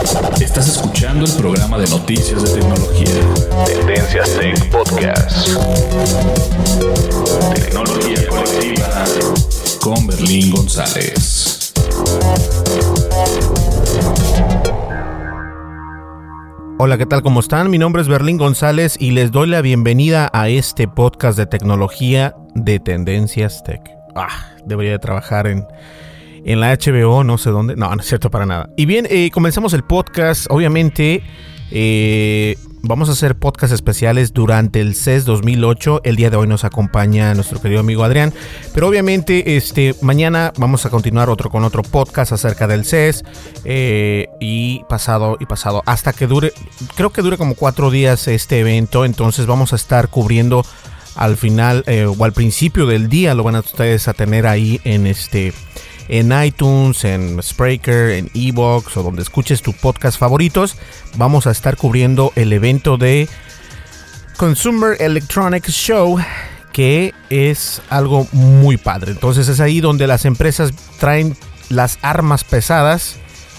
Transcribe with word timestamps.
Estás 0.00 0.66
escuchando 0.66 1.26
el 1.26 1.32
programa 1.36 1.76
de 1.76 1.86
noticias 1.88 2.42
de 2.42 2.58
tecnología. 2.58 3.20
Tendencias 3.66 4.34
Tech 4.34 4.70
Podcast. 4.70 5.48
Tecnología 7.54 8.26
colectiva 8.26 9.04
con 9.82 10.06
Berlín 10.06 10.52
González. 10.52 11.74
Hola, 16.78 16.96
¿qué 16.96 17.04
tal? 17.04 17.20
¿Cómo 17.20 17.40
están? 17.40 17.68
Mi 17.68 17.76
nombre 17.76 18.00
es 18.00 18.08
Berlín 18.08 18.38
González 18.38 18.96
y 18.98 19.10
les 19.10 19.30
doy 19.32 19.48
la 19.48 19.60
bienvenida 19.60 20.30
a 20.32 20.48
este 20.48 20.88
podcast 20.88 21.36
de 21.36 21.44
tecnología 21.44 22.34
de 22.54 22.80
Tendencias 22.80 23.62
Tech. 23.64 23.82
Ah, 24.14 24.48
debería 24.64 24.92
de 24.92 24.98
trabajar 24.98 25.46
en, 25.46 25.66
en 26.44 26.60
la 26.60 26.72
HBO, 26.76 27.24
no 27.24 27.38
sé 27.38 27.50
dónde. 27.50 27.76
No, 27.76 27.94
no 27.94 28.00
es 28.00 28.06
cierto 28.06 28.30
para 28.30 28.46
nada. 28.46 28.70
Y 28.76 28.86
bien, 28.86 29.06
eh, 29.10 29.30
comenzamos 29.32 29.72
el 29.72 29.82
podcast. 29.84 30.46
Obviamente, 30.50 31.22
eh, 31.70 32.56
vamos 32.82 33.08
a 33.08 33.12
hacer 33.12 33.36
podcast 33.36 33.72
especiales 33.72 34.32
durante 34.32 34.80
el 34.80 34.94
CES 34.94 35.24
2008. 35.24 36.00
El 36.04 36.16
día 36.16 36.30
de 36.30 36.36
hoy 36.36 36.46
nos 36.46 36.64
acompaña 36.64 37.34
nuestro 37.34 37.60
querido 37.60 37.80
amigo 37.80 38.04
Adrián. 38.04 38.32
Pero 38.74 38.88
obviamente, 38.88 39.56
este, 39.56 39.94
mañana 40.02 40.52
vamos 40.56 40.86
a 40.86 40.90
continuar 40.90 41.28
otro 41.28 41.50
con 41.50 41.64
otro 41.64 41.82
podcast 41.82 42.32
acerca 42.32 42.66
del 42.66 42.84
CES. 42.84 43.24
eh, 43.64 44.28
y 44.40 44.82
pasado 44.88 45.36
y 45.40 45.46
pasado. 45.46 45.82
Hasta 45.86 46.12
que 46.12 46.26
dure, 46.26 46.52
creo 46.96 47.10
que 47.10 47.22
dure 47.22 47.36
como 47.36 47.54
cuatro 47.54 47.90
días 47.90 48.26
este 48.28 48.60
evento. 48.60 49.04
Entonces 49.04 49.46
vamos 49.46 49.72
a 49.72 49.76
estar 49.76 50.08
cubriendo 50.08 50.64
al 51.16 51.36
final 51.36 51.84
o 52.18 52.24
al 52.24 52.32
principio 52.32 52.86
del 52.86 53.08
día. 53.08 53.34
Lo 53.34 53.42
van 53.42 53.56
a 53.56 53.60
ustedes 53.60 54.08
a 54.08 54.14
tener 54.14 54.46
ahí 54.46 54.80
en 54.84 55.06
este 55.06 55.52
en 56.10 56.32
iTunes, 56.42 57.04
en 57.04 57.40
Spreaker, 57.40 58.10
en 58.10 58.30
Evox 58.34 58.96
o 58.96 59.04
donde 59.04 59.22
escuches 59.22 59.62
tu 59.62 59.72
podcast 59.72 60.18
favoritos. 60.18 60.76
Vamos 61.16 61.46
a 61.46 61.52
estar 61.52 61.76
cubriendo 61.76 62.32
el 62.34 62.52
evento 62.52 62.96
de 62.96 63.28
Consumer 64.36 64.96
Electronics 65.00 65.72
Show, 65.72 66.18
que 66.72 67.14
es 67.30 67.80
algo 67.90 68.26
muy 68.32 68.76
padre. 68.76 69.12
Entonces 69.12 69.46
es 69.46 69.60
ahí 69.60 69.80
donde 69.80 70.08
las 70.08 70.24
empresas 70.24 70.72
traen 70.98 71.36
las 71.68 72.00
armas 72.02 72.42
pesadas. 72.42 73.16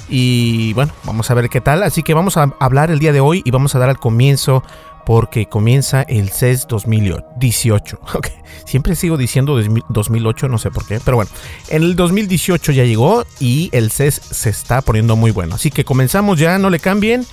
Y 0.09 0.73
bueno, 0.73 0.91
vamos 1.05 1.31
a 1.31 1.33
ver 1.35 1.47
qué 1.47 1.61
tal. 1.61 1.83
Así 1.83 2.03
que 2.03 2.13
vamos 2.13 2.35
a 2.35 2.53
hablar 2.59 2.91
el 2.91 2.99
día 2.99 3.13
de 3.13 3.21
hoy 3.21 3.41
y 3.45 3.51
vamos 3.51 3.75
a 3.75 3.79
dar 3.79 3.87
al 3.87 3.97
comienzo 3.97 4.61
porque 5.05 5.47
comienza 5.47 6.01
el 6.03 6.29
CES 6.29 6.67
2018. 6.67 7.99
Ok, 8.13 8.27
Siempre 8.65 8.95
sigo 8.95 9.17
diciendo 9.17 9.59
2008, 9.89 10.47
no 10.47 10.57
sé 10.57 10.71
por 10.71 10.85
qué, 10.85 10.99
pero 11.03 11.17
bueno, 11.17 11.31
en 11.69 11.83
el 11.83 11.95
2018 11.95 12.71
ya 12.71 12.83
llegó 12.83 13.25
y 13.39 13.69
el 13.73 13.91
CES 13.91 14.21
se 14.31 14.49
está 14.49 14.81
poniendo 14.81 15.15
muy 15.15 15.31
bueno. 15.31 15.55
Así 15.55 15.71
que 15.71 15.83
comenzamos 15.83 16.39
ya, 16.39 16.57
no 16.57 16.69
le 16.69 16.79
cambien 16.79 17.25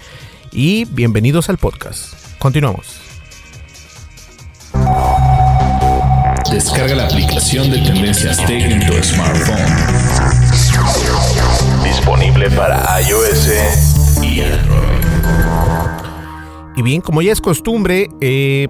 y 0.50 0.84
bienvenidos 0.86 1.48
al 1.48 1.58
podcast. 1.58 2.14
Continuamos. 2.38 3.00
Descarga 6.50 6.94
la 6.94 7.06
aplicación 7.06 7.70
de 7.70 7.78
Tendencias 7.78 8.38
Tech 8.38 8.62
en 8.62 8.86
tu 8.86 8.94
smartphone. 9.02 9.58
Disponible 11.84 12.50
para 12.50 13.00
iOS 13.02 14.22
y 14.22 14.40
Android. 14.40 15.77
Y 16.78 16.82
bien, 16.82 17.00
como 17.00 17.22
ya 17.22 17.32
es 17.32 17.40
costumbre, 17.40 18.06
eh, 18.20 18.68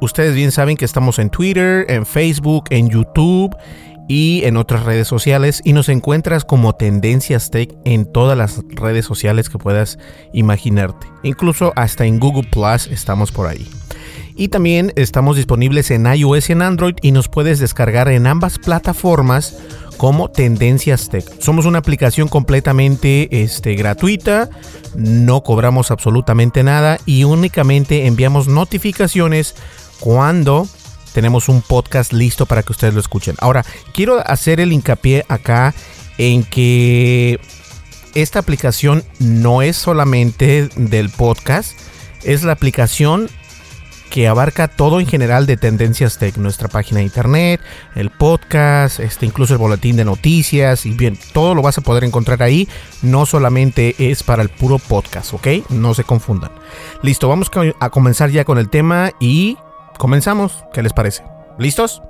ustedes 0.00 0.34
bien 0.34 0.50
saben 0.50 0.78
que 0.78 0.86
estamos 0.86 1.18
en 1.18 1.28
Twitter, 1.28 1.84
en 1.90 2.06
Facebook, 2.06 2.64
en 2.70 2.88
YouTube 2.88 3.54
y 4.08 4.40
en 4.44 4.56
otras 4.56 4.84
redes 4.84 5.06
sociales. 5.06 5.60
Y 5.62 5.74
nos 5.74 5.90
encuentras 5.90 6.46
como 6.46 6.74
Tendencias 6.74 7.50
Tech 7.50 7.76
en 7.84 8.10
todas 8.10 8.38
las 8.38 8.62
redes 8.70 9.04
sociales 9.04 9.50
que 9.50 9.58
puedas 9.58 9.98
imaginarte. 10.32 11.06
Incluso 11.22 11.74
hasta 11.76 12.06
en 12.06 12.18
Google 12.18 12.48
Plus 12.50 12.86
estamos 12.86 13.30
por 13.30 13.46
ahí. 13.46 13.68
Y 14.36 14.48
también 14.48 14.92
estamos 14.96 15.36
disponibles 15.36 15.90
en 15.90 16.06
iOS 16.06 16.50
y 16.50 16.52
en 16.52 16.62
Android 16.62 16.94
y 17.02 17.12
nos 17.12 17.28
puedes 17.28 17.58
descargar 17.58 18.08
en 18.08 18.26
ambas 18.26 18.58
plataformas 18.58 19.56
como 19.96 20.30
Tendencias 20.30 21.10
Tech. 21.10 21.24
Somos 21.40 21.66
una 21.66 21.80
aplicación 21.80 22.28
completamente 22.28 23.42
este, 23.42 23.74
gratuita, 23.74 24.48
no 24.96 25.42
cobramos 25.42 25.90
absolutamente 25.90 26.62
nada 26.62 26.98
y 27.04 27.24
únicamente 27.24 28.06
enviamos 28.06 28.48
notificaciones 28.48 29.54
cuando 29.98 30.66
tenemos 31.12 31.48
un 31.48 31.60
podcast 31.60 32.12
listo 32.12 32.46
para 32.46 32.62
que 32.62 32.72
ustedes 32.72 32.94
lo 32.94 33.00
escuchen. 33.00 33.36
Ahora, 33.40 33.64
quiero 33.92 34.26
hacer 34.26 34.60
el 34.60 34.72
hincapié 34.72 35.26
acá 35.28 35.74
en 36.16 36.44
que 36.44 37.38
esta 38.14 38.38
aplicación 38.38 39.04
no 39.18 39.62
es 39.62 39.76
solamente 39.76 40.68
del 40.76 41.10
podcast, 41.10 41.78
es 42.24 42.42
la 42.42 42.52
aplicación 42.52 43.28
que 44.10 44.28
abarca 44.28 44.68
todo 44.68 45.00
en 45.00 45.06
general 45.06 45.46
de 45.46 45.56
Tendencias 45.56 46.18
Tech, 46.18 46.36
nuestra 46.36 46.68
página 46.68 46.98
de 46.98 47.04
internet, 47.04 47.60
el 47.94 48.10
podcast, 48.10 49.00
este, 49.00 49.24
incluso 49.24 49.54
el 49.54 49.58
boletín 49.58 49.96
de 49.96 50.04
noticias 50.04 50.84
y 50.84 50.90
bien, 50.90 51.16
todo 51.32 51.54
lo 51.54 51.62
vas 51.62 51.78
a 51.78 51.80
poder 51.80 52.04
encontrar 52.04 52.42
ahí, 52.42 52.68
no 53.02 53.24
solamente 53.24 53.94
es 53.98 54.22
para 54.22 54.42
el 54.42 54.48
puro 54.48 54.78
podcast, 54.78 55.32
¿ok? 55.32 55.46
No 55.70 55.94
se 55.94 56.04
confundan. 56.04 56.50
Listo, 57.02 57.28
vamos 57.28 57.50
a 57.78 57.90
comenzar 57.90 58.30
ya 58.30 58.44
con 58.44 58.58
el 58.58 58.68
tema 58.68 59.12
y 59.20 59.56
comenzamos, 59.96 60.64
¿qué 60.74 60.82
les 60.82 60.92
parece? 60.92 61.22
¿Listos? 61.58 62.02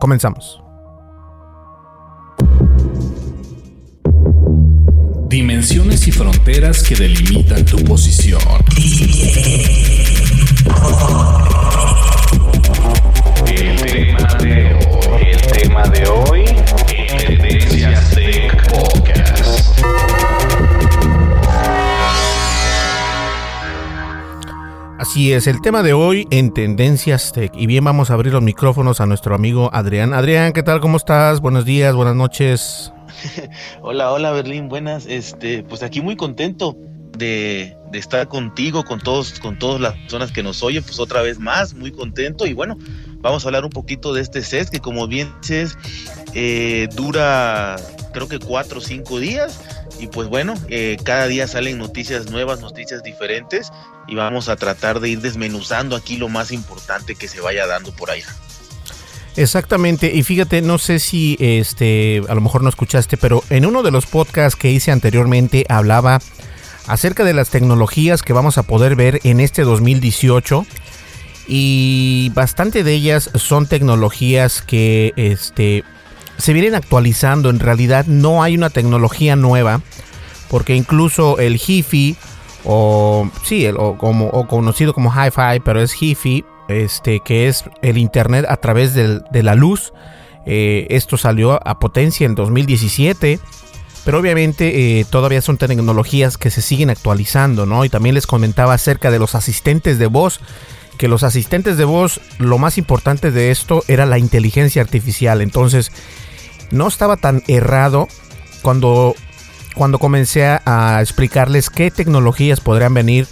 Comenzamos. 0.00 0.60
Dimensiones 5.28 6.06
y 6.06 6.12
fronteras 6.12 6.82
que 6.82 6.94
delimitan 6.94 7.64
tu 7.64 7.76
posición. 7.84 8.40
El 13.46 13.76
tema 13.82 14.34
de 14.38 14.74
hoy. 14.74 15.20
El 15.20 15.40
tema 15.52 15.82
de 15.88 16.06
hoy. 16.06 16.44
en 16.88 17.18
Tendencias 17.18 18.10
Tech 18.14 18.70
Podcast. 18.70 19.78
Así 24.98 25.32
es, 25.34 25.46
el 25.46 25.60
tema 25.60 25.82
de 25.82 25.92
hoy 25.92 26.26
en 26.30 26.54
Tendencias 26.54 27.32
Tech. 27.32 27.52
Y 27.54 27.66
bien, 27.66 27.84
vamos 27.84 28.10
a 28.10 28.14
abrir 28.14 28.32
los 28.32 28.42
micrófonos 28.42 29.02
a 29.02 29.06
nuestro 29.06 29.34
amigo 29.34 29.68
Adrián. 29.74 30.14
Adrián, 30.14 30.54
¿qué 30.54 30.62
tal? 30.62 30.80
¿Cómo 30.80 30.96
estás? 30.96 31.40
Buenos 31.42 31.66
días, 31.66 31.94
buenas 31.94 32.16
noches. 32.16 32.90
hola, 33.82 34.12
hola 34.12 34.30
Berlín, 34.32 34.70
buenas. 34.70 35.04
Este, 35.04 35.62
pues 35.62 35.82
aquí 35.82 36.00
muy 36.00 36.16
contento 36.16 36.78
de, 37.16 37.76
estar 37.92 38.28
contigo, 38.28 38.84
con 38.84 39.00
todos, 39.00 39.38
con 39.40 39.58
todas 39.58 39.80
las 39.80 39.94
personas 39.94 40.32
que 40.32 40.42
nos 40.42 40.62
oyen, 40.62 40.82
pues 40.82 40.98
otra 40.98 41.22
vez 41.22 41.38
más, 41.38 41.74
muy 41.74 41.92
contento. 41.92 42.46
Y 42.46 42.52
bueno, 42.52 42.76
vamos 43.18 43.44
a 43.44 43.48
hablar 43.48 43.64
un 43.64 43.70
poquito 43.70 44.12
de 44.12 44.20
este 44.20 44.42
set 44.42 44.68
que 44.68 44.80
como 44.80 45.06
bien 45.06 45.32
dices, 45.40 45.78
eh, 46.34 46.88
dura 46.94 47.76
creo 48.12 48.28
que 48.28 48.38
cuatro 48.38 48.78
o 48.78 48.82
cinco 48.82 49.20
días. 49.20 49.60
Y 50.00 50.08
pues 50.08 50.28
bueno, 50.28 50.54
eh, 50.68 50.96
cada 51.04 51.26
día 51.28 51.46
salen 51.46 51.78
noticias 51.78 52.30
nuevas, 52.30 52.60
noticias 52.60 53.02
diferentes 53.02 53.70
y 54.08 54.14
vamos 54.16 54.48
a 54.48 54.56
tratar 54.56 55.00
de 55.00 55.10
ir 55.10 55.20
desmenuzando 55.20 55.94
aquí 55.94 56.16
lo 56.16 56.28
más 56.28 56.50
importante 56.50 57.14
que 57.14 57.28
se 57.28 57.40
vaya 57.40 57.66
dando 57.66 57.92
por 57.92 58.10
allá. 58.10 58.26
Exactamente, 59.36 60.12
y 60.14 60.22
fíjate, 60.22 60.62
no 60.62 60.78
sé 60.78 61.00
si 61.00 61.36
este 61.40 62.22
a 62.28 62.34
lo 62.34 62.40
mejor 62.40 62.62
no 62.62 62.68
escuchaste, 62.68 63.16
pero 63.16 63.42
en 63.50 63.66
uno 63.66 63.82
de 63.82 63.90
los 63.90 64.06
podcasts 64.06 64.56
que 64.58 64.70
hice 64.70 64.92
anteriormente 64.92 65.66
hablaba 65.68 66.20
acerca 66.86 67.24
de 67.24 67.34
las 67.34 67.50
tecnologías 67.50 68.22
que 68.22 68.32
vamos 68.32 68.58
a 68.58 68.62
poder 68.62 68.96
ver 68.96 69.20
en 69.24 69.40
este 69.40 69.62
2018 69.62 70.66
y 71.46 72.30
bastante 72.34 72.84
de 72.84 72.94
ellas 72.94 73.30
son 73.34 73.66
tecnologías 73.66 74.62
que 74.62 75.12
este 75.16 75.84
se 76.38 76.52
vienen 76.52 76.74
actualizando, 76.74 77.50
en 77.50 77.60
realidad 77.60 78.06
no 78.06 78.42
hay 78.42 78.56
una 78.56 78.70
tecnología 78.70 79.36
nueva, 79.36 79.80
porque 80.50 80.74
incluso 80.74 81.38
el 81.38 81.60
HIFI 81.64 82.16
o 82.64 83.30
sí, 83.44 83.68
o 83.68 83.96
como 83.98 84.28
o 84.28 84.48
conocido 84.48 84.94
como 84.94 85.12
Hi-Fi, 85.12 85.60
pero 85.64 85.80
es 85.80 85.92
HIFI, 85.92 86.44
este 86.68 87.20
que 87.20 87.46
es 87.48 87.64
el 87.82 87.98
internet 87.98 88.46
a 88.48 88.56
través 88.56 88.94
de 88.94 89.42
la 89.42 89.54
luz. 89.54 89.92
Eh, 90.46 90.86
esto 90.90 91.16
salió 91.16 91.66
a 91.66 91.78
potencia 91.78 92.26
en 92.26 92.34
2017. 92.34 93.38
Pero 94.04 94.18
obviamente 94.18 95.00
eh, 95.00 95.06
todavía 95.08 95.40
son 95.40 95.56
tecnologías 95.56 96.36
que 96.36 96.50
se 96.50 96.62
siguen 96.62 96.90
actualizando, 96.90 97.66
¿no? 97.66 97.84
Y 97.84 97.88
también 97.88 98.14
les 98.14 98.26
comentaba 98.26 98.74
acerca 98.74 99.10
de 99.10 99.18
los 99.18 99.34
asistentes 99.34 99.98
de 99.98 100.06
voz, 100.06 100.40
que 100.98 101.08
los 101.08 101.22
asistentes 101.22 101.76
de 101.76 101.84
voz, 101.84 102.20
lo 102.38 102.58
más 102.58 102.78
importante 102.78 103.30
de 103.30 103.50
esto 103.50 103.82
era 103.88 104.06
la 104.06 104.18
inteligencia 104.18 104.82
artificial. 104.82 105.40
Entonces, 105.40 105.90
no 106.70 106.86
estaba 106.86 107.16
tan 107.16 107.42
errado 107.48 108.08
cuando, 108.62 109.14
cuando 109.74 109.98
comencé 109.98 110.44
a 110.44 110.98
explicarles 111.00 111.70
qué 111.70 111.90
tecnologías 111.90 112.60
podrían 112.60 112.94
venir 112.94 113.26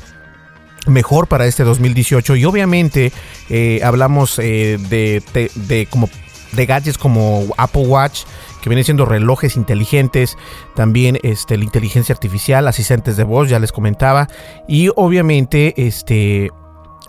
mejor 0.87 1.27
para 1.27 1.47
este 1.47 1.65
2018 1.65 2.37
y 2.37 2.45
obviamente 2.45 3.13
eh, 3.49 3.81
hablamos 3.85 4.39
eh, 4.39 4.79
de, 4.89 5.23
de, 5.55 5.87
como 5.87 6.09
de 6.53 6.67
gadgets 6.67 6.99
como 6.99 7.47
Apple 7.57 7.87
Watch 7.87 8.23
que 8.63 8.71
vienen 8.71 8.85
siendo 8.85 9.05
relojes 9.05 9.57
inteligentes, 9.57 10.39
también 10.75 11.19
este, 11.23 11.59
la 11.59 11.65
inteligencia 11.65 12.15
artificial, 12.15 12.67
asistentes 12.69 13.17
de 13.17 13.25
voz, 13.25 13.51
ya 13.51 13.59
les 13.59 13.73
comentaba, 13.73 14.29
y 14.69 14.89
obviamente 14.95 15.75
este, 15.77 16.51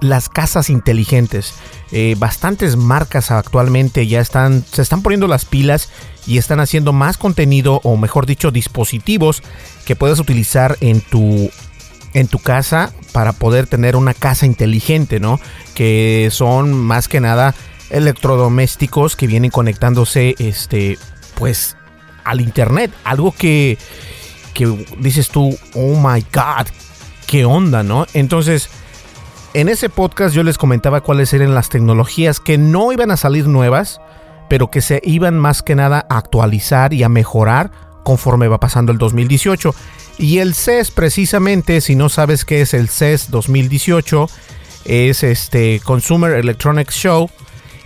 las 0.02 0.30
casas 0.30 0.70
inteligentes. 0.70 1.54
Eh, 1.92 2.16
bastantes 2.18 2.76
marcas 2.76 3.32
actualmente 3.32 4.08
ya 4.08 4.20
están, 4.20 4.66
se 4.66 4.82
están 4.82 5.04
poniendo 5.04 5.28
las 5.28 5.46
pilas 5.46 5.90
y 6.26 6.40
están 6.40 6.60
haciendo 6.60 6.92
más 6.92 7.18
contenido, 7.18 7.80
o 7.84 7.98
mejor 7.98 8.26
dicho, 8.26 8.50
dispositivos 8.50 9.44
que 9.86 9.96
puedes 9.96 10.20
utilizar 10.20 10.78
en 10.82 11.02
tu 11.02 11.50
en 12.16 12.28
tu 12.28 12.38
casa 12.38 12.94
para 13.12 13.34
poder 13.34 13.66
tener 13.66 13.96
una 13.96 14.14
casa 14.14 14.46
inteligente, 14.46 15.20
¿no? 15.20 15.40
Que 15.74 16.30
son 16.32 16.72
más 16.74 17.08
que 17.08 17.20
nada 17.20 17.56
electrodomésticos 17.90 19.16
que 19.16 19.28
vienen 19.28 19.52
conectándose, 19.52 20.36
este, 20.38 20.98
pues, 21.36 21.78
al 22.24 22.42
internet. 22.42 22.92
Algo 23.04 23.32
que, 23.32 23.78
que 24.54 24.86
dices 24.98 25.30
tú, 25.30 25.58
oh 25.76 25.96
my 25.96 26.26
god, 26.34 26.68
qué 27.28 27.46
onda, 27.46 27.84
¿no? 27.84 28.06
Entonces, 28.14 28.70
en 29.54 29.70
ese 29.70 29.90
podcast 29.90 30.36
yo 30.36 30.44
les 30.44 30.58
comentaba 30.58 31.02
cuáles 31.02 31.34
eran 31.34 31.54
las 31.54 31.70
tecnologías 31.70 32.40
que 32.40 32.58
no 32.58 32.92
iban 32.92 33.12
a 33.12 33.18
salir 33.18 33.48
nuevas, 33.48 34.02
pero 34.50 34.72
que 34.72 34.82
se 34.82 35.02
iban 35.04 35.38
más 35.38 35.62
que 35.62 35.76
nada 35.76 36.06
a 36.10 36.18
actualizar 36.18 36.94
y 36.94 37.04
a 37.04 37.10
mejorar 37.10 37.72
conforme 38.04 38.48
va 38.48 38.60
pasando 38.60 38.92
el 38.92 38.98
2018. 38.98 39.74
Y 40.18 40.40
el 40.40 40.54
CES 40.54 40.92
precisamente, 40.92 41.82
si 41.82 41.96
no 41.96 42.10
sabes 42.10 42.46
qué 42.46 42.62
es 42.62 42.74
el 42.74 42.90
CES 42.90 43.32
2018, 43.32 44.28
es 44.86 45.24
este 45.24 45.82
Consumer 45.84 46.34
Electronics 46.34 46.96
Show 46.96 47.30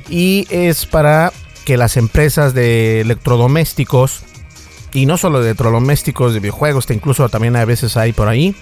y 0.09 0.47
es 0.49 0.85
para 0.85 1.31
que 1.67 1.75
las 1.75 1.97
empresas 1.97 2.53
de 2.53 3.01
electrodomésticos 3.01 4.21
y 4.93 5.05
no 5.05 5.17
solo 5.17 5.41
de 5.41 5.49
electrodomésticos, 5.49 6.33
de 6.33 6.39
videojuegos, 6.39 6.89
incluso 6.91 7.27
también 7.27 7.57
a 7.57 7.65
veces 7.65 7.97
hay 7.97 8.13
por 8.13 8.29
ahí 8.29 8.55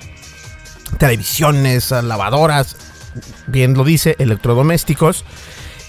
televisiones, 0.97 1.91
lavadoras, 1.91 2.75
bien 3.45 3.75
lo 3.75 3.83
dice, 3.83 4.15
electrodomésticos, 4.17 5.23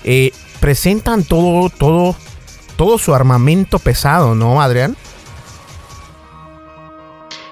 eh, 0.04 0.30
presentan 0.60 1.24
todo, 1.24 1.70
todo, 1.70 2.14
todo 2.76 2.98
su 2.98 3.14
armamento 3.14 3.78
pesado, 3.78 4.34
¿no, 4.34 4.60
Adrián? 4.60 4.94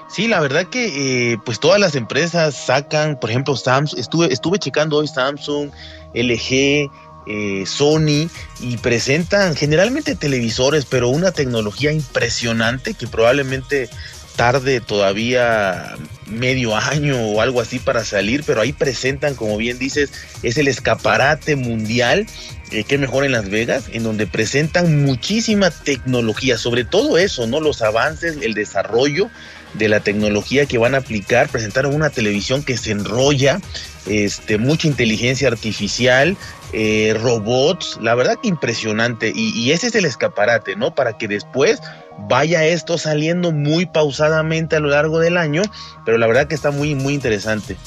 Sí, 0.07 0.27
la 0.27 0.41
verdad 0.41 0.67
que 0.67 1.31
eh, 1.33 1.37
pues 1.43 1.59
todas 1.59 1.79
las 1.79 1.95
empresas 1.95 2.55
sacan, 2.55 3.19
por 3.19 3.31
ejemplo, 3.31 3.55
Samsung, 3.55 3.99
estuve, 3.99 4.31
estuve 4.31 4.59
checando 4.59 4.97
hoy 4.97 5.07
Samsung, 5.07 5.71
LG, 6.13 6.87
eh, 7.27 7.63
Sony 7.65 8.29
y 8.59 8.77
presentan 8.81 9.55
generalmente 9.55 10.15
televisores, 10.15 10.85
pero 10.85 11.09
una 11.09 11.31
tecnología 11.31 11.91
impresionante 11.91 12.93
que 12.93 13.07
probablemente 13.07 13.89
tarde 14.35 14.81
todavía 14.81 15.95
medio 16.27 16.75
año 16.75 17.17
o 17.17 17.41
algo 17.41 17.61
así 17.61 17.79
para 17.79 18.03
salir, 18.03 18.43
pero 18.45 18.61
ahí 18.61 18.73
presentan, 18.73 19.35
como 19.35 19.57
bien 19.57 19.79
dices, 19.79 20.11
es 20.43 20.57
el 20.57 20.67
escaparate 20.67 21.55
mundial, 21.55 22.25
eh, 22.71 22.83
que 22.83 22.97
mejor 22.97 23.25
en 23.25 23.31
Las 23.31 23.49
Vegas, 23.49 23.85
en 23.91 24.03
donde 24.03 24.27
presentan 24.27 25.05
muchísima 25.05 25.71
tecnología, 25.71 26.57
sobre 26.57 26.83
todo 26.83 27.17
eso, 27.17 27.47
¿no? 27.47 27.59
Los 27.59 27.81
avances, 27.81 28.37
el 28.41 28.53
desarrollo 28.53 29.29
de 29.75 29.89
la 29.89 29.99
tecnología 29.99 30.65
que 30.65 30.77
van 30.77 30.95
a 30.95 30.99
aplicar, 30.99 31.49
presentaron 31.49 31.93
una 31.93 32.09
televisión 32.09 32.63
que 32.63 32.77
se 32.77 32.91
enrolla, 32.91 33.59
este, 34.07 34.57
mucha 34.57 34.87
inteligencia 34.87 35.47
artificial, 35.47 36.37
eh, 36.77 37.13
robots, 37.21 37.97
la 38.01 38.15
verdad 38.15 38.37
que 38.41 38.49
impresionante. 38.49 39.31
Y, 39.33 39.71
ese 39.71 39.87
es 39.87 39.95
el 39.95 40.03
escaparate, 40.03 40.75
¿no? 40.75 40.93
Para 40.93 41.17
que 41.17 41.29
después 41.29 41.81
vaya 42.27 42.65
esto 42.65 42.97
saliendo 42.97 43.53
muy 43.53 43.85
pausadamente 43.85 44.75
a 44.75 44.81
lo 44.81 44.89
largo 44.89 45.19
del 45.19 45.37
año, 45.37 45.61
pero 46.05 46.17
la 46.17 46.27
verdad 46.27 46.47
que 46.47 46.55
está 46.55 46.71
muy, 46.71 46.93
muy 46.93 47.13
interesante. 47.13 47.77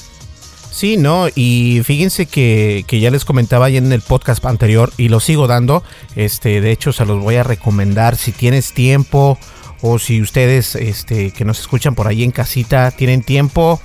Sí, 0.71 0.97
no, 0.97 1.27
y 1.35 1.81
fíjense 1.83 2.25
que, 2.25 2.83
que, 2.87 2.99
ya 2.99 3.11
les 3.11 3.25
comentaba 3.25 3.67
ahí 3.67 3.77
en 3.77 3.91
el 3.91 4.01
podcast 4.01 4.43
anterior 4.45 4.91
y 4.97 5.09
lo 5.09 5.19
sigo 5.19 5.45
dando. 5.45 5.83
Este, 6.15 6.59
de 6.59 6.71
hecho, 6.71 6.91
se 6.91 7.05
los 7.05 7.21
voy 7.21 7.35
a 7.35 7.43
recomendar 7.43 8.15
si 8.15 8.31
tienes 8.31 8.73
tiempo 8.73 9.37
o 9.81 9.99
si 9.99 10.19
ustedes 10.19 10.73
este, 10.73 11.29
que 11.29 11.45
nos 11.45 11.59
escuchan 11.59 11.93
por 11.93 12.07
ahí 12.07 12.23
en 12.23 12.31
casita 12.31 12.89
tienen 12.89 13.21
tiempo 13.21 13.79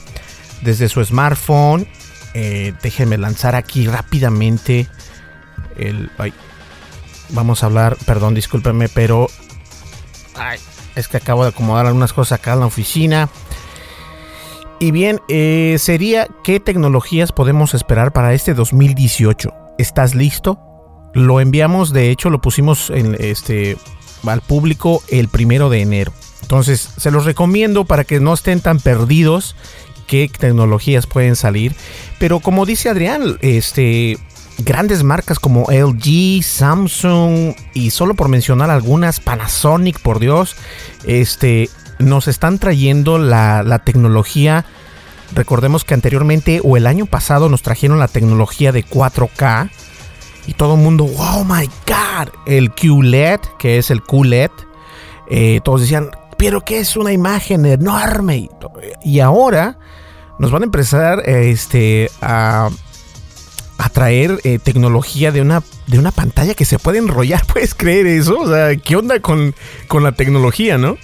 desde 0.63 0.89
su 0.89 1.05
smartphone, 1.05 1.87
eh, 2.33 2.73
déjenme 2.83 3.19
lanzar 3.19 3.55
aquí 3.55 3.87
rápidamente 3.87 4.89
el... 5.77 6.11
vamos 7.31 7.63
a 7.63 7.67
hablar, 7.67 7.97
perdón, 8.07 8.35
discúlpenme, 8.35 8.89
pero... 8.89 9.29
es 10.95 11.09
que 11.09 11.17
acabo 11.17 11.45
de 11.45 11.51
acomodar 11.51 11.87
algunas 11.87 12.13
cosas 12.13 12.41
acá 12.41 12.55
en 12.55 12.61
la 12.61 12.67
oficina. 12.67 13.29
Y 14.81 14.91
bien, 14.91 15.21
eh, 15.29 15.77
sería 15.79 16.27
qué 16.43 16.61
tecnologías 16.61 17.33
podemos 17.33 17.75
esperar 17.75 18.13
para 18.13 18.35
este 18.35 18.55
2018. 18.55 19.53
¿Estás 19.79 20.15
listo? 20.15 20.59
Lo 21.15 21.41
enviamos, 21.41 21.93
de 21.93 22.11
hecho, 22.11 22.29
lo 22.29 22.41
pusimos 22.41 22.91
en 22.91 23.17
este 23.19 23.77
al 24.27 24.41
público 24.41 25.03
el 25.09 25.29
primero 25.29 25.69
de 25.69 25.83
enero. 25.83 26.13
Entonces, 26.43 26.89
se 26.97 27.11
los 27.11 27.25
recomiendo 27.25 27.85
para 27.85 28.05
que 28.05 28.21
no 28.21 28.35
estén 28.35 28.61
tan 28.61 28.81
perdidos 28.81 29.55
qué 30.07 30.31
tecnologías 30.39 31.07
pueden 31.07 31.37
salir. 31.37 31.75
Pero 32.19 32.41
como 32.41 32.67
dice 32.67 32.89
Adrián, 32.89 33.39
este 33.41 34.19
grandes 34.59 35.03
marcas 35.03 35.39
como 35.39 35.67
LG, 35.71 36.43
Samsung 36.43 37.55
y 37.73 37.91
solo 37.91 38.15
por 38.15 38.29
mencionar 38.29 38.71
algunas, 38.71 39.21
Panasonic, 39.21 40.01
por 40.01 40.19
Dios, 40.19 40.57
este 41.05 41.69
nos 41.99 42.27
están 42.29 42.59
trayendo 42.59 43.19
la, 43.19 43.63
la 43.63 43.81
tecnología. 43.81 44.65
Recordemos 45.35 45.85
que 45.85 45.95
anteriormente 45.95 46.61
o 46.63 46.77
el 46.77 46.87
año 46.87 47.07
pasado 47.07 47.49
nos 47.49 47.63
trajeron 47.63 47.99
la 47.99 48.09
tecnología 48.09 48.73
de 48.73 48.85
4K 48.85 49.71
y 50.47 50.55
todo 50.55 50.75
el 50.75 50.81
mundo, 50.81 51.05
wow, 51.05 51.45
my 51.45 51.67
God, 51.87 52.29
el 52.47 52.73
QLED, 52.73 53.41
que 53.59 53.79
es 53.79 53.91
el 53.91 54.03
QLED. 54.03 54.51
Eh, 55.31 55.61
todos 55.65 55.83
decían, 55.83 56.11
pero 56.37 56.61
que 56.63 56.79
es 56.79 56.97
una 56.97 57.13
imagen 57.13 57.65
enorme. 57.65 58.49
Y 59.03 59.21
ahora 59.21 59.79
nos 60.39 60.51
van 60.51 60.63
a 60.63 60.67
empezar 60.67 61.21
este, 61.29 62.11
a, 62.21 62.69
a 63.79 63.89
traer 63.89 64.41
eh, 64.45 64.59
tecnología 64.59 65.33
de 65.33 65.41
una, 65.41 65.63
de 65.87 65.99
una 65.99 66.11
pantalla 66.11 66.55
que 66.55 66.65
se 66.65 66.79
puede 66.79 66.99
enrollar. 66.99 67.45
¿Puedes 67.53 67.75
creer 67.75 68.07
eso? 68.07 68.41
O 68.41 68.49
sea, 68.49 68.75
¿qué 68.77 68.97
onda 68.97 69.21
con, 69.21 69.55
con 69.89 70.03
la 70.03 70.13
tecnología, 70.13 70.79
no? 70.79 70.97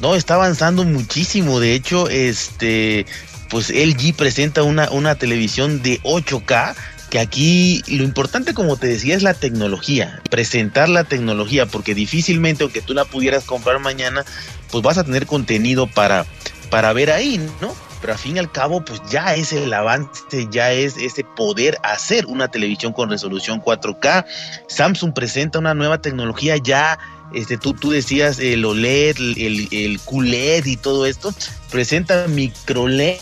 No, 0.00 0.14
está 0.14 0.34
avanzando 0.34 0.84
muchísimo. 0.84 1.60
De 1.60 1.74
hecho, 1.74 2.08
este, 2.08 3.06
pues 3.50 3.70
LG 3.70 4.14
presenta 4.14 4.62
una, 4.62 4.90
una 4.90 5.14
televisión 5.16 5.82
de 5.82 6.00
8K 6.02 6.74
que 7.10 7.18
aquí 7.18 7.82
lo 7.88 8.04
importante, 8.04 8.54
como 8.54 8.76
te 8.76 8.86
decía, 8.86 9.16
es 9.16 9.24
la 9.24 9.34
tecnología, 9.34 10.22
presentar 10.30 10.88
la 10.88 11.02
tecnología, 11.02 11.66
porque 11.66 11.92
difícilmente, 11.92 12.62
aunque 12.62 12.82
tú 12.82 12.94
la 12.94 13.04
pudieras 13.04 13.44
comprar 13.44 13.80
mañana, 13.80 14.24
pues 14.70 14.84
vas 14.84 14.96
a 14.96 15.02
tener 15.02 15.26
contenido 15.26 15.88
para, 15.88 16.24
para 16.70 16.92
ver 16.92 17.10
ahí, 17.10 17.38
¿no? 17.60 17.74
Pero 18.00 18.14
al 18.14 18.18
fin 18.18 18.36
y 18.36 18.38
al 18.38 18.50
cabo, 18.50 18.84
pues 18.84 19.00
ya 19.10 19.34
es 19.34 19.52
el 19.52 19.72
avance, 19.72 20.48
ya 20.50 20.72
es 20.72 20.96
ese 20.96 21.24
poder 21.24 21.78
hacer 21.82 22.26
una 22.26 22.48
televisión 22.48 22.92
con 22.92 23.10
resolución 23.10 23.60
4K. 23.60 24.24
Samsung 24.68 25.12
presenta 25.12 25.58
una 25.58 25.74
nueva 25.74 26.00
tecnología 26.00 26.56
ya 26.56 26.98
este, 27.32 27.56
tú, 27.56 27.74
tú 27.74 27.90
decías 27.90 28.38
el 28.38 28.64
OLED, 28.64 29.16
el, 29.18 29.68
el 29.70 30.00
QLED 30.00 30.66
y 30.66 30.76
todo 30.76 31.06
esto, 31.06 31.32
presenta 31.70 32.26
micro 32.28 32.88
LED, 32.88 33.18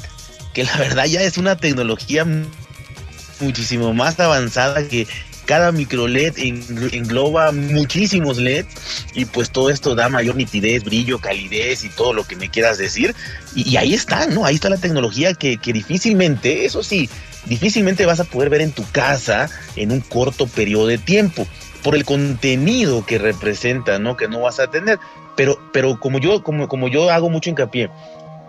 que 0.54 0.64
la 0.64 0.76
verdad 0.76 1.04
ya 1.04 1.22
es 1.22 1.36
una 1.36 1.56
tecnología 1.56 2.26
muchísimo 3.40 3.92
más 3.92 4.18
avanzada 4.18 4.86
que 4.88 5.06
cada 5.48 5.72
micro 5.72 6.06
LED 6.06 6.34
engloba 6.92 7.52
muchísimos 7.52 8.36
LEDs 8.36 8.66
y 9.14 9.24
pues 9.24 9.48
todo 9.48 9.70
esto 9.70 9.94
da 9.94 10.10
mayor 10.10 10.36
nitidez, 10.36 10.84
brillo, 10.84 11.20
calidez 11.20 11.84
y 11.84 11.88
todo 11.88 12.12
lo 12.12 12.24
que 12.24 12.36
me 12.36 12.50
quieras 12.50 12.76
decir. 12.76 13.14
Y, 13.54 13.78
ahí 13.78 13.94
está, 13.94 14.26
¿no? 14.26 14.44
Ahí 14.44 14.56
está 14.56 14.68
la 14.68 14.76
tecnología 14.76 15.32
que, 15.32 15.56
que 15.56 15.72
difícilmente, 15.72 16.66
eso 16.66 16.82
sí, 16.82 17.08
difícilmente 17.46 18.04
vas 18.04 18.20
a 18.20 18.24
poder 18.24 18.50
ver 18.50 18.60
en 18.60 18.72
tu 18.72 18.84
casa 18.92 19.48
en 19.74 19.90
un 19.90 20.00
corto 20.02 20.46
periodo 20.46 20.86
de 20.86 20.98
tiempo 20.98 21.46
por 21.82 21.94
el 21.94 22.04
contenido 22.04 23.06
que 23.06 23.16
representa, 23.16 23.98
¿no? 23.98 24.18
Que 24.18 24.28
no 24.28 24.40
vas 24.40 24.60
a 24.60 24.70
tener. 24.70 24.98
Pero, 25.34 25.58
pero 25.72 25.98
como 25.98 26.18
yo, 26.18 26.42
como, 26.42 26.68
como 26.68 26.88
yo 26.88 27.10
hago 27.10 27.30
mucho 27.30 27.48
hincapié, 27.48 27.88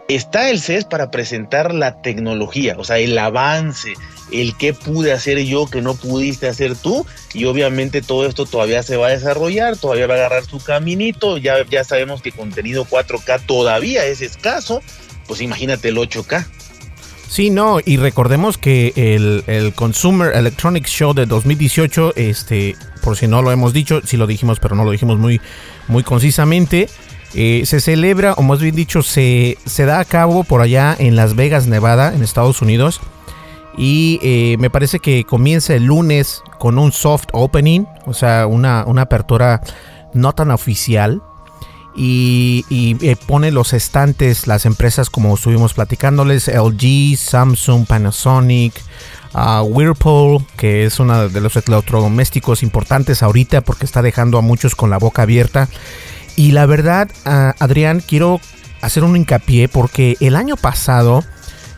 está 0.09 0.49
el 0.49 0.59
CES 0.59 0.85
para 0.85 1.11
presentar 1.11 1.73
la 1.73 2.01
tecnología, 2.01 2.75
o 2.77 2.83
sea, 2.83 2.97
el 2.97 3.17
avance, 3.17 3.93
el 4.31 4.57
que 4.57 4.73
pude 4.73 5.13
hacer 5.13 5.39
yo 5.45 5.67
que 5.67 5.81
no 5.81 5.95
pudiste 5.95 6.47
hacer 6.47 6.75
tú, 6.75 7.05
y 7.33 7.45
obviamente 7.45 8.01
todo 8.01 8.25
esto 8.25 8.45
todavía 8.45 8.83
se 8.83 8.97
va 8.97 9.07
a 9.07 9.11
desarrollar, 9.11 9.77
todavía 9.77 10.07
va 10.07 10.15
a 10.15 10.17
agarrar 10.17 10.45
su 10.45 10.59
caminito, 10.59 11.37
ya, 11.37 11.63
ya 11.69 11.83
sabemos 11.83 12.21
que 12.21 12.31
contenido 12.31 12.85
4K 12.85 13.45
todavía 13.45 14.03
es 14.05 14.21
escaso, 14.21 14.81
pues 15.27 15.41
imagínate 15.41 15.89
el 15.89 15.97
8K. 15.97 16.45
Sí, 17.29 17.51
no, 17.51 17.77
y 17.85 17.97
recordemos 17.97 18.57
que 18.57 18.91
el, 18.95 19.43
el, 19.45 19.73
Consumer 19.73 20.35
Electronics 20.35 20.89
Show 20.89 21.13
de 21.13 21.27
2018, 21.27 22.13
este, 22.15 22.75
por 23.03 23.15
si 23.15 23.27
no 23.27 23.43
lo 23.43 23.51
hemos 23.51 23.71
dicho, 23.71 24.01
sí 24.03 24.17
lo 24.17 24.25
dijimos, 24.25 24.59
pero 24.59 24.75
no 24.75 24.83
lo 24.83 24.89
dijimos 24.89 25.19
muy, 25.19 25.39
muy 25.87 26.01
concisamente, 26.01 26.89
eh, 27.33 27.63
se 27.65 27.79
celebra, 27.79 28.33
o 28.33 28.41
más 28.41 28.59
bien 28.59 28.75
dicho, 28.75 29.03
se, 29.03 29.57
se 29.65 29.85
da 29.85 29.99
a 29.99 30.05
cabo 30.05 30.43
por 30.43 30.61
allá 30.61 30.95
en 30.97 31.15
Las 31.15 31.35
Vegas, 31.35 31.67
Nevada, 31.67 32.13
en 32.13 32.23
Estados 32.23 32.61
Unidos. 32.61 32.99
Y 33.77 34.19
eh, 34.23 34.57
me 34.59 34.69
parece 34.69 34.99
que 34.99 35.23
comienza 35.23 35.73
el 35.73 35.85
lunes 35.85 36.43
con 36.57 36.77
un 36.77 36.91
soft 36.91 37.27
opening, 37.31 37.85
o 38.05 38.13
sea, 38.13 38.47
una, 38.47 38.83
una 38.85 39.03
apertura 39.03 39.61
no 40.13 40.33
tan 40.33 40.51
oficial. 40.51 41.21
Y, 41.95 42.65
eh, 43.01 43.15
pone 43.27 43.51
los 43.51 43.73
estantes 43.73 44.47
las 44.47 44.65
empresas 44.65 45.09
como 45.09 45.33
estuvimos 45.33 45.73
platicándoles, 45.73 46.47
LG, 46.47 47.17
Samsung, 47.17 47.85
Panasonic, 47.85 48.73
uh, 49.33 49.63
Whirlpool, 49.63 50.45
que 50.55 50.85
es 50.85 50.99
uno 50.99 51.27
de 51.27 51.41
los 51.41 51.55
electrodomésticos 51.57 52.63
importantes 52.63 53.21
ahorita 53.21 53.61
porque 53.61 53.85
está 53.85 54.01
dejando 54.01 54.37
a 54.37 54.41
muchos 54.41 54.75
con 54.75 54.89
la 54.89 54.97
boca 54.97 55.23
abierta. 55.23 55.67
Y 56.39 56.53
la 56.53 56.65
verdad, 56.65 57.09
Adrián, 57.25 57.99
quiero 57.99 58.39
hacer 58.79 59.03
un 59.03 59.17
hincapié 59.17 59.67
porque 59.67 60.15
el 60.21 60.37
año 60.37 60.55
pasado, 60.55 61.25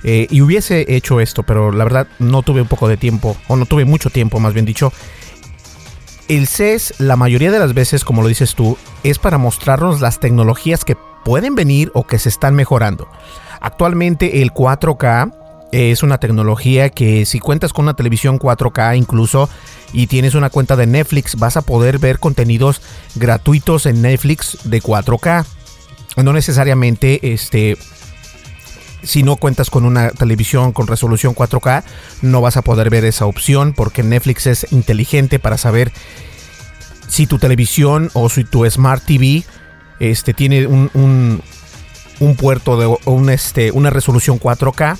eh, 0.03 0.27
y 0.29 0.41
hubiese 0.41 0.85
hecho 0.87 1.19
esto, 1.19 1.41
pero 1.41 1.71
la 1.71 1.83
verdad 1.83 2.05
no 2.19 2.43
tuve 2.43 2.61
un 2.61 2.67
poco 2.67 2.87
de 2.87 2.95
tiempo, 2.95 3.35
o 3.47 3.55
no 3.55 3.65
tuve 3.65 3.85
mucho 3.85 4.11
tiempo, 4.11 4.39
más 4.39 4.53
bien 4.53 4.67
dicho, 4.67 4.93
el 6.27 6.45
CES, 6.45 6.93
la 6.99 7.15
mayoría 7.15 7.49
de 7.49 7.57
las 7.57 7.73
veces, 7.73 8.05
como 8.05 8.21
lo 8.21 8.27
dices 8.27 8.53
tú, 8.53 8.77
es 9.01 9.17
para 9.17 9.39
mostrarnos 9.39 9.99
las 9.99 10.19
tecnologías 10.19 10.85
que 10.85 10.95
pueden 11.25 11.55
venir 11.55 11.89
o 11.95 12.05
que 12.05 12.19
se 12.19 12.29
están 12.29 12.53
mejorando. 12.53 13.07
Actualmente 13.61 14.43
el 14.43 14.53
4K 14.53 15.33
es 15.71 16.03
una 16.03 16.17
tecnología 16.17 16.89
que 16.89 17.25
si 17.25 17.39
cuentas 17.39 17.73
con 17.73 17.85
una 17.85 17.95
televisión 17.95 18.39
4K 18.39 18.97
incluso 18.97 19.49
y 19.93 20.07
tienes 20.07 20.35
una 20.35 20.49
cuenta 20.49 20.75
de 20.75 20.87
Netflix, 20.87 21.35
vas 21.37 21.57
a 21.57 21.61
poder 21.61 21.99
ver 21.99 22.19
contenidos 22.19 22.81
gratuitos 23.15 23.85
en 23.85 24.01
Netflix 24.01 24.57
de 24.63 24.81
4K. 24.81 25.45
No 26.17 26.33
necesariamente 26.33 27.33
este 27.33 27.77
si 29.03 29.23
no 29.23 29.35
cuentas 29.35 29.69
con 29.69 29.85
una 29.85 30.11
televisión 30.11 30.73
con 30.73 30.87
resolución 30.87 31.33
4K, 31.33 31.83
no 32.21 32.41
vas 32.41 32.57
a 32.57 32.61
poder 32.61 32.89
ver 32.89 33.03
esa 33.05 33.25
opción 33.25 33.73
porque 33.73 34.03
Netflix 34.03 34.45
es 34.45 34.71
inteligente 34.71 35.39
para 35.39 35.57
saber 35.57 35.91
si 37.07 37.25
tu 37.25 37.39
televisión 37.39 38.09
o 38.13 38.29
si 38.29 38.43
tu 38.43 38.69
Smart 38.69 39.03
TV 39.03 39.43
este, 39.99 40.33
tiene 40.33 40.67
un, 40.67 40.89
un, 40.93 42.35
puerto 42.35 42.77
de 42.77 43.33
este, 43.33 43.71
una 43.71 43.89
resolución 43.89 44.39
4K 44.39 44.97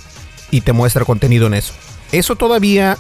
y 0.52 0.62
te 0.62 0.74
muestra 0.74 1.06
contenido 1.06 1.48
en 1.48 1.56
eso. 1.56 1.74
Eso 2.12 2.36
todavía 2.36 2.98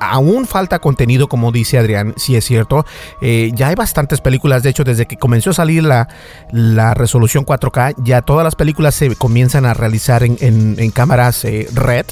aún 0.00 0.46
falta 0.46 0.78
contenido, 0.80 1.28
como 1.28 1.52
dice 1.52 1.78
Adrián, 1.78 2.14
si 2.16 2.34
es 2.34 2.44
cierto. 2.44 2.84
Eh, 3.20 3.52
ya 3.54 3.68
hay 3.68 3.74
bastantes 3.76 4.20
películas, 4.20 4.62
de 4.62 4.70
hecho, 4.70 4.82
desde 4.82 5.06
que 5.06 5.16
comenzó 5.16 5.50
a 5.50 5.54
salir 5.54 5.84
la, 5.84 6.08
la 6.50 6.94
resolución 6.94 7.46
4K, 7.46 7.94
ya 7.98 8.22
todas 8.22 8.42
las 8.42 8.56
películas 8.56 8.94
se 8.94 9.14
comienzan 9.14 9.66
a 9.66 9.74
realizar 9.74 10.24
en, 10.24 10.90
cámaras 10.90 11.44
eh, 11.44 11.68
RED, 11.72 12.06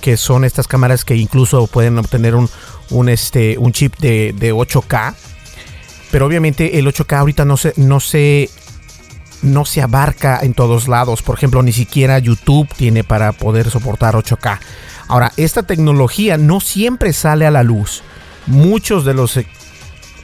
que 0.00 0.16
son 0.16 0.44
estas 0.44 0.66
cámaras 0.66 1.04
que 1.04 1.14
incluso 1.14 1.66
pueden 1.66 1.98
obtener 1.98 2.34
un, 2.34 2.48
un, 2.90 3.08
este, 3.08 3.56
un 3.58 3.72
chip 3.72 3.96
de, 3.98 4.34
8K. 4.34 5.14
Pero 6.10 6.26
obviamente 6.26 6.78
el 6.78 6.86
8K 6.86 7.18
ahorita 7.18 7.44
no 7.44 7.56
se, 7.56 7.74
no 7.76 8.00
se 8.00 8.48
no 9.46 9.64
se 9.64 9.82
abarca 9.82 10.38
en 10.42 10.54
todos 10.54 10.88
lados. 10.88 11.22
Por 11.22 11.36
ejemplo, 11.36 11.62
ni 11.62 11.72
siquiera 11.72 12.18
YouTube 12.18 12.68
tiene 12.76 13.04
para 13.04 13.32
poder 13.32 13.70
soportar 13.70 14.14
8K. 14.14 14.58
Ahora, 15.08 15.32
esta 15.36 15.62
tecnología 15.62 16.36
no 16.36 16.60
siempre 16.60 17.12
sale 17.12 17.46
a 17.46 17.50
la 17.50 17.62
luz. 17.62 18.02
Muchos 18.46 19.04
de 19.04 19.14
los 19.14 19.36
eh, 19.36 19.46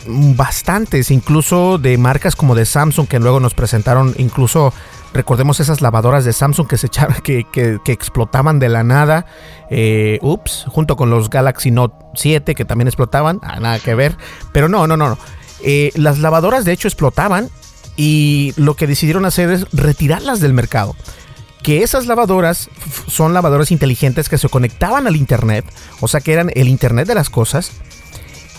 bastantes, 0.06 1.10
incluso 1.10 1.78
de 1.78 1.96
marcas 1.98 2.36
como 2.36 2.54
de 2.54 2.66
Samsung, 2.66 3.06
que 3.06 3.18
luego 3.18 3.40
nos 3.40 3.54
presentaron, 3.54 4.14
incluso 4.18 4.72
recordemos 5.12 5.60
esas 5.60 5.80
lavadoras 5.80 6.24
de 6.24 6.32
Samsung 6.32 6.66
que 6.66 6.78
se 6.78 6.86
echaron, 6.86 7.16
que, 7.22 7.46
explotaban 7.86 8.58
de 8.58 8.68
la 8.68 8.82
nada, 8.82 9.26
eh, 9.70 10.18
ups, 10.22 10.64
junto 10.68 10.96
con 10.96 11.10
los 11.10 11.30
Galaxy 11.30 11.70
Note 11.70 11.94
7 12.14 12.54
que 12.54 12.64
también 12.64 12.88
explotaban, 12.88 13.38
ah, 13.42 13.60
nada 13.60 13.78
que 13.78 13.94
ver, 13.94 14.16
pero 14.52 14.68
no, 14.68 14.86
no, 14.86 14.96
no, 14.96 15.10
no. 15.10 15.18
Eh, 15.64 15.92
las 15.94 16.18
lavadoras 16.18 16.64
de 16.64 16.72
hecho 16.72 16.88
explotaban 16.88 17.48
y 17.96 18.52
lo 18.56 18.74
que 18.74 18.86
decidieron 18.86 19.24
hacer 19.24 19.50
es 19.50 19.66
retirarlas 19.72 20.40
del 20.40 20.52
mercado 20.52 20.94
que 21.62 21.82
esas 21.82 22.06
lavadoras 22.06 22.68
son 23.06 23.34
lavadoras 23.34 23.70
inteligentes 23.70 24.28
que 24.28 24.38
se 24.38 24.48
conectaban 24.48 25.06
al 25.06 25.16
Internet, 25.16 25.64
o 26.00 26.08
sea 26.08 26.20
que 26.20 26.32
eran 26.32 26.50
el 26.54 26.68
Internet 26.68 27.06
de 27.06 27.14
las 27.14 27.30
cosas. 27.30 27.70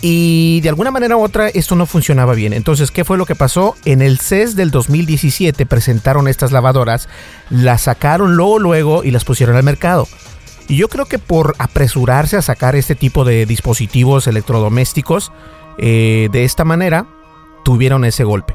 Y 0.00 0.60
de 0.60 0.68
alguna 0.68 0.90
manera 0.90 1.16
u 1.16 1.22
otra 1.22 1.48
esto 1.48 1.76
no 1.76 1.86
funcionaba 1.86 2.34
bien. 2.34 2.52
Entonces, 2.52 2.90
¿qué 2.90 3.04
fue 3.04 3.16
lo 3.16 3.24
que 3.24 3.34
pasó? 3.34 3.74
En 3.84 4.02
el 4.02 4.18
CES 4.18 4.54
del 4.54 4.70
2017 4.70 5.64
presentaron 5.64 6.28
estas 6.28 6.52
lavadoras, 6.52 7.08
las 7.48 7.82
sacaron 7.82 8.36
luego, 8.36 8.58
luego 8.58 9.04
y 9.04 9.10
las 9.10 9.24
pusieron 9.24 9.56
al 9.56 9.62
mercado. 9.62 10.06
Y 10.68 10.76
yo 10.76 10.88
creo 10.88 11.06
que 11.06 11.18
por 11.18 11.54
apresurarse 11.58 12.36
a 12.36 12.42
sacar 12.42 12.74
este 12.76 12.94
tipo 12.94 13.24
de 13.24 13.46
dispositivos 13.46 14.26
electrodomésticos, 14.26 15.32
eh, 15.78 16.28
de 16.32 16.44
esta 16.44 16.64
manera, 16.64 17.06
tuvieron 17.64 18.04
ese 18.04 18.24
golpe. 18.24 18.54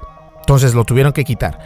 Entonces 0.50 0.74
lo 0.74 0.84
tuvieron 0.84 1.14
que 1.14 1.26
quitar. 1.26 1.60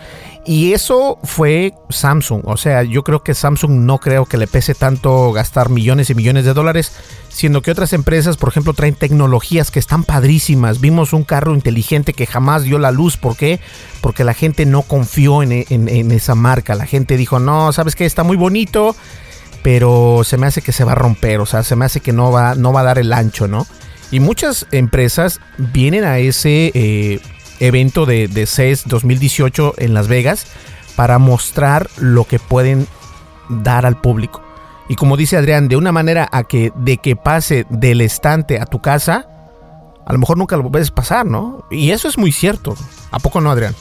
Y 0.45 0.73
eso 0.73 1.17
fue 1.23 1.73
Samsung. 1.89 2.41
O 2.43 2.57
sea, 2.57 2.83
yo 2.83 3.05
creo 3.05 3.23
que 3.23 3.33
Samsung 3.33 3.71
no 3.71 3.97
creo 3.99 4.25
que 4.25 4.35
le 4.35 4.45
pese 4.45 4.75
tanto 4.75 5.31
gastar 5.31 5.69
millones 5.69 6.09
y 6.09 6.15
millones 6.15 6.43
de 6.43 6.53
dólares, 6.53 6.91
siendo 7.29 7.61
que 7.61 7.71
otras 7.71 7.93
empresas, 7.93 8.35
por 8.35 8.49
ejemplo, 8.49 8.73
traen 8.73 8.95
tecnologías 8.95 9.71
que 9.71 9.79
están 9.79 10.03
padrísimas. 10.03 10.81
Vimos 10.81 11.13
un 11.13 11.23
carro 11.23 11.53
inteligente 11.53 12.11
que 12.11 12.25
jamás 12.25 12.63
dio 12.63 12.77
la 12.77 12.91
luz. 12.91 13.15
¿Por 13.15 13.37
qué? 13.37 13.61
Porque 14.01 14.25
la 14.25 14.33
gente 14.33 14.65
no 14.65 14.81
confió 14.81 15.43
en, 15.43 16.11
esa 16.11 16.35
marca. 16.35 16.75
La 16.75 16.85
gente 16.85 17.15
dijo, 17.15 17.39
no, 17.39 17.71
sabes 17.71 17.95
que 17.95 18.05
está 18.05 18.23
muy 18.23 18.35
bonito, 18.35 18.97
pero 19.61 20.23
se 20.25 20.35
me 20.35 20.47
hace 20.47 20.61
que 20.61 20.73
se 20.73 20.83
va 20.83 20.91
a 20.91 20.95
romper. 20.95 21.39
O 21.39 21.45
sea, 21.45 21.63
se 21.63 21.77
me 21.77 21.85
hace 21.85 22.01
que 22.01 22.11
no 22.11 22.33
va, 22.33 22.55
no 22.55 22.73
va 22.73 22.81
a 22.81 22.83
dar 22.83 22.99
el 22.99 23.13
ancho, 23.13 23.47
¿no? 23.47 23.65
Y 24.11 24.19
muchas 24.19 24.67
empresas 24.73 25.39
vienen 25.57 26.03
a 26.03 26.19
ese 26.19 26.71
eh, 26.73 27.21
evento 27.63 28.05
de, 28.05 28.27
de 28.27 28.45
CES 28.45 28.83
2018 28.85 29.75
en 29.77 29.93
Las 29.93 30.07
Vegas 30.07 30.47
para 30.95 31.17
mostrar 31.17 31.89
lo 31.97 32.25
que 32.25 32.39
pueden 32.39 32.87
dar 33.49 33.85
al 33.85 33.99
público. 33.99 34.43
y 34.89 34.95
como 34.95 35.17
dice 35.17 35.37
Adrián, 35.37 35.67
de 35.67 35.75
una 35.77 35.91
manera 35.91 36.27
a 36.31 36.43
que 36.43 36.71
de 36.75 36.97
que 36.97 37.15
pase 37.15 37.65
del 37.69 38.01
estante 38.01 38.59
a 38.59 38.65
tu 38.65 38.81
casa, 38.81 39.27
a 40.05 40.13
lo 40.13 40.19
mejor 40.19 40.37
nunca 40.37 40.57
lo 40.57 40.69
puedes 40.69 40.91
pasar, 40.91 41.25
¿no? 41.25 41.65
Y 41.71 41.91
eso 41.91 42.07
es 42.07 42.17
muy 42.17 42.31
cierto. 42.31 42.75
¿A 43.11 43.19
poco 43.19 43.39
no, 43.39 43.49
Adrián? 43.51 43.75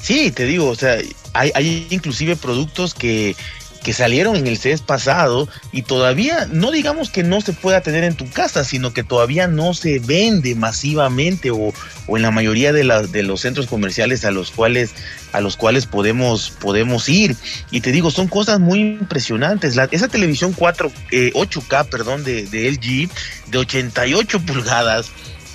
Sí, 0.00 0.30
te 0.32 0.44
digo, 0.44 0.68
o 0.68 0.74
sea, 0.74 0.96
hay, 1.34 1.52
hay 1.54 1.86
inclusive 1.90 2.36
productos 2.36 2.94
que 2.94 3.36
que 3.82 3.92
salieron 3.92 4.36
en 4.36 4.46
el 4.46 4.58
CES 4.58 4.82
pasado 4.82 5.48
y 5.72 5.82
todavía 5.82 6.46
no 6.52 6.70
digamos 6.70 7.10
que 7.10 7.22
no 7.22 7.40
se 7.40 7.52
pueda 7.52 7.80
tener 7.80 8.04
en 8.04 8.14
tu 8.14 8.28
casa, 8.28 8.64
sino 8.64 8.92
que 8.92 9.02
todavía 9.02 9.46
no 9.46 9.74
se 9.74 9.98
vende 9.98 10.54
masivamente 10.54 11.50
o, 11.50 11.72
o 12.06 12.16
en 12.16 12.22
la 12.22 12.30
mayoría 12.30 12.72
de, 12.72 13.08
de, 13.10 13.22
los 13.22 13.40
centros 13.40 13.66
comerciales 13.66 14.24
a 14.24 14.30
los 14.30 14.50
cuales 14.50 14.94
a 15.32 15.40
los 15.40 15.56
cuales 15.56 15.86
podemos 15.86 16.50
podemos 16.50 17.08
ir. 17.08 17.36
Y 17.70 17.80
te 17.80 17.92
digo 17.92 18.10
son 18.10 18.28
cosas 18.28 18.60
muy 18.60 18.80
impresionantes. 18.80 19.76
La, 19.76 19.88
esa 19.90 20.08
televisión 20.08 20.52
4 20.52 20.92
eh, 21.10 21.32
8K 21.34 21.86
perdón 21.88 22.24
de, 22.24 22.46
de 22.46 22.70
LG 22.70 23.10
de 23.50 23.58
88 23.58 24.40
pulgadas 24.40 25.10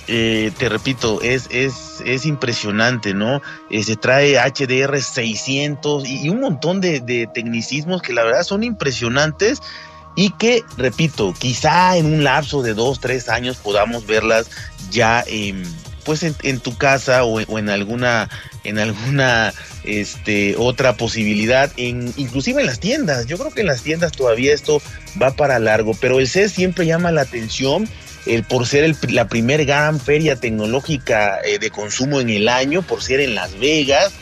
eh, 0.08 0.52
te 0.56 0.68
repito, 0.68 1.20
es, 1.22 1.48
es, 1.50 2.00
es 2.04 2.26
impresionante, 2.26 3.12
¿no? 3.14 3.42
Eh, 3.70 3.82
se 3.82 3.96
trae 3.96 4.36
HDR 4.38 5.00
600 5.00 6.08
y, 6.08 6.28
un 6.28 6.40
montón 6.40 6.80
de, 6.80 7.28
tecnicismos 7.32 8.02
que 8.02 8.12
la 8.12 8.22
verdad 8.22 8.42
son 8.42 8.62
impresionantes 8.62 9.60
y 10.14 10.30
que, 10.30 10.62
repito, 10.76 11.34
quizá 11.38 11.96
en 11.96 12.06
un 12.06 12.24
lapso 12.24 12.62
de 12.62 12.74
dos, 12.74 13.00
tres 13.00 13.28
años 13.28 13.56
podamos 13.56 14.06
verlas 14.06 14.48
ya 14.90 15.24
pues 16.06 16.22
en, 16.22 16.60
tu 16.60 16.78
casa 16.78 17.24
o, 17.24 17.58
en 17.58 17.68
alguna 17.68 18.30
en 18.64 18.78
alguna 18.78 19.52
este, 19.84 20.54
otra 20.56 20.96
posibilidad, 20.96 21.70
en, 21.76 22.12
inclusive 22.16 22.60
en 22.60 22.66
las 22.66 22.80
tiendas. 22.80 23.26
Yo 23.26 23.36
creo 23.36 23.50
que 23.50 23.60
en 23.60 23.66
las 23.66 23.82
tiendas 23.82 24.12
todavía 24.12 24.54
esto 24.54 24.80
va 25.20 25.32
para 25.32 25.58
largo, 25.58 25.92
pero 26.00 26.20
el 26.20 26.28
CES 26.28 26.52
siempre 26.52 26.86
llama 26.86 27.12
la 27.12 27.22
atención 27.22 27.88
el, 28.26 28.44
por 28.44 28.66
ser 28.66 28.94
la 29.10 29.28
primer 29.28 29.64
gran 29.64 30.00
feria 30.00 30.36
tecnológica 30.36 31.40
eh, 31.44 31.58
de 31.58 31.70
consumo 31.70 32.20
en 32.20 32.30
el 32.30 32.48
año, 32.48 32.82
por 32.82 33.02
ser 33.02 33.20
en 33.20 33.34
Las 33.34 33.58
Vegas. 33.58 34.12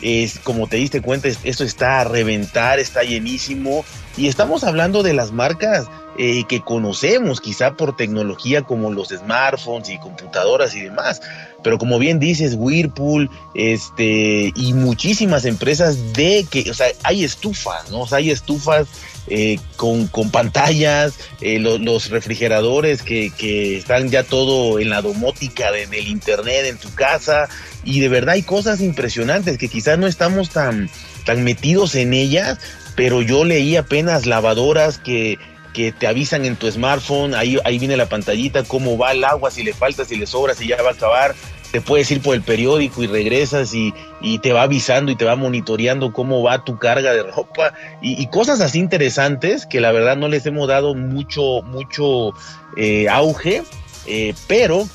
Es, 0.00 0.38
como 0.40 0.66
te 0.66 0.76
diste 0.76 1.00
cuenta, 1.00 1.28
esto 1.28 1.64
está 1.64 2.00
a 2.00 2.04
reventar, 2.04 2.80
está 2.80 3.02
llenísimo. 3.02 3.84
Y 4.16 4.28
estamos 4.28 4.64
hablando 4.64 5.02
de 5.02 5.14
las 5.14 5.32
marcas 5.32 5.86
eh, 6.18 6.44
que 6.48 6.60
conocemos, 6.60 7.40
quizá 7.40 7.74
por 7.74 7.96
tecnología 7.96 8.62
como 8.62 8.92
los 8.92 9.08
smartphones 9.08 9.88
y 9.88 9.98
computadoras 9.98 10.74
y 10.74 10.82
demás. 10.82 11.22
Pero 11.62 11.78
como 11.78 11.98
bien 11.98 12.18
dices, 12.18 12.54
Whirlpool, 12.56 13.30
este, 13.54 14.52
y 14.54 14.72
muchísimas 14.74 15.44
empresas 15.44 16.12
de 16.12 16.46
que, 16.50 16.70
o 16.70 16.74
sea, 16.74 16.88
hay 17.04 17.24
estufas, 17.24 17.90
¿no? 17.90 18.00
O 18.00 18.06
sea, 18.06 18.18
hay 18.18 18.30
estufas 18.30 18.88
eh, 19.28 19.58
con, 19.76 20.08
con, 20.08 20.30
pantallas, 20.30 21.14
eh, 21.40 21.60
los 21.60 22.10
refrigeradores 22.10 23.02
que, 23.02 23.30
que, 23.30 23.76
están 23.76 24.10
ya 24.10 24.24
todo 24.24 24.80
en 24.80 24.90
la 24.90 25.00
domótica 25.00 25.70
del 25.70 26.08
internet 26.08 26.66
en 26.66 26.76
tu 26.76 26.92
casa 26.92 27.48
y 27.84 28.00
de 28.00 28.08
verdad 28.08 28.34
hay 28.34 28.42
cosas 28.42 28.80
impresionantes 28.80 29.58
que 29.58 29.68
quizás 29.68 29.96
no 29.96 30.08
estamos 30.08 30.50
tan, 30.50 30.90
tan 31.24 31.44
metidos 31.44 31.94
en 31.94 32.14
ellas, 32.14 32.58
pero 32.96 33.22
yo 33.22 33.44
leí 33.44 33.76
apenas 33.76 34.26
lavadoras 34.26 34.98
que 34.98 35.38
que 35.72 35.92
te 35.92 36.06
avisan 36.06 36.44
en 36.44 36.56
tu 36.56 36.70
smartphone, 36.70 37.34
ahí, 37.34 37.58
ahí 37.64 37.78
viene 37.78 37.96
la 37.96 38.08
pantallita, 38.08 38.64
cómo 38.64 38.98
va 38.98 39.12
el 39.12 39.24
agua, 39.24 39.50
si 39.50 39.62
le 39.62 39.72
falta, 39.72 40.04
si 40.04 40.16
le 40.16 40.26
sobra, 40.26 40.54
si 40.54 40.66
ya 40.66 40.80
va 40.82 40.90
a 40.90 40.92
acabar, 40.92 41.34
te 41.72 41.80
puedes 41.80 42.10
ir 42.10 42.20
por 42.20 42.34
el 42.34 42.42
periódico 42.42 43.02
y 43.02 43.06
regresas 43.06 43.72
y, 43.74 43.92
te 44.38 44.52
va 44.52 44.62
avisando 44.62 45.10
y 45.10 45.16
te 45.16 45.24
va 45.24 45.36
monitoreando 45.36 46.12
cómo 46.12 46.42
va 46.42 46.64
tu 46.64 46.78
carga 46.78 47.12
de 47.12 47.22
ropa 47.22 47.72
y, 48.02 48.26
cosas 48.26 48.60
así 48.60 48.78
interesantes 48.78 49.66
que 49.66 49.80
la 49.80 49.90
verdad 49.90 50.16
no 50.16 50.28
les 50.28 50.44
hemos 50.44 50.68
dado 50.68 50.94
mucho, 50.94 51.62
mucho 51.62 52.34
eh, 52.76 53.08
auge, 53.08 53.62
eh, 54.06 54.34
pero 54.46 54.86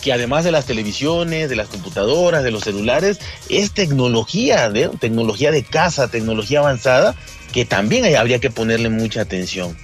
que 0.00 0.12
además 0.12 0.44
de 0.44 0.52
las 0.52 0.66
televisiones, 0.66 1.48
de 1.50 1.56
las 1.56 1.68
computadoras, 1.68 2.44
de 2.44 2.52
los 2.52 2.62
celulares, 2.62 3.18
es 3.48 3.72
tecnología, 3.72 4.70
de, 4.70 4.88
tecnología 5.00 5.50
de 5.50 5.64
casa, 5.64 6.08
tecnología 6.08 6.60
avanzada, 6.60 7.16
que 7.52 7.64
también 7.64 8.14
habría 8.14 8.38
que 8.38 8.50
ponerle 8.50 8.90
mucha 8.90 9.22
atención. 9.22 9.76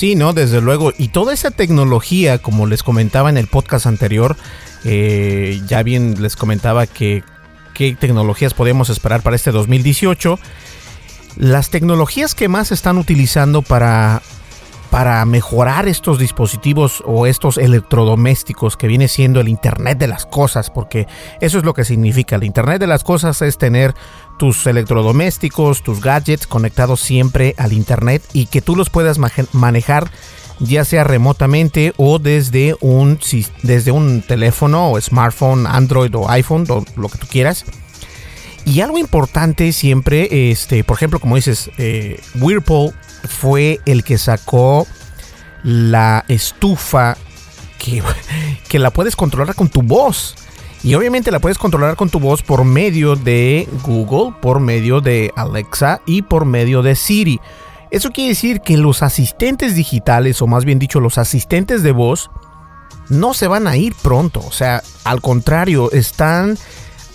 Sí, 0.00 0.14
no, 0.14 0.32
desde 0.32 0.62
luego. 0.62 0.94
Y 0.96 1.08
toda 1.08 1.34
esa 1.34 1.50
tecnología, 1.50 2.38
como 2.38 2.66
les 2.66 2.82
comentaba 2.82 3.28
en 3.28 3.36
el 3.36 3.48
podcast 3.48 3.84
anterior, 3.84 4.34
eh, 4.82 5.60
ya 5.66 5.82
bien 5.82 6.22
les 6.22 6.36
comentaba 6.36 6.86
que 6.86 7.22
qué 7.74 7.94
tecnologías 7.94 8.54
podemos 8.54 8.88
esperar 8.88 9.20
para 9.20 9.36
este 9.36 9.50
2018. 9.50 10.38
Las 11.36 11.68
tecnologías 11.68 12.34
que 12.34 12.48
más 12.48 12.72
están 12.72 12.96
utilizando 12.96 13.60
para, 13.60 14.22
para 14.90 15.24
mejorar 15.24 15.88
estos 15.88 16.18
dispositivos 16.18 17.02
o 17.06 17.26
estos 17.26 17.58
electrodomésticos 17.58 18.76
que 18.76 18.88
viene 18.88 19.08
siendo 19.08 19.40
el 19.40 19.48
Internet 19.48 19.98
de 19.98 20.08
las 20.08 20.26
Cosas, 20.26 20.70
porque 20.70 21.06
eso 21.40 21.58
es 21.58 21.64
lo 21.64 21.74
que 21.74 21.84
significa. 21.84 22.36
El 22.36 22.44
Internet 22.44 22.80
de 22.80 22.86
las 22.88 23.04
Cosas 23.04 23.40
es 23.42 23.56
tener 23.56 23.94
tus 24.38 24.66
electrodomésticos, 24.66 25.82
tus 25.82 26.00
gadgets 26.00 26.46
conectados 26.46 27.00
siempre 27.00 27.54
al 27.56 27.72
Internet 27.72 28.22
y 28.32 28.46
que 28.46 28.60
tú 28.60 28.74
los 28.74 28.90
puedas 28.90 29.18
manejar 29.52 30.10
ya 30.60 30.84
sea 30.84 31.04
remotamente 31.04 31.94
o 31.96 32.18
desde 32.18 32.76
un, 32.80 33.18
desde 33.62 33.90
un 33.92 34.22
teléfono 34.22 34.90
o 34.90 35.00
smartphone, 35.00 35.66
Android 35.66 36.14
o 36.14 36.28
iPhone, 36.28 36.66
o 36.68 36.84
lo 36.96 37.08
que 37.08 37.18
tú 37.18 37.26
quieras. 37.26 37.64
Y 38.66 38.82
algo 38.82 38.98
importante 38.98 39.72
siempre, 39.72 40.50
este, 40.50 40.84
por 40.84 40.96
ejemplo, 40.96 41.18
como 41.18 41.36
dices, 41.36 41.70
eh, 41.78 42.20
Whirlpool 42.38 42.92
fue 43.28 43.80
el 43.86 44.04
que 44.04 44.18
sacó 44.18 44.86
la 45.62 46.24
estufa 46.28 47.16
que, 47.78 48.02
que 48.68 48.78
la 48.78 48.90
puedes 48.90 49.16
controlar 49.16 49.54
con 49.54 49.68
tu 49.68 49.82
voz. 49.82 50.36
Y 50.82 50.94
obviamente 50.94 51.30
la 51.30 51.40
puedes 51.40 51.58
controlar 51.58 51.96
con 51.96 52.08
tu 52.08 52.20
voz 52.20 52.42
por 52.42 52.64
medio 52.64 53.14
de 53.14 53.68
Google, 53.82 54.34
por 54.40 54.60
medio 54.60 55.02
de 55.02 55.30
Alexa 55.36 56.00
y 56.06 56.22
por 56.22 56.46
medio 56.46 56.82
de 56.82 56.96
Siri. 56.96 57.38
Eso 57.90 58.10
quiere 58.10 58.30
decir 58.30 58.60
que 58.60 58.76
los 58.76 59.02
asistentes 59.02 59.74
digitales, 59.74 60.40
o 60.40 60.46
más 60.46 60.64
bien 60.64 60.78
dicho, 60.78 61.00
los 61.00 61.18
asistentes 61.18 61.82
de 61.82 61.92
voz, 61.92 62.30
no 63.10 63.34
se 63.34 63.48
van 63.48 63.66
a 63.66 63.76
ir 63.76 63.94
pronto. 64.00 64.40
O 64.40 64.52
sea, 64.52 64.82
al 65.04 65.20
contrario, 65.20 65.90
están 65.92 66.56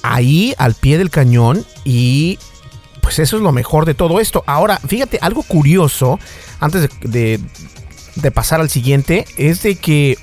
ahí 0.03 0.53
al 0.57 0.75
pie 0.75 0.97
del 0.99 1.09
cañón 1.09 1.65
y 1.83 2.37
pues 3.05 3.19
eso 3.19 3.37
es 3.37 3.43
lo 3.43 3.51
mejor 3.51 3.85
de 3.85 3.93
todo 3.93 4.19
esto. 4.19 4.43
Ahora, 4.47 4.79
fíjate, 4.79 5.19
algo 5.21 5.43
curioso, 5.43 6.19
antes 6.59 6.89
de, 7.01 7.39
pasar 8.33 8.61
al 8.61 8.71
siguiente, 8.71 9.25
es 9.37 9.61
de 9.61 9.75
que 9.75 10.17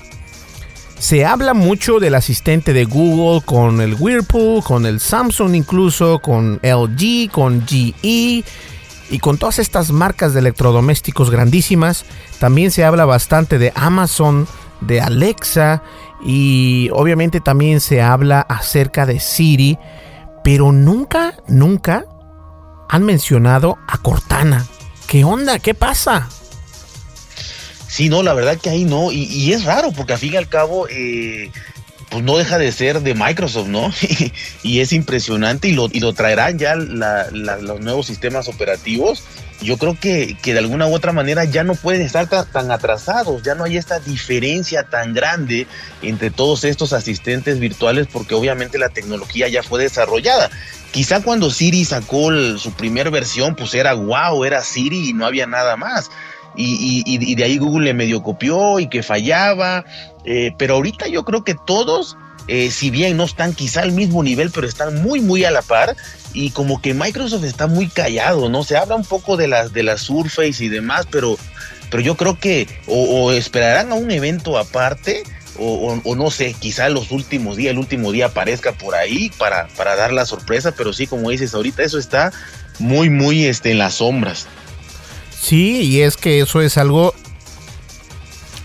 se 0.99 1.23
habla 1.23 1.53
mucho 1.53 2.01
del 2.01 2.13
asistente 2.13 2.73
de 2.73 2.83
Google 2.83 3.41
con 3.45 3.79
el 3.79 3.95
Whirlpool, 3.97 4.65
con 4.65 4.85
el 4.85 4.99
Samsung 4.99 5.55
incluso, 5.55 6.19
con 6.19 6.59
LG, 6.61 7.31
con 7.31 7.65
GE 7.65 7.93
y 8.03 9.19
con 9.21 9.37
todas 9.37 9.59
estas 9.59 9.91
marcas 9.91 10.33
de 10.33 10.41
electrodomésticos 10.41 11.31
grandísimas, 11.31 12.03
también 12.37 12.69
se 12.69 12.83
habla 12.83 13.05
bastante 13.05 13.59
de 13.59 13.71
Amazon, 13.75 14.45
de 14.81 14.99
Alexa 14.99 15.83
y 16.25 16.89
obviamente 16.91 17.39
también 17.39 17.79
se 17.79 18.01
habla 18.01 18.41
acerca 18.41 19.05
de 19.05 19.21
Siri, 19.21 19.77
pero 20.43 20.73
nunca, 20.73 21.35
nunca 21.47 22.07
han 22.93 23.05
mencionado 23.05 23.79
a 23.87 23.97
Cortana. 23.97 24.67
¿Qué 25.07 25.23
onda? 25.23 25.57
¿Qué 25.57 25.73
pasa? 25.73 26.29
Sí, 27.87 28.07
no, 28.07 28.21
la 28.21 28.35
verdad 28.35 28.59
que 28.61 28.69
ahí 28.69 28.85
no, 28.85 29.11
y, 29.11 29.51
es 29.51 29.63
raro 29.63 29.91
porque 29.91 30.13
al 30.13 30.19
fin 30.19 30.33
y 30.33 30.37
al 30.37 30.47
cabo... 30.47 30.87
Eh, 30.89 31.51
pues 32.11 32.23
no 32.23 32.37
deja 32.37 32.59
de 32.59 32.71
ser 32.71 33.01
de 33.01 33.15
Microsoft, 33.15 33.69
¿no? 33.69 33.91
y 34.61 34.81
es 34.81 34.93
impresionante 34.93 35.69
y 35.69 35.71
lo, 35.71 35.87
y 35.91 35.99
lo 35.99 36.13
traerán 36.13 36.59
ya 36.59 36.75
los 36.75 37.79
nuevos 37.79 38.05
sistemas 38.05 38.47
operativos. 38.47 39.23
Yo 39.63 39.79
creo 39.79 39.99
que, 39.99 40.37
que, 40.43 40.53
de 40.53 40.59
alguna 40.59 40.85
u 40.85 40.93
otra 40.93 41.11
manera 41.11 41.45
ya 41.45 41.63
no 41.63 41.73
pueden 41.73 42.03
estar 42.03 42.27
tan, 42.27 42.69
atrasados, 42.69 43.41
ya 43.41 43.55
no 43.55 43.63
hay 43.63 43.77
esta 43.77 43.97
diferencia 43.99 44.83
tan 44.83 45.15
grande 45.15 45.65
entre 46.03 46.29
todos 46.29 46.65
estos 46.65 46.93
asistentes 46.93 47.59
virtuales 47.59 48.05
porque 48.13 48.35
obviamente 48.35 48.77
la 48.77 48.89
tecnología 48.89 49.47
ya 49.47 49.63
fue 49.63 49.81
desarrollada. 49.81 50.51
Quizá 50.93 51.21
cuando 51.21 51.51
Siri 51.51 51.83
sacó 51.83 52.31
su 52.57 52.71
primera 52.71 53.09
versión, 53.09 53.55
pues 53.55 53.73
era 53.73 53.93
wow, 53.93 54.45
era 54.45 54.61
Siri 54.61 55.09
y 55.09 55.13
no 55.13 55.25
había 55.25 55.45
nada 55.45 55.75
más. 55.75 56.09
Y, 56.55 57.03
y, 57.05 57.31
y, 57.31 57.33
de 57.33 57.43
ahí 57.43 57.57
Google 57.57 57.85
le 57.85 57.93
medio 57.95 58.21
copió 58.21 58.79
y 58.79 58.87
que 58.87 59.01
fallaba 59.01 59.83
eh, 60.25 60.53
pero 60.57 60.75
ahorita 60.75 61.07
yo 61.07 61.25
creo 61.25 61.43
que 61.43 61.55
todos, 61.55 62.17
eh, 62.47 62.71
si 62.71 62.89
bien 62.89 63.17
no 63.17 63.25
están 63.25 63.53
quizá 63.53 63.81
al 63.81 63.91
mismo 63.91 64.23
nivel, 64.23 64.51
pero 64.51 64.67
están 64.67 65.01
muy, 65.01 65.21
muy 65.21 65.43
a 65.45 65.51
la 65.51 65.61
par. 65.61 65.95
Y 66.33 66.49
como 66.49 66.81
que 66.81 66.93
Microsoft 66.93 67.43
está 67.43 67.67
muy 67.67 67.87
callado, 67.87 68.49
¿no? 68.49 68.63
Se 68.63 68.75
habla 68.75 68.95
un 68.95 69.05
poco 69.05 69.37
de 69.37 69.47
las 69.47 69.71
de 69.71 69.83
la 69.83 69.97
Surface 69.97 70.63
y 70.63 70.67
demás, 70.67 71.05
pero, 71.11 71.37
pero 71.91 72.01
yo 72.01 72.15
creo 72.15 72.39
que 72.39 72.67
o, 72.87 73.31
esperarán 73.31 73.91
a 73.91 73.95
un 73.95 74.09
evento 74.09 74.57
aparte. 74.57 75.23
O, 75.59 76.15
no 76.15 76.31
sé, 76.31 76.55
quizá 76.59 76.89
los 76.89 77.11
últimos 77.11 77.57
días, 77.57 77.71
el 77.71 77.79
último 77.79 78.11
día 78.11 78.27
aparezca 78.27 78.71
por 78.73 78.95
ahí 78.95 79.31
para, 79.37 79.67
para 79.77 79.95
dar 79.95 80.11
la 80.11 80.25
sorpresa, 80.25 80.73
pero 80.75 80.93
sí, 80.93 81.07
como 81.07 81.29
dices 81.29 81.53
ahorita, 81.53 81.83
eso 81.83 81.99
está 81.99 82.31
muy, 82.79 83.09
muy 83.09 83.45
este, 83.45 83.71
en 83.71 83.77
las 83.77 83.95
sombras. 83.95 84.47
Sí, 85.39 85.81
y 85.81 86.01
es 86.01 86.17
que 86.17 86.39
eso 86.39 86.61
es 86.61 86.77
algo 86.77 87.13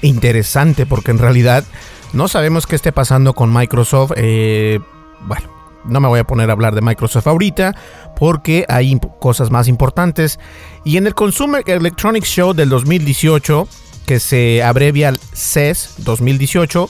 interesante 0.01 0.87
porque 0.87 1.11
en 1.11 1.19
realidad 1.19 1.65
no 2.13 2.29
sabemos 2.29 2.67
qué 2.67 2.77
esté 2.77 2.93
pasando 2.93 3.35
con 3.35 3.53
Microsoft. 3.53 4.13
Eh, 4.17 4.79
bueno, 5.23 5.51
no 5.85 6.01
me 6.01 6.09
voy 6.09 6.21
a 6.21 6.25
poner 6.25 6.51
a 6.51 6.53
hablar 6.53 6.75
de 6.75 6.81
Microsoft 6.81 7.27
ahorita 7.27 7.75
porque 8.17 8.65
hay 8.69 8.99
cosas 9.21 9.51
más 9.51 9.69
importantes. 9.69 10.39
Y 10.85 10.97
en 10.97 11.07
el 11.07 11.15
Consumer 11.15 11.63
Electronics 11.67 12.29
Show 12.29 12.55
del 12.55 12.69
2018, 12.69 13.69
que 14.09 14.21
se 14.21 14.63
abrevia 14.63 15.13
CES 15.35 15.97
2018, 15.99 16.89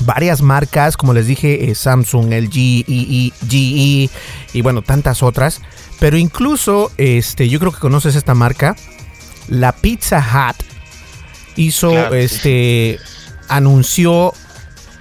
varias 0.00 0.42
marcas, 0.42 0.98
como 0.98 1.14
les 1.14 1.26
dije, 1.26 1.70
eh, 1.70 1.74
Samsung, 1.74 2.34
LG, 2.34 2.84
GE, 2.84 3.32
GE 3.48 4.10
y 4.52 4.60
bueno, 4.60 4.82
tantas 4.82 5.22
otras. 5.22 5.62
Pero 5.98 6.18
incluso, 6.18 6.92
este, 6.98 7.48
yo 7.48 7.58
creo 7.58 7.72
que 7.72 7.78
conoces 7.78 8.14
esta 8.14 8.34
marca, 8.34 8.76
la 9.48 9.72
Pizza 9.72 10.18
Hut 10.18 10.62
hizo, 11.56 12.12
este, 12.12 12.98
anunció 13.48 14.34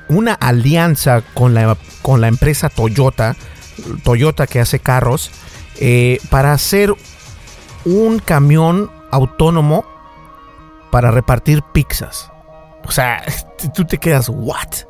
una 0.08 0.34
alianza 0.34 1.24
con 1.34 1.54
la, 1.54 1.78
con 2.04 2.22
la 2.22 2.30
empresa 2.30 2.70
Toyota, 2.70 3.36
Toyota 4.06 4.48
que 4.48 4.62
hace 4.62 4.80
carros, 4.80 5.30
eh, 5.82 6.22
para 6.30 6.54
hacer 6.54 6.96
un 7.84 8.20
camión 8.20 8.90
autónomo 9.12 9.97
para 10.92 11.12
repartir 11.12 11.64
pizzas. 11.74 12.32
O 12.86 12.92
sea, 12.92 13.24
tú 13.76 13.86
te 13.86 13.98
quedas, 13.98 14.30
¿what? 14.30 14.86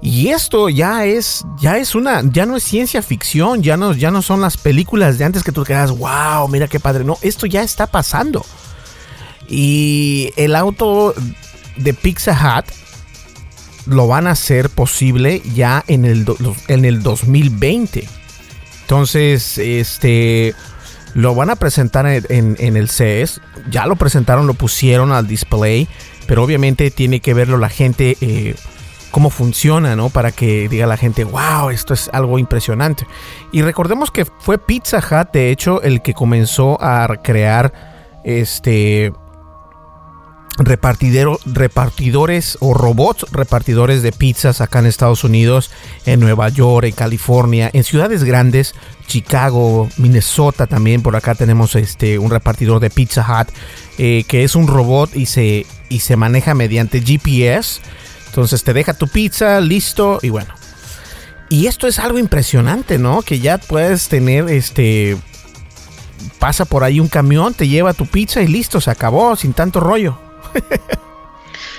Y 0.00 0.28
esto 0.28 0.68
ya 0.68 1.04
es, 1.04 1.44
ya 1.60 1.76
es 1.76 1.94
una, 1.94 2.22
ya 2.24 2.46
no 2.46 2.56
es 2.56 2.62
ciencia 2.62 3.02
ficción, 3.02 3.62
ya 3.62 3.76
no, 3.76 3.92
ya 3.94 4.10
no 4.10 4.22
son 4.22 4.40
las 4.40 4.56
películas 4.56 5.18
de 5.18 5.24
antes 5.24 5.42
que 5.42 5.50
tú 5.50 5.64
te 5.64 5.68
quedas, 5.68 5.90
wow, 5.90 6.46
mira 6.48 6.68
qué 6.68 6.78
padre. 6.78 7.04
No, 7.04 7.18
esto 7.22 7.46
ya 7.46 7.62
está 7.62 7.88
pasando. 7.88 8.44
Y 9.48 10.30
el 10.36 10.54
auto 10.54 11.14
de 11.76 11.94
Pizza 11.94 12.32
Hut 12.32 12.66
lo 13.86 14.06
van 14.06 14.26
a 14.26 14.32
hacer 14.32 14.70
posible 14.70 15.42
ya 15.54 15.82
en 15.88 16.04
el, 16.04 16.26
en 16.68 16.84
el 16.84 17.02
2020. 17.02 18.06
Entonces, 18.82 19.58
este 19.58 20.54
lo 21.18 21.34
van 21.34 21.50
a 21.50 21.56
presentar 21.56 22.06
en, 22.06 22.56
el 22.76 22.88
CES. 22.88 23.40
Ya 23.68 23.86
lo 23.86 23.96
presentaron, 23.96 24.46
lo 24.46 24.54
pusieron 24.54 25.10
al 25.10 25.26
display. 25.26 25.88
Pero 26.28 26.44
obviamente 26.44 26.92
tiene 26.92 27.18
que 27.18 27.34
verlo 27.34 27.58
la 27.58 27.68
gente. 27.68 28.16
Eh, 28.20 28.54
cómo 29.10 29.28
funciona, 29.28 29.96
¿no? 29.96 30.10
Para 30.10 30.30
que 30.30 30.68
diga 30.68 30.86
la 30.86 30.96
gente, 30.96 31.24
wow, 31.24 31.70
esto 31.70 31.92
es 31.92 32.08
algo 32.12 32.38
impresionante. 32.38 33.04
Y 33.50 33.62
recordemos 33.62 34.12
que 34.12 34.26
fue 34.26 34.58
Pizza 34.58 34.98
Hut, 34.98 35.32
de 35.32 35.50
hecho, 35.50 35.82
el 35.82 36.02
que 36.02 36.14
comenzó 36.14 36.80
a 36.80 37.08
crear 37.20 37.72
este 38.22 39.12
repartidores 40.58 42.58
o 42.60 42.74
robots 42.74 43.26
repartidores 43.30 44.02
de 44.02 44.12
pizzas 44.12 44.60
acá 44.60 44.80
en 44.80 44.86
Estados 44.86 45.24
Unidos, 45.24 45.70
en 46.04 46.20
Nueva 46.20 46.48
York, 46.48 46.86
en 46.86 46.92
California, 46.92 47.70
en 47.72 47.84
ciudades 47.84 48.24
grandes, 48.24 48.74
Chicago, 49.06 49.88
Minnesota 49.96 50.66
también. 50.66 51.02
Por 51.02 51.16
acá 51.16 51.34
tenemos 51.34 51.74
este 51.76 52.18
un 52.18 52.30
repartidor 52.30 52.80
de 52.80 52.90
Pizza 52.90 53.26
Hut 53.26 53.48
eh, 53.98 54.24
que 54.28 54.44
es 54.44 54.54
un 54.54 54.66
robot 54.66 55.16
y 55.16 55.26
se, 55.26 55.66
y 55.88 56.00
se 56.00 56.16
maneja 56.16 56.54
mediante 56.54 57.00
GPS. 57.00 57.80
Entonces 58.26 58.64
te 58.64 58.72
deja 58.72 58.94
tu 58.94 59.08
pizza, 59.08 59.60
listo 59.60 60.18
y 60.22 60.30
bueno. 60.30 60.54
Y 61.50 61.66
esto 61.66 61.86
es 61.86 61.98
algo 61.98 62.18
impresionante, 62.18 62.98
¿no? 62.98 63.22
Que 63.22 63.40
ya 63.40 63.58
puedes 63.58 64.08
tener 64.08 64.50
este 64.50 65.16
pasa 66.38 66.64
por 66.64 66.84
ahí 66.84 67.00
un 67.00 67.08
camión, 67.08 67.54
te 67.54 67.68
lleva 67.68 67.94
tu 67.94 68.06
pizza 68.06 68.42
y 68.42 68.48
listo, 68.48 68.80
se 68.80 68.90
acabó, 68.90 69.36
sin 69.36 69.52
tanto 69.52 69.80
rollo. 69.80 70.27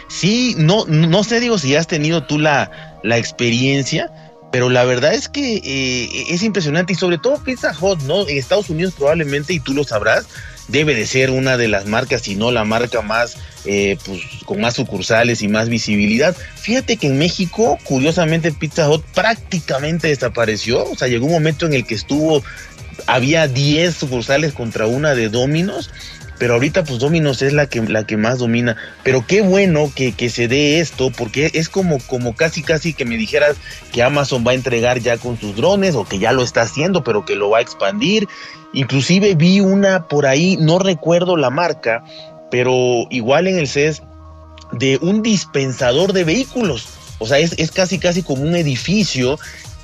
Sí, 0.08 0.56
no, 0.58 0.86
no 0.88 1.24
sé, 1.24 1.40
digo, 1.40 1.58
si 1.58 1.76
has 1.76 1.88
tenido 1.88 2.24
tú 2.24 2.40
la, 2.40 3.00
la 3.04 3.18
experiencia, 3.18 4.12
pero 4.52 4.70
la 4.70 4.84
verdad 4.84 5.14
es 5.14 5.30
que 5.30 5.58
eh, 5.64 6.26
es 6.30 6.44
impresionante 6.44 6.94
y 6.94 6.96
sobre 6.96 7.18
todo 7.18 7.44
Pizza 7.44 7.74
Hut, 7.80 8.02
¿no? 8.02 8.28
En 8.28 8.38
Estados 8.38 8.70
Unidos 8.70 8.94
probablemente, 8.98 9.54
y 9.54 9.60
tú 9.60 9.74
lo 9.74 9.84
sabrás, 9.84 10.26
debe 10.68 10.96
de 10.96 11.06
ser 11.06 11.30
una 11.30 11.58
de 11.58 11.68
las 11.68 11.86
marcas, 11.86 12.22
si 12.22 12.36
no 12.36 12.52
la 12.52 12.64
marca 12.64 13.02
más, 13.02 13.38
eh, 13.66 13.98
pues 14.06 14.22
con 14.46 14.62
más 14.62 14.76
sucursales 14.76 15.42
y 15.42 15.48
más 15.48 15.70
visibilidad. 15.70 16.36
Fíjate 16.56 16.98
que 16.98 17.08
en 17.08 17.18
México, 17.18 17.78
curiosamente, 17.84 18.52
Pizza 18.52 18.90
Hut 18.90 19.04
prácticamente 19.14 20.08
desapareció, 20.08 20.84
o 20.90 20.96
sea, 20.96 21.08
llegó 21.08 21.26
un 21.28 21.34
momento 21.34 21.66
en 21.66 21.74
el 21.74 21.86
que 21.86 21.96
estuvo, 21.96 22.44
había 23.08 23.48
10 23.48 23.96
sucursales 23.96 24.54
contra 24.54 24.88
una 24.88 25.16
de 25.16 25.30
Dominos 25.30 25.92
pero 26.40 26.54
ahorita 26.54 26.86
pues 26.86 27.00
Dominos 27.00 27.42
es 27.42 27.52
la 27.52 27.68
que, 27.68 27.82
la 27.82 28.08
que 28.08 28.16
más 28.16 28.40
domina. 28.40 28.78
Pero 29.04 29.28
qué 29.28 29.42
bueno 29.42 29.92
que, 29.94 30.14
que, 30.14 30.30
se 30.30 30.48
dé 30.48 30.80
esto, 30.80 31.12
porque 31.12 31.52
es 31.54 31.68
como, 31.68 32.00
como 32.08 32.34
casi 32.34 32.64
casi 32.64 32.94
que 32.94 33.04
me 33.06 33.18
dijeras 33.18 33.58
que 33.92 34.02
Amazon 34.02 34.46
va 34.48 34.52
a 34.52 34.56
entregar 34.56 35.00
ya 35.00 35.18
con 35.18 35.38
sus 35.38 35.56
drones, 35.58 35.96
o 35.96 36.06
que 36.06 36.18
ya 36.18 36.32
lo 36.32 36.42
está 36.42 36.62
haciendo, 36.62 37.04
pero 37.04 37.26
que 37.26 37.36
lo 37.36 37.50
va 37.50 37.60
a 37.60 37.62
expandir. 37.62 38.26
Inclusive 38.74 39.36
vi 39.36 39.60
una 39.60 40.08
por 40.08 40.26
ahí, 40.26 40.58
no 40.58 40.80
recuerdo 40.80 41.36
la 41.36 41.50
marca, 41.50 42.04
pero 42.50 43.06
igual 43.10 43.48
en 43.48 43.60
el 43.60 43.68
CES, 43.68 44.02
de 44.72 44.98
un 45.02 45.22
dispensador 45.22 46.14
de 46.14 46.24
vehículos. 46.24 46.88
O 47.18 47.28
sea, 47.28 47.40
es, 47.40 47.54
es 47.58 47.72
casi 47.72 48.00
casi 48.00 48.24
como 48.24 48.44
un 48.44 48.56
edificio 48.56 49.38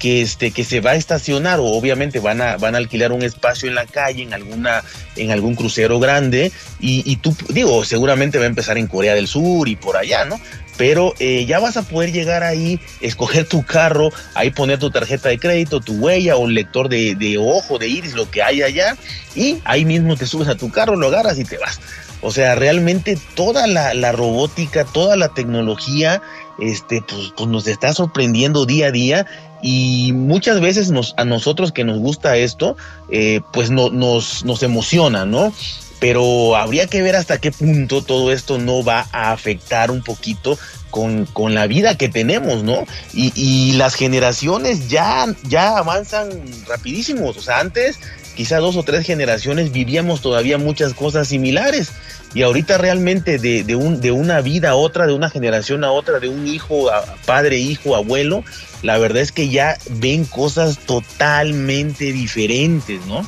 que 0.05 0.21
este 0.21 0.51
que 0.51 0.63
se 0.63 0.81
va 0.81 0.91
a 0.91 0.95
estacionar 0.95 1.59
o 1.59 1.65
obviamente 1.65 2.19
van 2.19 2.39
a 2.39 2.57
van 2.57 2.75
a 2.75 2.77
alquilar 2.77 3.11
un 3.11 3.23
espacio 3.23 3.67
en 3.67 3.73
la 3.73 3.87
calle 3.87 4.21
en 4.21 4.35
alguna 4.35 4.83
en 5.15 5.31
algún 5.31 5.55
crucero 5.55 5.99
grande 5.99 6.51
y, 6.79 7.15
tú 7.15 7.35
digo 7.49 7.83
seguramente 7.83 8.37
va 8.37 8.43
a 8.43 8.47
empezar 8.47 8.77
en 8.77 8.85
Corea 8.85 9.15
del 9.15 9.27
Sur 9.27 9.67
y 9.67 9.75
por 9.75 9.97
allá 9.97 10.23
no 10.25 10.39
pero 10.77 11.15
eh, 11.17 11.47
ya 11.47 11.57
vas 11.57 11.75
a 11.77 11.81
poder 11.81 12.11
llegar 12.11 12.43
ahí, 12.43 12.79
escoger 13.01 13.47
tu 13.47 13.65
carro, 13.65 14.11
ahí 14.35 14.51
poner 14.51 14.77
tu 14.77 14.91
tarjeta 14.91 15.29
de 15.29 15.39
crédito, 15.39 15.79
tu 15.79 15.93
huella 15.93 16.35
o 16.35 16.41
un 16.41 16.53
lector 16.53 16.89
de, 16.89 17.37
ojo, 17.39 17.79
de 17.79 17.87
iris, 17.87 18.13
lo 18.13 18.29
que 18.29 18.43
hay 18.43 18.61
allá, 18.61 18.97
y 19.35 19.59
ahí 19.63 19.85
mismo 19.85 20.17
te 20.17 20.25
subes 20.25 20.49
a 20.49 20.55
tu 20.55 20.69
carro, 20.69 20.97
lo 20.97 21.07
agarras 21.07 21.39
y 21.39 21.45
te 21.45 21.57
vas. 21.57 21.79
O 22.21 22.29
sea, 22.29 22.55
realmente 22.55 23.17
toda 23.35 23.67
la, 23.67 23.93
la 23.93 24.11
robótica, 24.11 24.83
toda 24.83 25.15
la 25.15 25.29
tecnología, 25.29 26.21
este, 26.59 27.01
pues, 27.07 27.31
pues, 27.37 27.49
nos 27.49 27.67
está 27.67 27.93
sorprendiendo 27.93 28.65
día 28.65 28.87
a 28.87 28.91
día 28.91 29.25
y 29.67 30.13
muchas 30.13 30.61
veces 30.61 30.91
nos, 30.91 31.15
a 31.17 31.25
nosotros 31.25 31.71
que 31.71 31.83
nos 31.83 31.97
gusta 31.97 32.37
esto, 32.37 32.77
eh, 33.09 33.41
pues 33.51 33.71
no, 33.71 33.89
nos, 33.89 34.45
nos 34.45 34.61
emociona, 34.61 35.25
¿no? 35.25 35.51
Pero 35.99 36.55
habría 36.55 36.85
que 36.85 37.01
ver 37.01 37.15
hasta 37.15 37.39
qué 37.39 37.51
punto 37.51 38.03
todo 38.03 38.31
esto 38.31 38.59
no 38.59 38.83
va 38.83 39.07
a 39.11 39.31
afectar 39.31 39.89
un 39.89 40.03
poquito 40.03 40.59
con, 40.91 41.25
con 41.25 41.55
la 41.55 41.65
vida 41.65 41.97
que 41.97 42.09
tenemos, 42.09 42.61
¿no? 42.61 42.85
Y, 43.11 43.33
y, 43.35 43.71
las 43.71 43.95
generaciones 43.95 44.87
ya, 44.87 45.25
ya 45.47 45.79
avanzan 45.79 46.29
rapidísimos. 46.67 47.35
O 47.35 47.41
sea, 47.41 47.59
antes, 47.59 47.97
quizá 48.35 48.57
dos 48.57 48.75
o 48.77 48.83
tres 48.83 49.05
generaciones, 49.05 49.71
vivíamos 49.71 50.21
todavía 50.21 50.57
muchas 50.57 50.93
cosas 50.93 51.27
similares. 51.27 51.91
Y 52.33 52.41
ahorita 52.41 52.77
realmente 52.77 53.39
de, 53.39 53.63
de, 53.63 53.75
un, 53.75 54.01
de 54.01 54.11
una 54.11 54.41
vida 54.41 54.71
a 54.71 54.75
otra, 54.75 55.07
de 55.07 55.13
una 55.13 55.29
generación 55.29 55.83
a 55.83 55.91
otra, 55.91 56.19
de 56.19 56.27
un 56.27 56.45
hijo 56.45 56.91
a 56.91 57.03
padre, 57.25 57.57
hijo, 57.57 57.95
abuelo, 57.95 58.43
la 58.83 58.97
verdad 58.97 59.21
es 59.21 59.31
que 59.31 59.49
ya 59.49 59.77
ven 59.89 60.25
cosas 60.25 60.77
totalmente 60.79 62.11
diferentes, 62.11 63.05
¿no? 63.05 63.25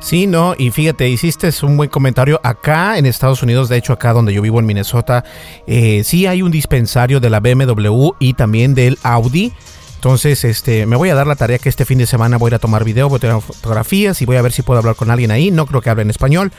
Sí, 0.00 0.26
no, 0.26 0.54
y 0.56 0.70
fíjate, 0.70 1.08
hiciste 1.08 1.50
un 1.62 1.76
buen 1.76 1.90
comentario. 1.90 2.40
Acá 2.42 2.96
en 2.96 3.04
Estados 3.04 3.42
Unidos, 3.42 3.68
de 3.68 3.76
hecho 3.76 3.92
acá 3.92 4.14
donde 4.14 4.32
yo 4.32 4.40
vivo 4.40 4.58
en 4.58 4.64
Minnesota, 4.64 5.24
eh, 5.66 6.02
sí 6.04 6.26
hay 6.26 6.40
un 6.40 6.50
dispensario 6.50 7.20
de 7.20 7.28
la 7.28 7.40
BMW 7.40 8.12
y 8.18 8.32
también 8.32 8.74
del 8.74 8.98
Audi. 9.02 9.52
Entonces, 10.00 10.44
este, 10.44 10.86
me 10.86 10.96
voy 10.96 11.10
a 11.10 11.14
dar 11.14 11.26
la 11.26 11.36
tarea 11.36 11.58
que 11.58 11.68
este 11.68 11.84
fin 11.84 11.98
de 11.98 12.06
semana 12.06 12.38
voy 12.38 12.54
a 12.54 12.58
tomar 12.58 12.84
video, 12.84 13.10
voy 13.10 13.18
a 13.18 13.20
tomar 13.20 13.42
fotografías 13.42 14.22
y 14.22 14.24
voy 14.24 14.36
a 14.36 14.42
ver 14.42 14.50
si 14.50 14.62
puedo 14.62 14.78
hablar 14.78 14.96
con 14.96 15.10
alguien 15.10 15.30
ahí. 15.30 15.50
No 15.50 15.66
creo 15.66 15.82
que 15.82 15.90
hable 15.90 16.00
en 16.00 16.08
español, 16.08 16.52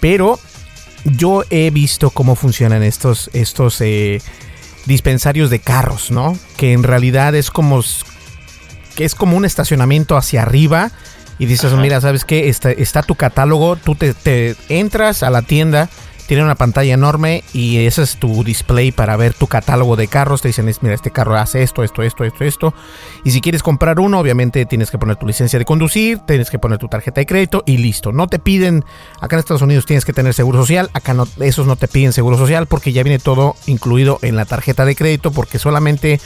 pero 0.00 0.40
yo 1.04 1.44
he 1.50 1.68
visto 1.68 2.08
cómo 2.08 2.36
funcionan 2.36 2.82
estos, 2.82 3.28
estos 3.34 3.82
eh, 3.82 4.22
dispensarios 4.86 5.50
de 5.50 5.58
carros, 5.58 6.10
¿no? 6.10 6.38
Que 6.56 6.72
en 6.72 6.84
realidad 6.84 7.34
es 7.34 7.50
como, 7.50 7.82
que 8.94 9.04
es 9.04 9.14
como 9.14 9.36
un 9.36 9.44
estacionamiento 9.44 10.16
hacia 10.16 10.40
arriba 10.40 10.90
y 11.38 11.44
dices, 11.44 11.70
mira, 11.74 12.00
¿sabes 12.00 12.24
qué? 12.24 12.48
Está, 12.48 12.70
está 12.70 13.02
tu 13.02 13.14
catálogo, 13.14 13.76
tú 13.76 13.94
te, 13.94 14.14
te 14.14 14.56
entras 14.70 15.22
a 15.22 15.28
la 15.28 15.42
tienda 15.42 15.90
tiene 16.26 16.42
una 16.42 16.56
pantalla 16.56 16.94
enorme 16.94 17.44
y 17.52 17.78
ese 17.86 18.02
es 18.02 18.16
tu 18.16 18.42
display 18.42 18.90
para 18.90 19.16
ver 19.16 19.32
tu 19.32 19.46
catálogo 19.46 19.96
de 19.96 20.08
carros. 20.08 20.42
Te 20.42 20.48
dicen, 20.48 20.70
mira, 20.80 20.94
este 20.94 21.10
carro 21.10 21.36
hace 21.36 21.62
esto, 21.62 21.84
esto, 21.84 22.02
esto, 22.02 22.24
esto, 22.24 22.44
esto. 22.44 22.74
Y 23.24 23.30
si 23.30 23.40
quieres 23.40 23.62
comprar 23.62 24.00
uno, 24.00 24.18
obviamente 24.18 24.66
tienes 24.66 24.90
que 24.90 24.98
poner 24.98 25.16
tu 25.16 25.26
licencia 25.26 25.58
de 25.58 25.64
conducir, 25.64 26.18
tienes 26.26 26.50
que 26.50 26.58
poner 26.58 26.78
tu 26.78 26.88
tarjeta 26.88 27.20
de 27.20 27.26
crédito 27.26 27.62
y 27.64 27.78
listo. 27.78 28.12
No 28.12 28.26
te 28.26 28.38
piden, 28.38 28.84
acá 29.20 29.36
en 29.36 29.40
Estados 29.40 29.62
Unidos 29.62 29.86
tienes 29.86 30.04
que 30.04 30.12
tener 30.12 30.34
seguro 30.34 30.58
social, 30.58 30.90
acá 30.94 31.14
esos 31.40 31.66
no 31.66 31.76
te 31.76 31.88
piden 31.88 32.12
seguro 32.12 32.36
social 32.36 32.66
porque 32.66 32.92
ya 32.92 33.02
viene 33.02 33.18
todo 33.18 33.54
incluido 33.66 34.18
en 34.22 34.36
la 34.36 34.44
tarjeta 34.44 34.84
de 34.84 34.96
crédito 34.96 35.30
porque 35.30 35.58
solamente, 35.58 36.20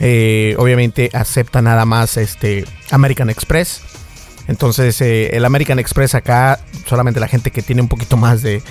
eh, 0.00 0.56
obviamente, 0.58 1.10
acepta 1.12 1.60
nada 1.60 1.84
más 1.84 2.16
este 2.16 2.64
American 2.90 3.28
Express. 3.28 3.82
Entonces, 4.48 5.00
eh, 5.00 5.36
el 5.36 5.44
American 5.44 5.78
Express 5.78 6.14
acá, 6.14 6.58
solamente 6.86 7.20
la 7.20 7.28
gente 7.28 7.50
que 7.50 7.62
tiene 7.62 7.82
un 7.82 7.88
poquito 7.88 8.16
más 8.16 8.42
de, 8.42 8.62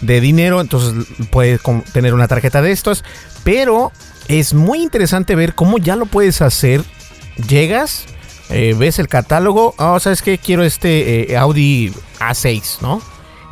de 0.00 0.20
dinero, 0.20 0.60
entonces 0.60 1.06
puede 1.30 1.58
tener 1.92 2.14
una 2.14 2.28
tarjeta 2.28 2.62
de 2.62 2.72
estos. 2.72 3.04
Pero 3.44 3.92
es 4.28 4.54
muy 4.54 4.82
interesante 4.82 5.34
ver 5.34 5.54
cómo 5.54 5.78
ya 5.78 5.96
lo 5.96 6.06
puedes 6.06 6.42
hacer. 6.42 6.82
Llegas, 7.48 8.06
eh, 8.50 8.74
ves 8.76 8.98
el 8.98 9.08
catálogo, 9.08 9.74
oh, 9.78 10.00
¿sabes 10.00 10.22
qué? 10.22 10.38
Quiero 10.38 10.62
este 10.62 11.32
eh, 11.32 11.36
Audi 11.36 11.92
A6, 12.18 12.80
¿no? 12.80 13.00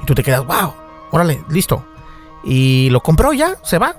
Y 0.02 0.06
tú 0.06 0.14
te 0.14 0.22
quedas, 0.22 0.44
wow, 0.44 0.74
órale, 1.10 1.42
listo. 1.50 1.86
Y 2.44 2.88
lo 2.90 3.02
compró 3.02 3.32
ya, 3.32 3.56
se 3.62 3.78
va, 3.78 3.96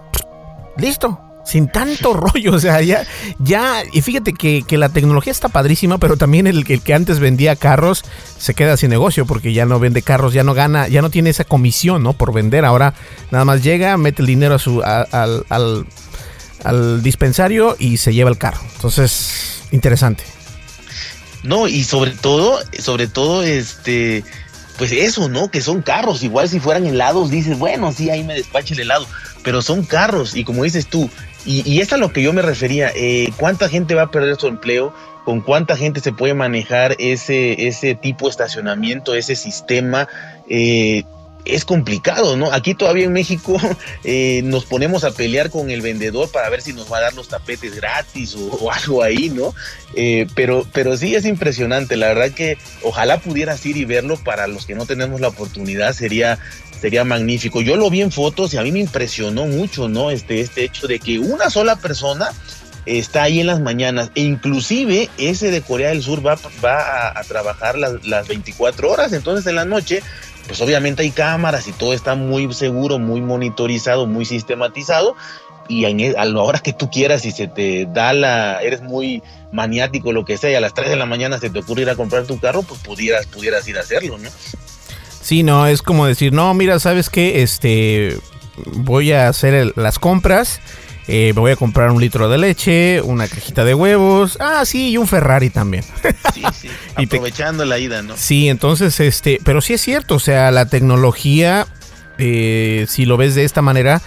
listo 0.77 1.24
sin 1.45 1.67
tanto 1.67 2.13
rollo, 2.13 2.53
o 2.53 2.59
sea, 2.59 2.81
ya, 2.81 3.05
ya, 3.39 3.83
y 3.93 4.01
fíjate 4.01 4.33
que, 4.33 4.63
la 4.77 4.89
tecnología 4.89 5.31
está 5.31 5.47
padrísima, 5.47 5.97
pero 5.99 6.17
también 6.17 6.47
el, 6.47 6.65
que 6.65 6.93
antes 6.93 7.19
vendía 7.19 7.55
carros 7.55 8.03
se 8.37 8.53
queda 8.53 8.75
sin 8.75 8.89
negocio 8.89 9.25
porque 9.25 9.53
ya 9.53 9.65
no 9.65 9.79
vende 9.79 10.01
carros, 10.01 10.33
ya 10.33 10.43
no 10.43 10.53
gana, 10.53 10.87
ya 10.87 11.01
no 11.01 11.09
tiene 11.09 11.29
esa 11.29 11.45
comisión, 11.45 12.03
¿no? 12.03 12.13
Por 12.13 12.33
vender, 12.33 12.65
ahora 12.65 12.93
nada 13.31 13.45
más 13.45 13.63
llega, 13.63 13.95
mete 13.97 14.21
el 14.21 14.27
dinero 14.27 14.55
a 14.55 14.59
su, 14.59 14.81
al, 14.83 15.45
al, 15.49 15.85
al 16.63 17.03
dispensario 17.03 17.75
y 17.79 17.97
se 17.97 18.13
lleva 18.13 18.29
el 18.29 18.37
carro. 18.37 18.59
Entonces, 18.75 19.63
interesante. 19.71 20.23
No, 21.43 21.67
y 21.67 21.83
sobre 21.83 22.11
todo, 22.11 22.59
sobre 22.79 23.07
todo, 23.07 23.43
este, 23.43 24.23
pues 24.77 24.91
eso, 24.91 25.29
¿no? 25.29 25.51
Que 25.51 25.61
son 25.61 25.81
carros, 25.81 26.23
igual 26.23 26.49
si 26.49 26.59
fueran 26.59 26.85
helados, 26.85 27.29
dices, 27.29 27.57
bueno, 27.59 27.91
sí, 27.91 28.09
ahí 28.09 28.23
me 28.23 28.33
despache 28.33 28.73
el 28.73 28.81
helado, 28.81 29.07
pero 29.43 29.61
son 29.61 29.85
carros, 29.85 30.35
y 30.35 30.43
como 30.43 30.63
dices 30.63 30.87
tú, 30.87 31.09
y, 31.45 31.69
y 31.69 31.81
es 31.81 31.93
a 31.93 31.97
lo 31.97 32.11
que 32.11 32.21
yo 32.21 32.33
me 32.33 32.41
refería. 32.41 32.91
Eh, 32.95 33.31
¿Cuánta 33.37 33.69
gente 33.69 33.95
va 33.95 34.03
a 34.03 34.11
perder 34.11 34.35
su 34.37 34.47
empleo? 34.47 34.93
¿Con 35.23 35.41
cuánta 35.41 35.75
gente 35.77 36.01
se 36.01 36.11
puede 36.11 36.33
manejar 36.33 36.95
ese, 36.99 37.67
ese 37.67 37.95
tipo 37.95 38.25
de 38.25 38.31
estacionamiento, 38.31 39.15
ese 39.15 39.35
sistema? 39.35 40.07
Eh, 40.49 41.03
es 41.45 41.63
complicado, 41.65 42.35
¿no? 42.35 42.51
Aquí 42.51 42.73
todavía 42.73 43.05
en 43.05 43.13
México 43.13 43.57
eh, 44.03 44.41
nos 44.43 44.65
ponemos 44.65 45.03
a 45.03 45.11
pelear 45.11 45.49
con 45.49 45.69
el 45.69 45.81
vendedor 45.81 46.29
para 46.31 46.49
ver 46.49 46.61
si 46.61 46.73
nos 46.73 46.91
va 46.91 46.97
a 46.97 47.01
dar 47.01 47.13
los 47.13 47.27
tapetes 47.27 47.75
gratis 47.75 48.35
o, 48.35 48.71
algo 48.71 49.03
ahí, 49.03 49.29
¿no? 49.29 49.53
pero, 50.35 50.67
pero 50.73 50.97
sí 50.97 51.15
es 51.15 51.25
impresionante, 51.25 51.95
la 51.95 52.07
verdad 52.07 52.31
que 52.31 52.57
ojalá 52.81 53.19
pudieras 53.19 53.65
ir 53.65 53.77
y 53.77 53.85
verlo 53.85 54.17
para 54.17 54.47
los 54.47 54.65
que 54.65 54.75
no 54.75 54.85
tenemos 54.85 55.21
la 55.21 55.29
oportunidad, 55.29 55.93
sería, 55.93 56.39
sería 56.81 57.03
magnífico. 57.03 57.61
Yo 57.61 57.75
lo 57.75 57.89
vi 57.89 58.01
en 58.01 58.11
fotos 58.11 58.53
y 58.53 58.57
a 58.57 58.63
mí 58.63 58.71
me 58.71 58.79
impresionó 58.79 59.45
mucho, 59.45 59.87
¿no? 59.87 60.11
Este, 60.11 60.41
este 60.41 60.65
hecho 60.65 60.87
de 60.87 60.99
que 60.99 61.19
una 61.19 61.49
sola 61.49 61.77
persona 61.77 62.31
está 62.85 63.23
ahí 63.23 63.39
en 63.39 63.47
las 63.47 63.59
mañanas 63.59 64.11
e 64.15 64.21
inclusive 64.21 65.09
ese 65.17 65.49
de 65.49 65.61
Corea 65.61 65.89
del 65.89 66.03
Sur 66.03 66.25
va, 66.25 66.37
va 66.63 67.17
a, 67.17 67.23
trabajar 67.23 67.77
las, 67.77 68.05
las 68.05 68.27
24 68.27 68.91
horas, 68.91 69.13
entonces 69.13 69.47
en 69.47 69.55
la 69.55 69.65
noche 69.65 70.03
pues 70.47 70.61
obviamente 70.61 71.03
hay 71.03 71.11
cámaras 71.11 71.67
y 71.67 71.71
todo 71.71 71.93
está 71.93 72.15
muy 72.15 72.53
seguro, 72.53 72.99
muy 72.99 73.21
monitorizado, 73.21 74.05
muy 74.05 74.25
sistematizado 74.25 75.15
y 75.67 75.85
e, 75.85 76.15
a 76.17 76.25
la 76.25 76.41
hora 76.41 76.59
que 76.59 76.73
tú 76.73 76.89
quieras 76.89 77.25
y 77.25 77.31
se 77.31 77.47
te 77.47 77.85
da 77.85 78.13
la, 78.13 78.61
eres 78.61 78.81
muy 78.81 79.23
maniático 79.51 80.11
lo 80.11 80.25
que 80.25 80.37
sea 80.37 80.51
y 80.51 80.55
a 80.55 80.59
las 80.59 80.73
3 80.73 80.89
de 80.89 80.95
la 80.95 81.05
mañana 81.05 81.39
se 81.39 81.49
te 81.49 81.59
ocurre 81.59 81.83
ir 81.83 81.89
a 81.89 81.95
comprar 81.95 82.25
tu 82.25 82.39
carro, 82.39 82.63
pues 82.63 82.79
pudieras, 82.81 83.25
pudieras 83.27 83.67
ir 83.67 83.77
a 83.77 83.81
hacerlo, 83.81 84.17
¿no? 84.17 84.29
Sí, 85.21 85.41
no, 85.41 85.65
es 85.65 85.81
como 85.81 86.05
decir, 86.05 86.33
no, 86.33 86.53
mira, 86.53 86.79
¿sabes 86.79 87.09
qué? 87.09 87.41
Este, 87.41 88.17
voy 88.65 89.11
a 89.11 89.27
hacer 89.27 89.73
las 89.75 89.97
compras, 89.97 90.59
eh, 91.07 91.33
me 91.35 91.41
voy 91.41 91.51
a 91.51 91.55
comprar 91.55 91.91
un 91.91 92.01
litro 92.01 92.29
de 92.29 92.37
leche, 92.37 93.01
una 93.01 93.27
cajita 93.27 93.63
de 93.63 93.75
huevos, 93.75 94.37
ah, 94.41 94.65
sí, 94.65 94.89
y 94.89 94.97
un 94.97 95.07
Ferrari 95.07 95.51
también. 95.51 95.83
Sí, 96.33 96.41
sí, 96.53 96.69
aprovechando 96.95 97.63
la 97.63 97.77
ida, 97.77 98.01
¿no? 98.01 98.17
Sí, 98.17 98.49
entonces, 98.49 98.99
este, 98.99 99.39
pero 99.43 99.61
sí 99.61 99.73
es 99.73 99.81
cierto, 99.81 100.15
o 100.15 100.19
sea, 100.19 100.49
la 100.49 100.65
tecnología, 100.65 101.67
eh, 102.17 102.85
si 102.89 103.05
lo 103.05 103.17
ves 103.17 103.35
de 103.35 103.43
esta 103.43 103.61
manera, 103.61 104.01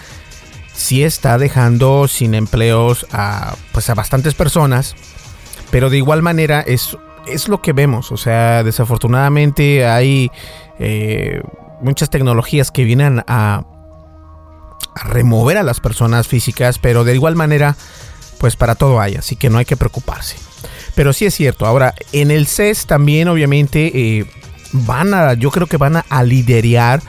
sí 0.75 1.05
está 1.05 1.39
dejando 1.39 2.09
sin 2.09 2.35
empleos 2.35 3.07
a, 3.13 3.55
pues 3.73 3.89
a 3.91 3.95
bastantes 3.95 4.35
personas, 4.35 4.97
pero 5.71 5.91
de 5.91 5.99
igual 5.99 6.23
manera 6.23 6.63
es, 6.63 6.97
es 7.29 7.47
lo 7.47 7.63
que 7.63 7.73
vemos, 7.73 8.11
o 8.11 8.17
sea, 8.17 8.65
desafortunadamente 8.65 9.87
hay 9.87 10.33
eh, 10.81 11.43
muchas 11.81 12.11
tecnologías 12.11 12.73
que 12.73 12.83
vienen 12.83 13.23
a, 13.29 13.63
remover 14.95 15.57
a 15.59 15.63
las 15.63 15.81
personas 15.81 16.27
físicas, 16.29 16.79
pero 16.79 17.05
de 17.05 17.15
igual 17.15 17.37
manera, 17.37 17.77
pues 18.39 18.57
para 18.57 18.75
todo 18.75 19.01
hay, 19.01 19.15
así 19.15 19.37
que 19.37 19.51
no 19.51 19.59
hay 19.59 19.65
que 19.65 19.77
preocuparse. 19.77 20.37
Pero 20.95 21.13
sí 21.13 21.27
es 21.27 21.35
cierto, 21.35 21.67
ahora 21.67 21.95
en 22.13 22.31
el 22.31 22.47
CES 22.47 22.87
también 22.87 23.29
obviamente 23.29 23.93
eh, 23.95 24.27
van 24.73 25.15
a, 25.15 25.35
yo 25.35 25.51
creo 25.51 25.67
que 25.67 25.77
van 25.77 25.97
a, 25.97 26.05
a 26.09 26.25
liderar 26.25 27.03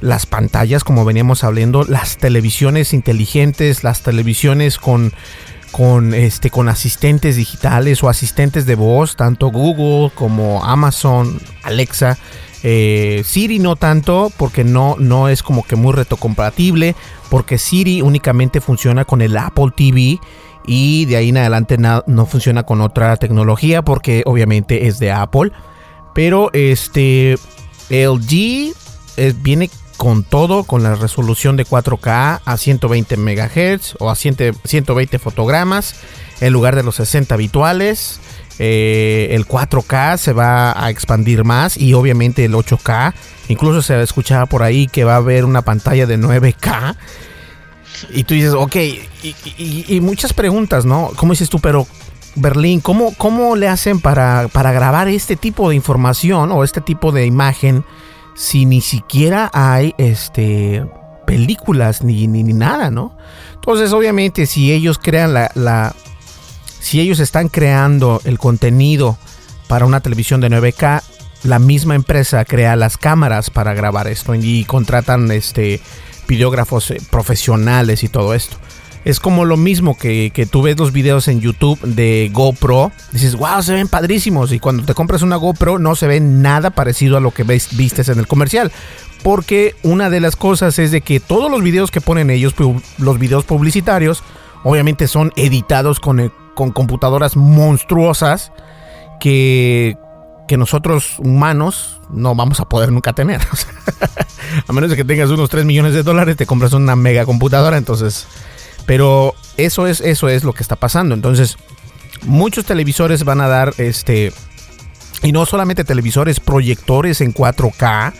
las 0.00 0.26
pantallas, 0.26 0.84
como 0.84 1.04
veníamos 1.04 1.44
hablando, 1.44 1.84
las 1.84 2.18
televisiones 2.18 2.92
inteligentes, 2.92 3.84
las 3.84 4.02
televisiones 4.02 4.78
con 4.78 5.12
con 5.74 6.14
este 6.14 6.50
con 6.50 6.68
asistentes 6.68 7.34
digitales 7.34 8.04
o 8.04 8.08
asistentes 8.08 8.64
de 8.64 8.76
voz, 8.76 9.16
tanto 9.16 9.48
Google 9.48 10.12
como 10.14 10.64
Amazon, 10.64 11.40
Alexa, 11.64 12.16
eh, 12.66 13.22
Siri 13.26 13.58
no 13.58 13.76
tanto, 13.76 14.32
porque 14.38 14.64
no, 14.64 14.96
no 14.98 15.28
es 15.28 15.42
como 15.42 15.64
que 15.64 15.76
muy 15.76 15.92
retrocompatible, 15.92 16.96
porque 17.28 17.58
Siri 17.58 18.00
únicamente 18.00 18.62
funciona 18.62 19.04
con 19.04 19.20
el 19.20 19.36
Apple 19.36 19.72
TV 19.76 20.18
y 20.66 21.04
de 21.04 21.16
ahí 21.16 21.28
en 21.28 21.36
adelante 21.36 21.76
no 21.78 22.26
funciona 22.26 22.62
con 22.62 22.80
otra 22.80 23.18
tecnología, 23.18 23.82
porque 23.82 24.22
obviamente 24.24 24.86
es 24.86 24.98
de 24.98 25.12
Apple. 25.12 25.52
Pero 26.14 26.50
este 26.54 27.36
LG 27.90 28.72
eh, 29.18 29.34
viene 29.42 29.68
con 29.98 30.24
todo, 30.24 30.64
con 30.64 30.82
la 30.82 30.94
resolución 30.94 31.58
de 31.58 31.66
4K 31.66 32.40
a 32.42 32.56
120 32.56 33.16
MHz 33.18 33.96
o 33.98 34.10
a 34.10 34.16
120 34.16 35.18
fotogramas 35.18 35.96
en 36.40 36.52
lugar 36.52 36.76
de 36.76 36.82
los 36.82 36.96
60 36.96 37.34
habituales. 37.34 38.20
Eh, 38.58 39.28
el 39.32 39.46
4K 39.46 40.16
se 40.16 40.32
va 40.32 40.84
a 40.84 40.90
expandir 40.90 41.44
más 41.44 41.76
y 41.76 41.94
obviamente 41.94 42.44
el 42.44 42.54
8K. 42.54 43.14
Incluso 43.48 43.82
se 43.82 44.00
escuchaba 44.00 44.46
por 44.46 44.62
ahí 44.62 44.86
que 44.86 45.04
va 45.04 45.14
a 45.14 45.16
haber 45.16 45.44
una 45.44 45.62
pantalla 45.62 46.06
de 46.06 46.18
9K. 46.18 46.96
Y 48.10 48.24
tú 48.24 48.34
dices, 48.34 48.54
ok, 48.54 48.76
y, 49.58 50.00
muchas 50.00 50.32
preguntas, 50.32 50.84
¿no? 50.84 51.10
¿Cómo 51.16 51.32
dices 51.32 51.48
tú? 51.48 51.60
Pero 51.60 51.86
Berlín, 52.34 52.80
¿cómo, 52.80 53.14
cómo 53.16 53.56
le 53.56 53.68
hacen 53.68 54.00
para, 54.00 54.48
para 54.48 54.72
grabar 54.72 55.08
este 55.08 55.36
tipo 55.36 55.68
de 55.68 55.76
información 55.76 56.50
o 56.52 56.64
este 56.64 56.80
tipo 56.80 57.12
de 57.12 57.26
imagen 57.26 57.84
si 58.34 58.66
ni 58.66 58.80
siquiera 58.80 59.48
hay 59.52 59.94
este 59.96 60.84
películas 61.24 62.02
ni, 62.02 62.26
ni, 62.26 62.42
nada, 62.42 62.90
¿no? 62.90 63.16
Entonces, 63.54 63.92
obviamente, 63.92 64.44
si 64.44 64.72
ellos 64.72 64.98
crean 65.02 65.32
la 65.32 65.94
si 66.84 67.00
ellos 67.00 67.18
están 67.18 67.48
creando 67.48 68.20
el 68.24 68.38
contenido 68.38 69.16
para 69.68 69.86
una 69.86 70.00
televisión 70.00 70.42
de 70.42 70.50
9K, 70.50 71.02
la 71.44 71.58
misma 71.58 71.94
empresa 71.94 72.44
crea 72.44 72.76
las 72.76 72.98
cámaras 72.98 73.48
para 73.48 73.72
grabar 73.72 74.06
esto 74.06 74.34
y 74.34 74.64
contratan 74.64 75.30
este 75.30 75.80
videógrafos 76.28 76.90
eh, 76.90 77.00
profesionales 77.10 78.04
y 78.04 78.08
todo 78.08 78.34
esto. 78.34 78.58
Es 79.06 79.18
como 79.18 79.46
lo 79.46 79.56
mismo 79.56 79.96
que, 79.96 80.30
que, 80.34 80.44
tú 80.44 80.60
ves 80.60 80.78
los 80.78 80.92
videos 80.92 81.26
en 81.28 81.40
YouTube 81.40 81.80
de 81.80 82.30
GoPro. 82.30 82.92
Dices, 83.12 83.34
wow, 83.34 83.62
se 83.62 83.72
ven 83.72 83.88
padrísimos. 83.88 84.52
Y 84.52 84.58
cuando 84.58 84.84
te 84.84 84.92
compras 84.92 85.22
una 85.22 85.36
GoPro 85.36 85.78
no 85.78 85.94
se 85.94 86.06
ve 86.06 86.20
nada 86.20 86.68
parecido 86.68 87.16
a 87.16 87.20
lo 87.20 87.30
que 87.30 87.44
ves, 87.44 87.74
vistes 87.78 88.10
en 88.10 88.18
el 88.18 88.26
comercial. 88.26 88.70
Porque 89.22 89.74
una 89.82 90.10
de 90.10 90.20
las 90.20 90.36
cosas 90.36 90.78
es 90.78 90.90
de 90.90 91.00
que 91.00 91.18
todos 91.18 91.50
los 91.50 91.62
videos 91.62 91.90
que 91.90 92.02
ponen 92.02 92.28
ellos, 92.28 92.54
los 92.98 93.18
videos 93.18 93.44
publicitarios, 93.44 94.22
obviamente 94.64 95.08
son 95.08 95.32
editados 95.36 95.98
con 95.98 96.20
el, 96.20 96.30
con 96.54 96.72
computadoras 96.72 97.36
monstruosas 97.36 98.52
que, 99.20 99.96
que 100.48 100.56
nosotros 100.56 101.16
humanos 101.18 102.00
no 102.10 102.34
vamos 102.34 102.60
a 102.60 102.68
poder 102.68 102.92
nunca 102.92 103.12
tener. 103.12 103.40
a 104.68 104.72
menos 104.72 104.90
de 104.90 104.96
que 104.96 105.04
tengas 105.04 105.30
unos 105.30 105.50
3 105.50 105.64
millones 105.64 105.94
de 105.94 106.02
dólares, 106.02 106.36
te 106.36 106.46
compras 106.46 106.72
una 106.72 106.96
mega 106.96 107.24
computadora, 107.24 107.76
entonces... 107.76 108.26
Pero 108.86 109.34
eso 109.56 109.86
es, 109.86 110.02
eso 110.02 110.28
es 110.28 110.44
lo 110.44 110.52
que 110.52 110.62
está 110.62 110.76
pasando. 110.76 111.14
Entonces, 111.14 111.56
muchos 112.22 112.66
televisores 112.66 113.24
van 113.24 113.40
a 113.40 113.48
dar 113.48 113.72
este... 113.78 114.32
Y 115.22 115.32
no 115.32 115.46
solamente 115.46 115.84
televisores, 115.84 116.38
proyectores 116.38 117.22
en 117.22 117.32
4K 117.32 118.12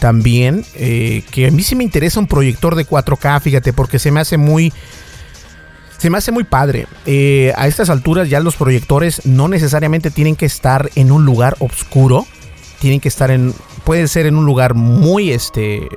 también. 0.00 0.64
Eh, 0.74 1.22
que 1.30 1.46
a 1.46 1.50
mí 1.52 1.62
sí 1.62 1.76
me 1.76 1.84
interesa 1.84 2.18
un 2.18 2.26
proyector 2.26 2.74
de 2.74 2.86
4K, 2.86 3.40
fíjate, 3.40 3.72
porque 3.72 4.00
se 4.00 4.10
me 4.10 4.20
hace 4.20 4.38
muy 4.38 4.72
se 5.98 6.10
me 6.10 6.18
hace 6.18 6.32
muy 6.32 6.44
padre. 6.44 6.86
Eh, 7.06 7.52
a 7.56 7.66
estas 7.66 7.90
alturas 7.90 8.30
ya 8.30 8.40
los 8.40 8.56
proyectores 8.56 9.26
no 9.26 9.48
necesariamente 9.48 10.10
tienen 10.10 10.36
que 10.36 10.46
estar 10.46 10.90
en 10.94 11.12
un 11.12 11.24
lugar 11.24 11.56
oscuro. 11.58 12.26
Tienen 12.78 13.00
que 13.00 13.08
estar 13.08 13.30
en. 13.30 13.52
Puede 13.84 14.06
ser 14.06 14.26
en 14.26 14.36
un 14.36 14.46
lugar 14.46 14.74
muy 14.74 15.32
este. 15.32 15.88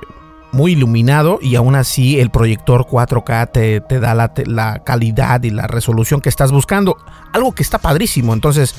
Muy 0.53 0.73
iluminado 0.73 1.39
y 1.41 1.55
aún 1.55 1.75
así 1.75 2.19
el 2.19 2.29
proyector 2.29 2.85
4K 2.85 3.87
te, 3.87 3.99
da 4.01 4.13
la, 4.13 4.33
la 4.47 4.83
calidad 4.83 5.41
y 5.43 5.49
la 5.49 5.65
resolución 5.65 6.19
que 6.19 6.27
estás 6.27 6.51
buscando. 6.51 6.97
Algo 7.31 7.53
que 7.53 7.63
está 7.63 7.77
padrísimo. 7.77 8.33
Entonces, 8.33 8.75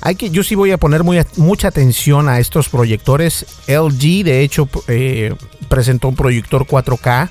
hay 0.00 0.14
que, 0.14 0.30
yo 0.30 0.44
sí 0.44 0.54
voy 0.54 0.70
a 0.70 0.78
poner 0.78 1.02
muy, 1.02 1.20
mucha 1.36 1.68
atención 1.68 2.28
a 2.28 2.38
estos 2.38 2.68
proyectores. 2.68 3.46
LG, 3.66 4.22
de 4.22 4.42
hecho, 4.42 4.68
eh, 4.86 5.34
presentó 5.68 6.06
un 6.06 6.14
proyector 6.14 6.66
4K 6.66 7.30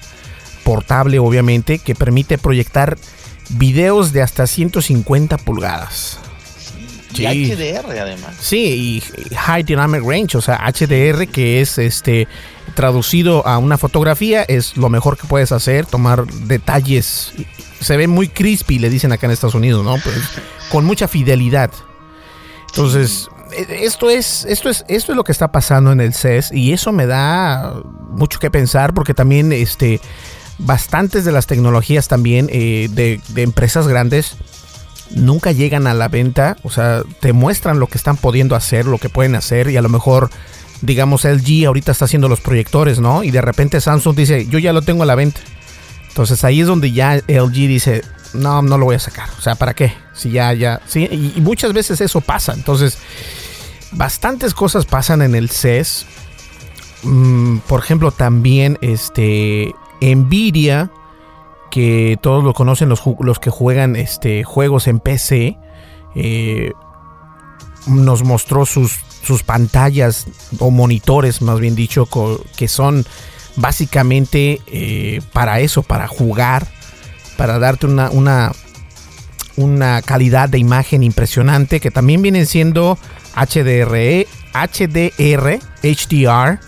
portable, 0.66 1.20
obviamente, 1.20 1.80
que 1.80 1.96
permite 1.96 2.38
proyectar 2.38 2.98
videos 3.50 4.14
de 4.14 4.22
hasta 4.22 4.48
150 4.48 5.38
pulgadas. 5.38 6.20
Y 7.14 7.52
HDR 7.52 8.00
además. 8.00 8.36
Sí, 8.40 9.02
y 9.32 9.36
High 9.36 9.64
Dynamic 9.64 10.04
Range, 10.04 10.38
o 10.38 10.42
sea, 10.42 10.58
HDR 10.72 11.28
que 11.28 11.62
es 11.62 11.78
este 11.78 12.28
traducido 12.76 13.48
a 13.48 13.58
una 13.58 13.78
fotografía 13.78 14.44
es 14.44 14.78
lo 14.78 14.90
mejor 14.90 15.18
que 15.18 15.26
puedes 15.26 15.52
hacer, 15.52 15.86
tomar 15.86 16.28
detalles. 16.28 17.34
Se 17.80 17.98
ve 17.98 18.08
muy 18.08 18.28
crispy, 18.28 18.78
le 18.80 18.90
dicen 18.90 19.12
acá 19.12 19.26
en 19.26 19.32
Estados 19.32 19.56
Unidos, 19.56 19.84
¿no? 19.84 19.96
Pues 20.04 20.18
con 20.70 20.86
mucha 20.86 21.08
fidelidad. 21.08 21.72
Entonces, 22.70 23.30
e, 23.52 23.86
esto 23.86 24.10
es, 24.10 24.46
esto 24.46 24.70
es, 24.70 24.86
esto 24.88 25.12
es 25.12 25.16
lo 25.16 25.24
que 25.24 25.32
está 25.32 25.52
pasando 25.52 25.92
en 25.92 26.02
el 26.02 26.14
CES 26.14 26.52
y 26.52 26.74
eso 26.74 26.92
me 26.92 27.08
da 27.08 27.82
mucho 28.10 28.40
que 28.40 28.52
pensar 28.52 28.94
porque 28.94 29.14
también 29.14 29.52
este 29.52 30.02
bastantes 30.58 31.26
de 31.26 31.32
las 31.32 31.48
tecnologías 31.48 32.08
también 32.08 32.50
eh, 32.52 32.90
de, 32.92 33.22
empresas 33.42 33.88
grandes 33.88 34.36
nunca 35.12 35.52
llegan 35.52 35.88
a 35.88 35.94
la 35.94 36.10
venta, 36.10 36.58
o 36.64 36.70
sea, 36.70 37.04
te 37.22 37.32
muestran 37.32 37.80
lo 37.80 37.88
que 37.88 37.98
están 37.98 38.18
pudiendo 38.18 38.56
hacer, 38.56 38.86
lo 38.86 38.98
que 38.98 39.10
pueden 39.10 39.36
hacer 39.36 39.70
y 39.70 39.78
a 39.78 39.82
lo 39.82 39.90
mejor 39.90 40.30
digamos 40.82 41.24
LG 41.24 41.66
ahorita 41.66 41.92
está 41.92 42.06
haciendo 42.06 42.28
los 42.28 42.42
proyectores, 42.42 43.00
¿no? 43.00 43.24
Y 43.24 43.32
de 43.32 43.42
repente 43.42 43.80
Samsung 43.80 44.16
dice, 44.16 44.48
yo 44.48 44.60
ya 44.60 44.74
lo 44.74 44.82
tengo 44.82 45.04
a 45.04 45.06
la 45.06 45.16
venta. 45.16 45.40
Entonces 46.10 46.44
ahí 46.44 46.62
es 46.62 46.68
donde 46.68 46.92
ya 46.92 47.16
LG 47.16 47.52
dice, 47.52 48.04
no, 48.34 48.62
no 48.62 48.78
lo 48.78 48.86
voy 48.86 48.96
a 48.96 49.00
sacar. 49.00 49.30
O 49.38 49.42
sea, 49.42 49.56
¿para 49.56 49.74
qué? 49.74 49.94
Si 50.14 50.32
ya, 50.32 50.54
ya, 50.54 50.82
sí, 50.88 51.06
y, 51.06 51.40
muchas 51.42 51.74
veces 51.74 52.02
eso 52.02 52.22
pasa. 52.22 52.54
Entonces, 52.54 52.98
bastantes 53.92 54.54
cosas 54.54 54.86
pasan 54.86 55.22
en 55.22 55.36
el 55.36 55.50
CES. 55.50 56.06
Mm, 57.04 57.60
por 57.60 57.80
ejemplo, 57.80 58.12
también 58.12 58.78
este 58.82 59.74
Nvidia, 60.02 60.92
que 61.72 62.18
todos 62.22 62.44
lo 62.44 62.54
conocen 62.54 62.90
los, 62.90 63.02
los 63.20 63.40
que 63.40 63.50
juegan 63.50 63.96
este, 63.96 64.44
juegos 64.44 64.88
en 64.88 65.00
PC, 65.00 65.58
eh, 66.16 66.72
nos 67.88 68.24
mostró 68.24 68.66
sus, 68.66 69.00
sus 69.24 69.44
pantallas 69.44 70.28
o 70.60 70.72
monitores, 70.72 71.42
más 71.42 71.60
bien 71.60 71.76
dicho, 71.76 72.08
que 72.56 72.68
son 72.68 73.06
básicamente 73.56 74.62
eh, 74.68 75.22
para 75.34 75.60
eso, 75.60 75.84
para 75.84 76.08
jugar 76.08 76.68
para 77.38 77.60
darte 77.60 77.86
una, 77.86 78.10
una, 79.56 80.02
calidad 80.02 80.50
de 80.50 80.58
imagen 80.58 81.04
impresionante 81.04 81.80
que 81.80 81.92
también 81.92 82.22
vienen 82.22 82.48
siendo 82.48 82.98
HDR, 83.36 84.26
HDR, 84.54 85.60
HDR 85.84 86.60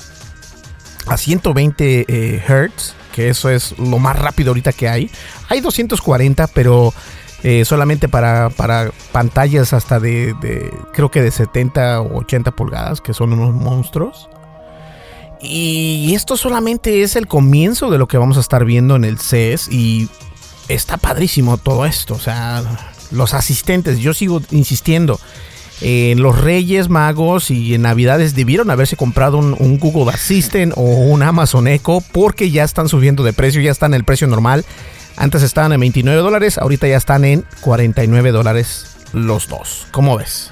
a 1.08 1.18
120 1.18 2.06
eh, 2.08 2.44
Hz, 2.48 2.94
que 3.14 3.30
eso 3.30 3.50
es 3.50 3.78
lo 3.78 4.00
más 4.00 4.18
rápido 4.18 4.52
ahorita 4.52 4.74
que 4.74 4.88
hay. 4.88 5.12
Hay 5.50 5.62
240, 5.62 6.48
pero 6.48 6.94
eh, 7.44 7.64
solamente 7.66 8.08
para, 8.10 8.50
para, 8.50 8.92
pantallas 9.12 9.74
hasta 9.74 10.00
de, 10.00 10.34
de, 10.42 10.74
creo 10.94 11.10
que 11.10 11.22
de 11.22 11.32
70 11.32 12.02
o 12.02 12.20
80 12.20 12.52
pulgadas, 12.52 13.02
que 13.02 13.14
son 13.14 13.34
unos 13.34 13.54
monstruos. 13.54 14.30
Y 15.42 16.14
esto 16.16 16.36
solamente 16.36 17.02
es 17.02 17.16
el 17.16 17.28
comienzo 17.28 17.90
de 17.90 17.98
lo 17.98 18.08
que 18.08 18.18
vamos 18.18 18.38
a 18.38 18.42
estar 18.42 18.66
viendo 18.66 18.98
en 18.98 19.06
el 19.06 19.20
CES 19.20 19.70
y 19.72 20.10
está 20.68 20.98
padrísimo 20.98 21.58
todo 21.58 21.86
esto. 21.86 22.16
O 22.16 22.20
sea, 22.20 22.62
los 23.12 23.34
asistentes, 23.34 24.00
yo 24.00 24.14
sigo 24.14 24.42
insistiendo. 24.52 25.20
En 25.82 26.22
los 26.22 26.40
Reyes 26.40 26.90
Magos 26.90 27.52
y 27.52 27.74
en 27.74 27.84
Navidades 27.84 28.36
debieron 28.36 28.70
haberse 28.70 28.98
comprado 28.98 29.38
un, 29.38 29.78
Google 29.78 30.14
Assistant 30.14 30.74
o 30.76 30.82
un 30.82 31.24
Amazon 31.24 31.68
Echo 31.68 32.04
porque 32.12 32.52
ya 32.52 32.64
están 32.64 32.90
subiendo 32.90 33.24
de 33.24 33.34
precio, 33.34 33.62
ya 33.62 33.72
están 33.72 33.94
en 33.94 34.00
el 34.00 34.04
precio 34.04 34.28
normal. 34.28 34.66
Antes 35.16 35.44
estaban 35.44 35.72
en 35.72 35.80
29 35.80 36.22
dólares, 36.22 36.58
ahorita 36.58 36.88
ya 36.88 36.98
están 36.98 37.24
en 37.26 37.46
49 37.62 38.32
dólares 38.32 38.98
los 39.14 39.48
dos. 39.48 39.88
¿Cómo 39.92 40.18
ves? 40.18 40.52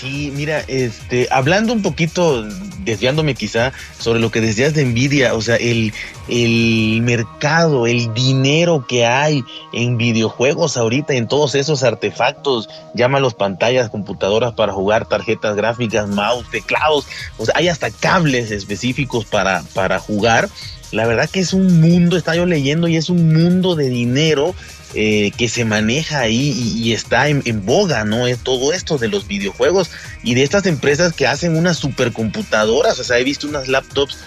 Sí, 0.00 0.32
mira, 0.34 0.64
este, 0.66 1.28
hablando 1.30 1.74
un 1.74 1.82
poquito, 1.82 2.42
desviándome 2.84 3.34
quizá 3.34 3.74
sobre 3.98 4.18
lo 4.18 4.30
que 4.30 4.40
decías 4.40 4.72
de 4.72 4.86
Nvidia, 4.86 5.34
o 5.34 5.42
sea, 5.42 5.56
el, 5.56 5.92
el 6.26 7.02
mercado, 7.02 7.86
el 7.86 8.14
dinero 8.14 8.86
que 8.88 9.04
hay 9.04 9.44
en 9.74 9.98
videojuegos 9.98 10.78
ahorita, 10.78 11.12
en 11.12 11.28
todos 11.28 11.54
esos 11.54 11.82
artefactos, 11.82 12.70
llámalos 12.94 13.34
pantallas, 13.34 13.90
computadoras 13.90 14.54
para 14.54 14.72
jugar, 14.72 15.06
tarjetas 15.06 15.54
gráficas, 15.54 16.08
mouse, 16.08 16.48
teclados, 16.50 17.06
o 17.36 17.44
sea, 17.44 17.56
hay 17.58 17.68
hasta 17.68 17.90
cables 17.90 18.50
específicos 18.52 19.26
para, 19.26 19.62
para 19.74 19.98
jugar. 19.98 20.48
La 20.92 21.06
verdad 21.06 21.28
que 21.28 21.40
es 21.40 21.52
un 21.52 21.78
mundo, 21.78 22.16
estaba 22.16 22.38
yo 22.38 22.46
leyendo, 22.46 22.88
y 22.88 22.96
es 22.96 23.10
un 23.10 23.34
mundo 23.34 23.76
de 23.76 23.90
dinero 23.90 24.54
eh, 24.94 25.30
que 25.36 25.48
se 25.48 25.64
maneja 25.64 26.20
ahí 26.20 26.50
y, 26.50 26.92
está 26.92 27.28
en, 27.28 27.64
boga, 27.64 28.04
¿no? 28.04 28.26
Es 28.26 28.38
todo 28.38 28.72
esto 28.72 28.98
de 28.98 29.08
los 29.08 29.28
videojuegos 29.28 29.90
y 30.24 30.34
de 30.34 30.42
estas 30.42 30.66
empresas 30.66 31.12
que 31.12 31.28
hacen 31.28 31.56
unas 31.56 31.78
supercomputadoras. 31.78 32.98
O 32.98 33.04
sea, 33.04 33.18
he 33.18 33.24
visto 33.24 33.46
unas 33.46 33.68
laptops 33.68 34.18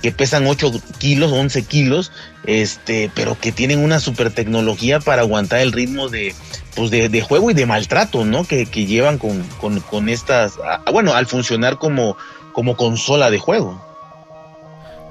que 0.00 0.12
pesan 0.12 0.46
8 0.46 0.72
kilos, 0.98 1.32
11 1.32 1.62
kilos, 1.64 2.12
este, 2.44 3.10
pero 3.14 3.38
que 3.38 3.50
tienen 3.50 3.80
una 3.80 3.98
super 3.98 4.32
tecnología 4.32 5.00
para 5.00 5.22
aguantar 5.22 5.60
el 5.60 5.72
ritmo 5.72 6.08
de, 6.08 6.34
pues 6.76 6.90
de, 6.90 7.20
juego 7.20 7.50
y 7.50 7.54
de 7.54 7.66
maltrato, 7.66 8.24
¿no? 8.24 8.44
Que, 8.44 8.64
llevan 8.64 9.18
con, 9.18 9.42
con, 9.58 10.08
estas, 10.08 10.54
bueno, 10.92 11.14
al 11.14 11.26
funcionar 11.26 11.78
como, 11.78 12.16
como 12.52 12.76
consola 12.76 13.30
de 13.30 13.38
juego. 13.38 13.91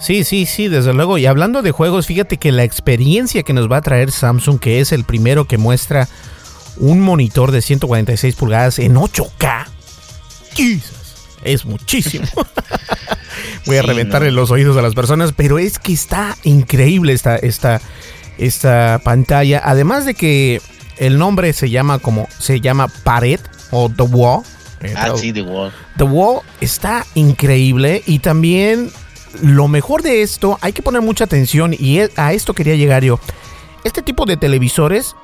Sí, 0.01 0.23
sí, 0.23 0.47
sí, 0.47 0.67
desde 0.67 0.93
luego. 0.93 1.17
Y 1.17 1.27
hablando 1.27 1.61
de 1.61 1.71
juegos, 1.71 2.07
fíjate 2.07 2.37
que 2.37 2.51
la 2.51 2.63
experiencia 2.63 3.43
que 3.43 3.53
nos 3.53 3.71
va 3.71 3.77
a 3.77 3.81
traer 3.81 4.11
Samsung, 4.11 4.59
que 4.59 4.79
es 4.79 4.91
el 4.91 5.03
primero 5.03 5.45
que 5.45 5.57
muestra 5.57 6.07
un 6.77 6.99
monitor 6.99 7.51
de 7.51 7.61
146 7.61 8.35
pulgadas 8.35 8.79
en 8.79 8.95
8K, 8.95 9.67
es 11.43 11.65
muchísimo. 11.65 12.25
Voy 13.67 13.77
a 13.77 13.83
reventarle 13.83 14.31
los 14.31 14.49
oídos 14.49 14.75
a 14.77 14.81
las 14.81 14.95
personas, 14.95 15.33
pero 15.35 15.59
es 15.59 15.77
que 15.77 15.93
está 15.93 16.35
increíble 16.43 17.13
esta, 17.13 17.35
esta, 17.35 17.79
esta 18.39 18.99
pantalla. 19.03 19.61
Además 19.63 20.05
de 20.05 20.15
que 20.15 20.61
el 20.97 21.19
nombre 21.19 21.53
se 21.53 21.69
llama 21.69 21.99
como 21.99 22.27
se 22.39 22.59
llama 22.59 22.87
Pared 23.03 23.39
o 23.69 23.89
The 23.89 24.03
Wall. 24.03 24.43
Ah, 24.95 25.13
sí, 25.15 25.31
The 25.31 25.43
Wall. 25.43 25.71
The 25.97 26.03
Wall 26.05 26.41
está 26.59 27.05
increíble 27.13 28.01
y 28.07 28.17
también 28.19 28.91
lo 29.41 29.67
mejor 29.67 30.01
de 30.01 30.21
esto, 30.21 30.57
hay 30.61 30.73
que 30.73 30.81
poner 30.81 31.01
mucha 31.01 31.23
atención 31.23 31.73
y 31.77 31.99
a 32.15 32.33
esto 32.33 32.53
quería 32.53 32.75
llegar 32.75 33.03
yo. 33.03 33.19
Este 33.83 34.01
tipo 34.01 34.25
de 34.25 34.37
televisores, 34.37 35.15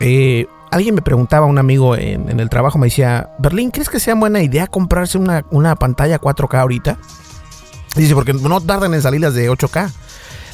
eh, 0.00 0.46
alguien 0.70 0.94
me 0.94 1.02
preguntaba, 1.02 1.46
un 1.46 1.58
amigo 1.58 1.96
en, 1.96 2.38
el 2.38 2.48
trabajo 2.48 2.78
me 2.78 2.86
decía, 2.86 3.30
Berlín, 3.38 3.70
¿crees 3.70 3.88
que 3.88 4.00
sea 4.00 4.14
buena 4.14 4.42
idea 4.42 4.66
comprarse 4.66 5.18
una, 5.18 5.76
pantalla 5.76 6.20
4K 6.20 6.58
ahorita? 6.58 6.98
Dice, 7.96 8.14
porque 8.14 8.32
no 8.32 8.60
tardan 8.60 8.94
en 8.94 9.02
salir 9.02 9.20
las 9.20 9.34
de 9.34 9.50
8K. 9.50 9.90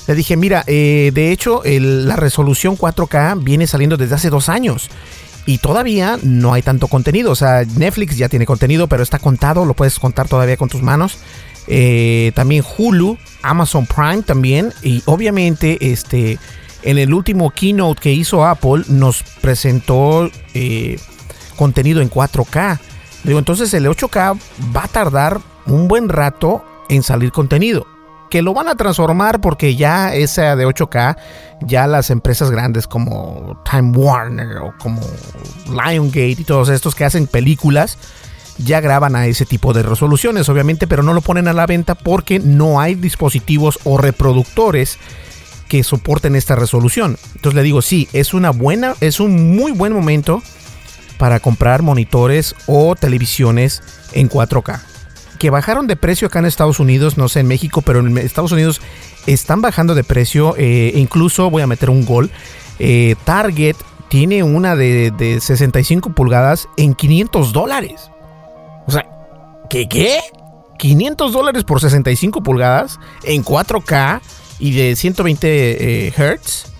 Le 0.08 0.14
dije, 0.14 0.36
mira, 0.36 0.64
eh, 0.66 1.10
de 1.14 1.32
hecho 1.32 1.62
la 1.64 2.16
resolución 2.16 2.76
4K 2.76 3.44
viene 3.44 3.66
saliendo 3.66 3.96
desde 3.96 4.14
hace 4.14 4.30
dos 4.30 4.48
años. 4.48 4.90
Y 5.46 5.58
todavía 5.58 6.18
no 6.22 6.52
hay 6.52 6.62
tanto 6.62 6.88
contenido. 6.88 7.30
O 7.30 7.34
sea, 7.34 7.64
Netflix 7.64 8.16
ya 8.16 8.28
tiene 8.28 8.44
contenido, 8.44 8.86
pero 8.86 9.02
está 9.02 9.18
contado, 9.18 9.64
lo 9.64 9.74
puedes 9.74 9.98
contar 9.98 10.28
todavía 10.28 10.56
con 10.56 10.68
tus 10.68 10.82
manos. 10.82 11.18
Eh, 11.70 12.32
también 12.34 12.64
Hulu, 12.64 13.18
Amazon 13.42 13.86
Prime 13.86 14.22
también 14.22 14.72
y 14.82 15.02
obviamente 15.04 15.92
este 15.92 16.38
en 16.82 16.96
el 16.96 17.12
último 17.12 17.50
keynote 17.50 18.00
que 18.00 18.12
hizo 18.12 18.46
Apple 18.46 18.84
nos 18.88 19.22
presentó 19.42 20.30
eh, 20.54 20.98
contenido 21.56 22.00
en 22.00 22.10
4K. 22.10 22.78
Digo, 23.24 23.38
entonces 23.38 23.74
el 23.74 23.86
8K 23.86 24.38
va 24.74 24.84
a 24.84 24.88
tardar 24.88 25.40
un 25.66 25.88
buen 25.88 26.08
rato 26.08 26.64
en 26.88 27.02
salir 27.02 27.32
contenido. 27.32 27.86
Que 28.30 28.42
lo 28.42 28.54
van 28.54 28.68
a 28.68 28.74
transformar 28.74 29.40
porque 29.40 29.74
ya 29.74 30.14
esa 30.14 30.54
de 30.54 30.66
8K, 30.66 31.16
ya 31.62 31.86
las 31.86 32.10
empresas 32.10 32.50
grandes 32.50 32.86
como 32.86 33.60
Time 33.68 33.92
Warner 33.96 34.58
o 34.58 34.74
como 34.78 35.00
Liongate 35.66 36.40
y 36.40 36.44
todos 36.44 36.68
estos 36.68 36.94
que 36.94 37.04
hacen 37.04 37.26
películas, 37.26 37.98
ya 38.58 38.80
graban 38.80 39.16
a 39.16 39.26
ese 39.26 39.46
tipo 39.46 39.72
de 39.72 39.82
resoluciones, 39.82 40.48
obviamente, 40.48 40.86
pero 40.86 41.02
no 41.02 41.14
lo 41.14 41.20
ponen 41.20 41.48
a 41.48 41.52
la 41.52 41.66
venta 41.66 41.94
porque 41.94 42.38
no 42.38 42.80
hay 42.80 42.94
dispositivos 42.94 43.78
o 43.84 43.98
reproductores 43.98 44.98
que 45.68 45.84
soporten 45.84 46.34
esta 46.34 46.56
resolución. 46.56 47.18
Entonces 47.36 47.54
le 47.54 47.62
digo, 47.62 47.82
sí, 47.82 48.08
es 48.12 48.34
una 48.34 48.50
buena, 48.50 48.94
es 49.00 49.20
un 49.20 49.54
muy 49.56 49.72
buen 49.72 49.92
momento 49.92 50.42
para 51.18 51.40
comprar 51.40 51.82
monitores 51.82 52.54
o 52.66 52.94
televisiones 52.96 53.82
en 54.12 54.28
4K. 54.28 54.80
Que 55.38 55.50
bajaron 55.50 55.86
de 55.86 55.96
precio 55.96 56.26
acá 56.26 56.40
en 56.40 56.46
Estados 56.46 56.80
Unidos, 56.80 57.16
no 57.16 57.28
sé 57.28 57.40
en 57.40 57.46
México, 57.46 57.82
pero 57.82 58.00
en 58.00 58.18
Estados 58.18 58.52
Unidos 58.52 58.80
están 59.26 59.60
bajando 59.60 59.94
de 59.94 60.02
precio. 60.02 60.54
Eh, 60.58 60.92
incluso 60.96 61.50
voy 61.50 61.62
a 61.62 61.66
meter 61.66 61.90
un 61.90 62.04
gol. 62.04 62.30
Eh, 62.80 63.14
Target 63.24 63.76
tiene 64.08 64.42
una 64.42 64.74
de, 64.74 65.12
de 65.16 65.40
65 65.40 66.10
pulgadas 66.10 66.68
en 66.76 66.94
500 66.94 67.52
dólares. 67.52 68.10
O 68.88 68.90
sea, 68.90 69.06
¿qué 69.68 69.86
qué? 69.86 70.18
500 70.78 71.32
dólares 71.32 71.64
por 71.64 71.78
65 71.78 72.42
pulgadas 72.42 72.98
en 73.22 73.44
4K 73.44 74.20
y 74.58 74.72
de 74.72 74.96
120 74.96 76.06
eh, 76.06 76.12
Hz. 76.12 76.72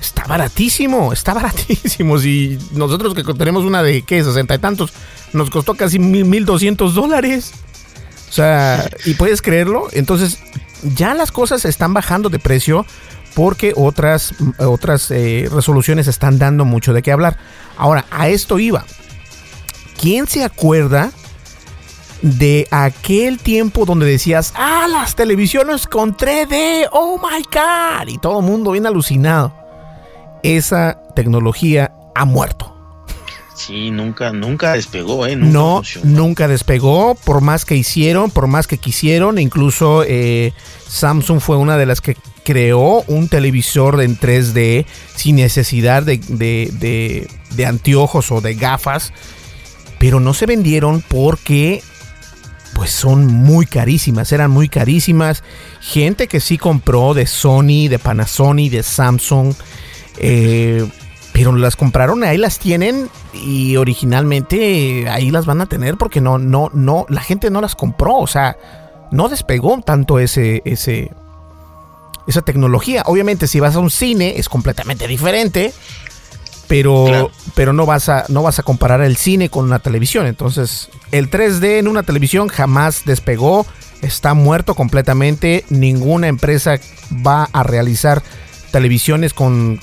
Está 0.00 0.24
baratísimo, 0.24 1.12
está 1.12 1.34
baratísimo. 1.34 2.18
Si 2.18 2.58
nosotros 2.72 3.14
que 3.14 3.22
tenemos 3.34 3.62
una 3.62 3.80
de, 3.84 4.02
¿qué? 4.02 4.24
60 4.24 4.56
y 4.56 4.58
tantos, 4.58 4.92
nos 5.32 5.50
costó 5.50 5.74
casi 5.74 6.00
1200 6.00 6.96
dólares. 6.96 7.52
O 8.28 8.32
sea, 8.32 8.90
y 9.04 9.14
puedes 9.14 9.40
creerlo. 9.40 9.86
Entonces, 9.92 10.40
ya 10.96 11.14
las 11.14 11.30
cosas 11.30 11.64
están 11.64 11.94
bajando 11.94 12.28
de 12.28 12.40
precio 12.40 12.84
porque 13.36 13.72
otras, 13.76 14.34
otras 14.58 15.12
eh, 15.12 15.48
resoluciones 15.52 16.08
están 16.08 16.40
dando 16.40 16.64
mucho 16.64 16.92
de 16.92 17.02
qué 17.02 17.12
hablar. 17.12 17.38
Ahora, 17.76 18.04
a 18.10 18.28
esto 18.28 18.58
iba. 18.58 18.84
¿Quién 20.00 20.26
se 20.26 20.42
acuerda 20.42 21.12
de 22.22 22.68
aquel 22.70 23.38
tiempo 23.38 23.84
donde 23.84 24.06
decías, 24.06 24.52
ah, 24.56 24.86
las 24.88 25.14
televisiones 25.14 25.86
con 25.86 26.16
3D, 26.16 26.88
oh 26.92 27.18
my 27.18 27.42
god, 27.52 28.08
y 28.08 28.18
todo 28.18 28.40
el 28.40 28.46
mundo 28.46 28.70
bien 28.72 28.86
alucinado? 28.86 29.52
Esa 30.42 31.00
tecnología 31.14 31.92
ha 32.14 32.24
muerto. 32.24 32.72
Sí, 33.54 33.90
nunca, 33.90 34.32
nunca 34.32 34.72
despegó, 34.72 35.26
¿eh? 35.26 35.36
no, 35.36 35.82
nunca 36.02 36.48
despegó, 36.48 37.14
por 37.14 37.42
más 37.42 37.64
que 37.64 37.76
hicieron, 37.76 38.30
por 38.30 38.46
más 38.46 38.66
que 38.66 38.78
quisieron, 38.78 39.38
incluso 39.38 40.04
eh, 40.06 40.52
Samsung 40.88 41.40
fue 41.40 41.58
una 41.58 41.76
de 41.76 41.86
las 41.86 42.00
que 42.00 42.16
creó 42.44 43.02
un 43.06 43.28
televisor 43.28 44.00
en 44.00 44.18
3D 44.18 44.86
sin 45.14 45.36
necesidad 45.36 46.02
de, 46.02 46.18
de, 46.28 47.28
de 47.50 47.66
anteojos 47.66 48.32
o 48.32 48.40
de 48.40 48.54
gafas, 48.54 49.12
pero 49.98 50.18
no 50.18 50.34
se 50.34 50.46
vendieron 50.46 51.04
porque 51.06 51.82
pues 52.74 52.90
son 52.90 53.26
muy 53.26 53.66
carísimas, 53.66 54.32
eran 54.32 54.50
muy 54.50 54.68
carísimas. 54.68 55.42
Gente 55.80 56.28
que 56.28 56.40
sí 56.40 56.58
compró 56.58 57.14
de 57.14 57.26
Sony, 57.26 57.88
de 57.88 57.98
Panasonic, 57.98 58.72
de 58.72 58.82
Samsung, 58.82 59.54
eh, 60.18 60.86
pero 61.32 61.54
las 61.56 61.76
compraron, 61.76 62.24
ahí 62.24 62.38
las 62.38 62.58
tienen 62.58 63.08
y 63.32 63.76
originalmente 63.76 65.08
ahí 65.08 65.30
las 65.30 65.46
van 65.46 65.60
a 65.60 65.66
tener 65.66 65.96
porque 65.96 66.20
no, 66.20 66.38
no, 66.38 66.70
no, 66.74 67.06
la 67.08 67.22
gente 67.22 67.50
no 67.50 67.60
las 67.60 67.74
compró, 67.74 68.16
o 68.16 68.26
sea, 68.26 68.56
no 69.10 69.28
despegó 69.28 69.80
tanto 69.80 70.18
ese, 70.18 70.62
ese, 70.64 71.10
esa 72.26 72.42
tecnología. 72.42 73.02
Obviamente 73.06 73.46
si 73.46 73.60
vas 73.60 73.76
a 73.76 73.78
un 73.78 73.90
cine 73.90 74.34
es 74.36 74.48
completamente 74.48 75.06
diferente 75.06 75.72
pero, 76.68 77.30
pero 77.54 77.72
no, 77.72 77.86
vas 77.86 78.08
a, 78.08 78.24
no 78.28 78.42
vas 78.42 78.58
a 78.58 78.62
comparar 78.62 79.02
el 79.02 79.16
cine 79.16 79.48
con 79.48 79.64
una 79.64 79.78
televisión. 79.78 80.26
Entonces, 80.26 80.88
el 81.10 81.30
3D 81.30 81.78
en 81.78 81.88
una 81.88 82.02
televisión 82.02 82.48
jamás 82.48 83.02
despegó, 83.04 83.66
está 84.00 84.34
muerto 84.34 84.74
completamente. 84.74 85.64
Ninguna 85.68 86.28
empresa 86.28 86.78
va 87.26 87.48
a 87.52 87.62
realizar 87.62 88.22
televisiones 88.70 89.34
con, 89.34 89.80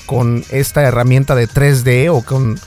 esta 0.50 0.82
herramienta 0.82 1.34
de 1.34 1.48
3D 1.48 2.10
o 2.10 2.24
con, 2.24 2.58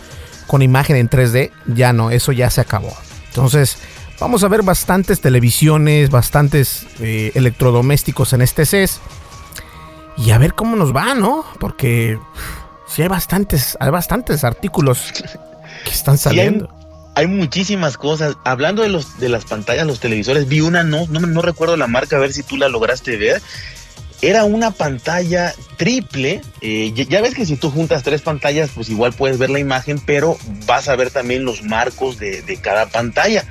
con 0.47 0.61
imagen 0.61 0.95
en 0.95 1.09
3D. 1.09 1.51
Ya 1.67 1.93
no, 1.93 2.09
eso 2.09 2.31
ya 2.31 2.49
se 2.49 2.61
acabó. 2.61 2.95
Entonces, 3.27 3.77
vamos 4.19 4.43
a 4.43 4.47
ver 4.47 4.63
bastantes 4.63 5.21
televisiones, 5.21 6.09
bastantes 6.09 6.85
eh, 6.99 7.31
electrodomésticos 7.35 8.33
en 8.33 8.41
este 8.41 8.65
CES. 8.65 9.01
Y 10.17 10.31
a 10.31 10.37
ver 10.37 10.53
cómo 10.53 10.75
nos 10.75 10.95
va, 10.95 11.15
¿no? 11.15 11.43
Porque 11.59 12.19
Sí, 12.93 13.01
hay 13.01 13.07
bastantes, 13.07 13.75
hay 13.79 13.89
bastantes 13.89 14.43
artículos 14.43 15.11
que 15.83 15.89
están 15.89 16.17
saliendo. 16.19 16.69
hay, 17.15 17.25
muchísimas 17.25 17.97
cosas. 17.97 18.35
Hablando 18.45 18.83
de 18.83 18.89
los 18.89 19.19
de 19.19 19.29
las 19.29 19.45
pantallas, 19.45 19.87
los 19.87 19.99
televisores, 19.99 20.47
vi 20.47 20.61
una, 20.61 20.83
no, 20.83 21.07
no, 21.07 21.19
no 21.21 21.41
recuerdo 21.41 21.75
la 21.75 21.87
marca, 21.87 22.17
a 22.17 22.19
ver 22.19 22.33
si 22.33 22.43
tú 22.43 22.55
la 22.55 22.69
lograste 22.69 23.17
ver. 23.17 23.41
Era 24.21 24.43
una 24.43 24.71
pantalla 24.71 25.53
triple. 25.77 26.41
Eh, 26.61 26.93
ya, 26.93 27.19
ves 27.21 27.33
que 27.33 27.45
si 27.45 27.57
tú 27.57 27.71
juntas 27.71 28.03
tres 28.03 28.21
pantallas, 28.21 28.69
pues 28.73 28.89
igual 28.89 29.11
puedes 29.11 29.39
ver 29.39 29.49
la 29.49 29.59
imagen, 29.59 29.99
pero 29.99 30.37
vas 30.67 30.87
a 30.87 30.95
ver 30.95 31.09
también 31.09 31.45
los 31.45 31.63
marcos 31.63 32.19
de, 32.19 32.43
de 32.43 32.57
cada 32.57 32.85
pantalla 32.85 33.43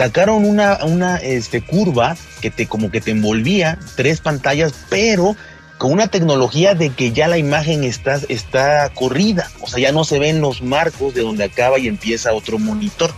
sacaron 0.00 0.46
una, 0.46 0.78
una 0.84 1.16
este, 1.16 1.60
curva 1.60 2.16
que 2.40 2.50
te 2.50 2.66
como 2.66 2.90
que 2.90 3.02
te 3.02 3.10
envolvía 3.10 3.78
tres 3.96 4.20
pantallas, 4.20 4.72
pero 4.88 5.36
con 5.80 5.92
una 5.92 6.08
tecnología 6.08 6.74
de 6.74 6.90
que 6.90 7.12
ya 7.12 7.26
la 7.26 7.38
imagen 7.38 7.84
está, 7.84 8.20
está 8.28 8.90
corrida, 8.90 9.50
o 9.62 9.66
sea, 9.66 9.80
ya 9.80 9.92
no 9.92 10.04
se 10.04 10.18
ven 10.18 10.42
los 10.42 10.60
marcos 10.60 11.14
de 11.14 11.22
donde 11.22 11.44
acaba 11.44 11.78
y 11.78 11.88
empieza 11.88 12.34
otro 12.34 12.58
monitor. 12.58 13.10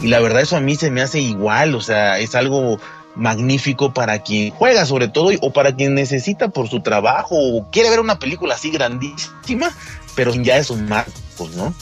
Y 0.00 0.06
la 0.06 0.18
verdad 0.18 0.40
eso 0.40 0.56
a 0.56 0.60
mí 0.60 0.74
se 0.74 0.90
me 0.90 1.02
hace 1.02 1.20
igual, 1.20 1.74
o 1.74 1.82
sea, 1.82 2.18
es 2.18 2.34
algo 2.34 2.80
magnífico 3.14 3.92
para 3.92 4.20
quien 4.20 4.52
juega 4.52 4.86
sobre 4.86 5.08
todo 5.08 5.32
o 5.42 5.52
para 5.52 5.76
quien 5.76 5.94
necesita 5.94 6.48
por 6.48 6.70
su 6.70 6.80
trabajo 6.80 7.36
o 7.36 7.68
quiere 7.70 7.90
ver 7.90 8.00
una 8.00 8.18
película 8.18 8.54
así 8.54 8.70
grandísima, 8.70 9.70
pero 10.14 10.32
ya 10.32 10.56
esos 10.56 10.78
marcos, 10.78 11.50
¿no? 11.56 11.74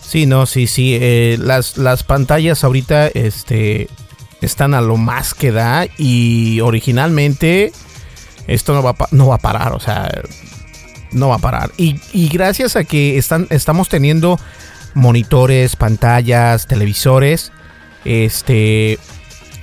Sí, 0.00 0.26
no, 0.26 0.46
sí, 0.46 0.68
sí. 0.68 0.96
Eh, 1.00 1.38
las, 1.40 1.76
las 1.76 2.04
pantallas 2.04 2.62
ahorita 2.62 3.08
este, 3.08 3.88
están 4.40 4.74
a 4.74 4.80
lo 4.80 4.96
más 4.96 5.34
que 5.34 5.50
da 5.50 5.88
y 5.98 6.60
originalmente 6.60 7.72
esto 8.46 8.74
no 8.74 8.82
va, 8.82 8.94
no 9.10 9.28
va 9.28 9.36
a 9.36 9.38
parar, 9.38 9.72
o 9.72 9.80
sea, 9.80 10.10
no 11.12 11.28
va 11.28 11.36
a 11.36 11.38
parar. 11.38 11.70
Y, 11.76 11.98
gracias 12.28 12.76
a 12.76 12.84
que 12.84 13.18
están, 13.18 13.46
estamos 13.50 13.88
teniendo 13.88 14.38
monitores, 14.94 15.76
pantallas, 15.76 16.66
televisores, 16.66 17.52
este, 18.04 18.98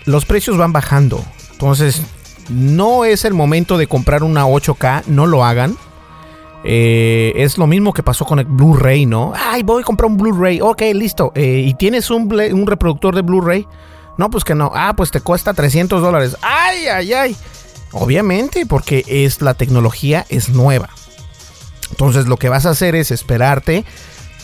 los 0.05 0.25
precios 0.25 0.57
van 0.57 0.73
bajando. 0.73 1.23
Entonces, 1.51 2.01
no 2.49 3.05
es 3.05 3.25
el 3.25 3.33
momento 3.33 3.77
de 3.77 3.87
comprar 3.87 4.23
una 4.23 4.45
8K, 4.45 5.03
no 5.07 5.27
lo 5.27 5.43
hagan. 5.43 5.77
Eh, 6.65 7.33
es 7.37 7.57
lo 7.57 7.67
mismo 7.67 7.93
que 7.93 8.03
pasó 8.03 8.25
con 8.25 8.39
el 8.39 8.45
Blu-ray, 8.45 9.05
¿no? 9.05 9.33
Ay, 9.35 9.63
voy 9.63 9.81
a 9.81 9.85
comprar 9.85 10.09
un 10.09 10.17
Blu-ray. 10.17 10.59
Ok, 10.61 10.81
listo. 10.93 11.31
Eh, 11.35 11.63
¿Y 11.65 11.73
tienes 11.75 12.09
un, 12.09 12.23
un 12.33 12.67
reproductor 12.67 13.15
de 13.15 13.21
Blu-ray? 13.21 13.65
No, 14.17 14.29
pues 14.29 14.43
que 14.43 14.55
no. 14.55 14.71
Ah, 14.75 14.93
pues 14.97 15.11
te 15.11 15.21
cuesta 15.21 15.53
300 15.53 16.01
dólares. 16.01 16.35
Ay, 16.41 16.87
ay, 16.87 17.13
ay. 17.13 17.37
Obviamente, 17.91 18.65
porque 18.65 19.03
es 19.07 19.41
la 19.41 19.53
tecnología 19.53 20.25
es 20.29 20.49
nueva. 20.49 20.89
Entonces 21.91 22.27
lo 22.27 22.37
que 22.37 22.49
vas 22.49 22.65
a 22.65 22.71
hacer 22.71 22.95
es 22.95 23.11
esperarte, 23.11 23.83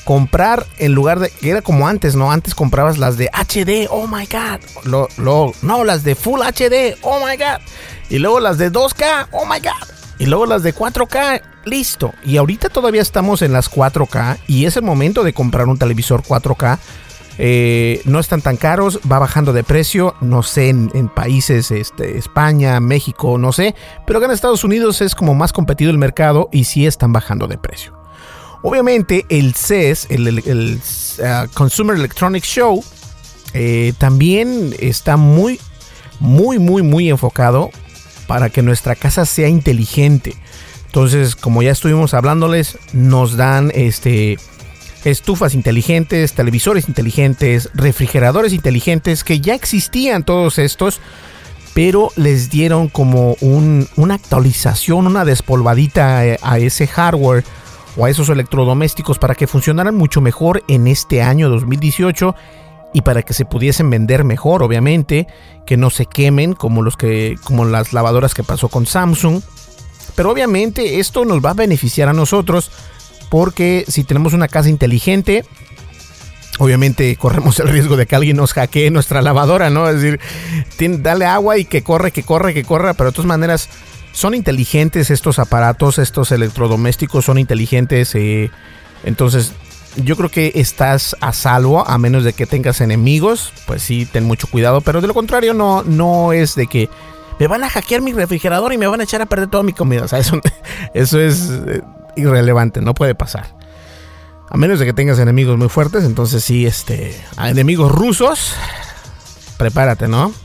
comprar 0.04 0.66
en 0.78 0.93
lugar 0.93 1.20
de 1.20 1.32
era 1.41 1.62
como 1.62 1.88
antes, 1.88 2.16
¿no? 2.16 2.32
Antes 2.32 2.56
comprabas 2.56 2.98
las 2.98 3.18
de 3.18 3.30
HD, 3.30 3.88
oh 3.89 4.08
my 4.08 4.26
god. 4.26 4.62
Lo, 4.84 5.08
no, 5.62 5.84
las 5.84 6.04
de 6.04 6.16
Full 6.16 6.41
HD, 6.41 6.98
oh 7.02 7.20
my 7.26 7.38
god. 7.38 7.62
Y 8.10 8.20
luego 8.20 8.39
las 8.39 8.58
de 8.58 8.72
2K, 8.72 9.28
oh 9.32 9.46
my 9.46 9.60
god. 9.60 9.89
Y 10.18 10.28
luego 10.28 10.46
las 10.46 10.64
de 10.64 10.74
4K, 10.74 11.41
listo. 11.66 12.14
Y 12.24 12.38
ahorita 12.38 12.70
todavía 12.70 13.02
estamos 13.02 13.41
en 13.41 13.52
las 13.52 13.70
4K 13.70 14.38
y 14.48 14.66
es 14.66 14.78
el 14.78 14.84
momento 14.84 15.24
de 15.24 15.34
comprar 15.34 15.68
un 15.68 15.78
televisor 15.78 16.24
4K 16.24 16.80
eh, 17.38 18.01
no 18.05 18.19
están 18.19 18.41
tan 18.41 18.57
caros, 18.57 18.99
va 19.11 19.19
bajando 19.19 19.51
de 19.51 19.63
precio, 19.63 20.15
no 20.21 20.43
sé, 20.43 20.69
en, 20.69 21.09
países, 21.09 21.71
este, 21.71 22.17
España, 22.17 22.79
México, 22.79 23.38
no 23.38 23.51
sé, 23.51 23.75
pero 24.05 24.19
acá 24.19 24.25
en 24.27 24.31
Estados 24.31 24.63
Unidos 24.63 25.01
es 25.01 25.15
como 25.15 25.33
más 25.33 25.51
competido 25.51 25.91
el 25.91 25.97
mercado 25.97 26.49
y 26.51 26.63
sí 26.63 26.86
están 26.86 27.11
bajando 27.11 27.47
de 27.47 27.57
precio. 27.57 27.93
Obviamente 28.61 29.25
el 29.29 29.53
CES, 29.53 30.07
el, 30.09 30.79
uh, 31.19 31.53
Consumer 31.53 31.95
Electronics 31.95 32.47
Show, 32.47 32.83
eh, 33.53 33.93
también 33.97 34.73
está 34.79 35.17
muy, 35.17 35.59
muy, 36.19 36.57
muy, 36.57 36.81
muy 36.81 37.09
enfocado 37.09 37.69
para 38.27 38.49
que 38.49 38.61
nuestra 38.61 38.95
casa 38.95 39.25
sea 39.25 39.47
inteligente. 39.49 40.36
Entonces, 40.88 41.36
como 41.36 41.61
ya 41.61 41.71
estuvimos 41.71 42.13
hablándoles, 42.13 42.77
nos 42.93 43.38
dan 43.38 43.71
este 43.75 44.38
estufas 45.06 45.53
inteligentes, 45.53 46.34
televisores 46.34 46.89
inteligentes, 46.89 47.70
refrigeradores 47.74 48.53
inteligentes, 48.53 49.24
que 49.24 49.39
ya 49.39 49.53
existían 49.53 50.26
todos 50.26 50.58
estos, 50.58 50.99
pero 51.74 52.12
les 52.16 52.49
dieron 52.49 52.89
como 52.89 53.38
una 53.41 54.16
actualización, 54.16 55.08
una 55.08 55.24
despolvadita 55.24 56.26
eh, 56.26 56.39
a 56.41 56.58
ese 56.58 56.88
hardware 56.88 57.43
o 57.95 58.06
a 58.06 58.10
esos 58.10 58.30
electrodomésticos 58.30 59.20
para 59.20 59.36
que 59.36 59.47
funcionaran 59.47 59.95
mucho 59.95 60.22
mejor 60.22 60.64
en 60.68 60.88
este 60.88 61.22
año 61.22 61.49
2018 61.49 62.36
y 62.93 63.01
para 63.01 63.22
que 63.22 63.34
se 63.34 63.45
pudiesen 63.45 63.89
vender 63.89 64.24
mejor, 64.24 64.64
obviamente, 64.64 65.28
que 65.66 65.78
no 65.78 65.89
se 65.89 66.06
quemen 66.06 66.53
como 66.53 66.82
los 66.82 66.97
que 66.97 67.36
como 67.43 67.66
las 67.66 67.93
lavadoras 67.93 68.34
que 68.34 68.43
pasó 68.43 68.70
con 68.70 68.86
Samsung. 68.86 69.41
Pero 70.16 70.32
obviamente 70.32 70.99
esto 70.99 71.26
nos 71.26 71.43
va 71.43 71.49
a 71.51 71.56
beneficiar 71.56 72.08
a 72.08 72.14
nosotros 72.14 72.72
porque 73.30 73.86
si 73.88 74.03
tenemos 74.03 74.34
una 74.34 74.47
casa 74.47 74.69
inteligente, 74.69 75.45
obviamente 76.59 77.15
corremos 77.15 77.59
el 77.59 77.69
riesgo 77.69 77.97
de 77.97 78.05
que 78.05 78.15
alguien 78.15 78.38
nos 78.38 78.53
hackee 78.53 78.89
nuestra 78.91 79.21
lavadora, 79.21 79.69
¿no? 79.69 79.89
Es 79.89 80.01
decir, 80.01 80.19
dale 81.01 81.26
agua 81.26 81.57
y 81.57 81.65
que 81.65 81.84
corre, 81.84 82.11
que 82.11 82.23
corre, 82.23 82.53
que 82.53 82.63
corra, 82.63 82.93
pero 82.93 83.11
de 83.11 83.15
todas 83.15 83.28
maneras 83.28 83.69
son 84.11 84.34
inteligentes 84.34 85.11
estos 85.11 85.39
aparatos, 85.39 85.99
estos 85.99 86.32
electrodomésticos 86.32 87.26
son 87.26 87.38
inteligentes. 87.38 88.15
Eh, 88.15 88.49
Entonces, 89.03 89.51
yo 89.97 90.15
creo 90.15 90.30
que 90.30 90.53
estás 90.55 91.15
a 91.19 91.34
salvo 91.34 91.86
a 91.88 91.97
menos 91.97 92.23
de 92.23 92.34
que 92.34 92.45
tengas 92.45 92.82
enemigos, 92.82 93.51
pues 93.65 93.82
sí, 93.82 94.05
ten 94.05 94.23
mucho 94.23 94.47
cuidado, 94.47 94.82
pero 94.82 95.01
de 95.01 95.07
lo 95.07 95.13
contrario 95.13 95.53
no, 95.53 95.84
no 95.84 96.34
es 96.34 96.55
de 96.55 96.67
que 96.67 96.89
me 97.39 97.47
van 97.47 97.63
a 97.63 97.69
hackear 97.69 98.01
mi 98.01 98.13
refrigerador 98.13 98.71
y 98.73 98.78
me 98.78 98.88
van 98.88 99.01
a 99.01 99.03
echar 99.03 99.21
a 99.21 99.26
perder 99.26 99.49
toda 99.49 99.63
mi 99.63 99.73
comida. 99.73 100.03
O 100.03 100.07
sea, 100.07 100.19
eso, 100.19 100.39
es 100.93 101.13
eh, 101.13 101.82
irrelevante, 102.16 102.82
no 102.82 102.93
puede 102.93 103.16
pasar. 103.16 103.55
A 104.49 104.57
menos 104.57 104.80
de 104.80 104.86
que 104.86 104.93
tengas 104.93 105.20
enemigos 105.20 105.57
muy 105.57 105.70
fuertes, 105.70 106.03
entonces 106.03 106.43
sí, 106.43 106.66
este, 106.66 107.20
a 107.36 107.49
enemigos 107.49 107.91
rusos, 107.91 108.53
prepárate, 109.57 110.07
¿no? 110.07 110.34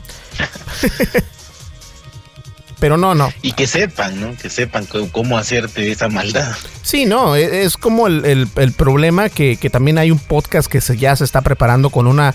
Pero 2.79 2.97
no, 2.97 3.13
no. 3.13 3.31
Y 3.43 3.51
que 3.51 3.67
sepan, 3.67 4.19
¿no? 4.19 4.35
Que 4.35 4.49
sepan 4.49 4.87
cómo 5.11 5.37
hacerte 5.37 5.91
esa 5.91 6.09
maldad. 6.09 6.51
Sí, 6.81 7.05
no, 7.05 7.35
e, 7.35 7.63
es, 7.63 7.77
como 7.77 8.07
el, 8.07 8.47
problema 8.75 9.29
que, 9.29 9.57
que, 9.57 9.69
también 9.69 9.99
hay 9.99 10.09
un 10.09 10.17
podcast 10.17 10.67
que 10.69 10.81
se, 10.81 10.97
ya 10.97 11.15
se 11.15 11.23
está 11.23 11.41
preparando 11.41 11.91
con 11.91 12.07
una, 12.07 12.33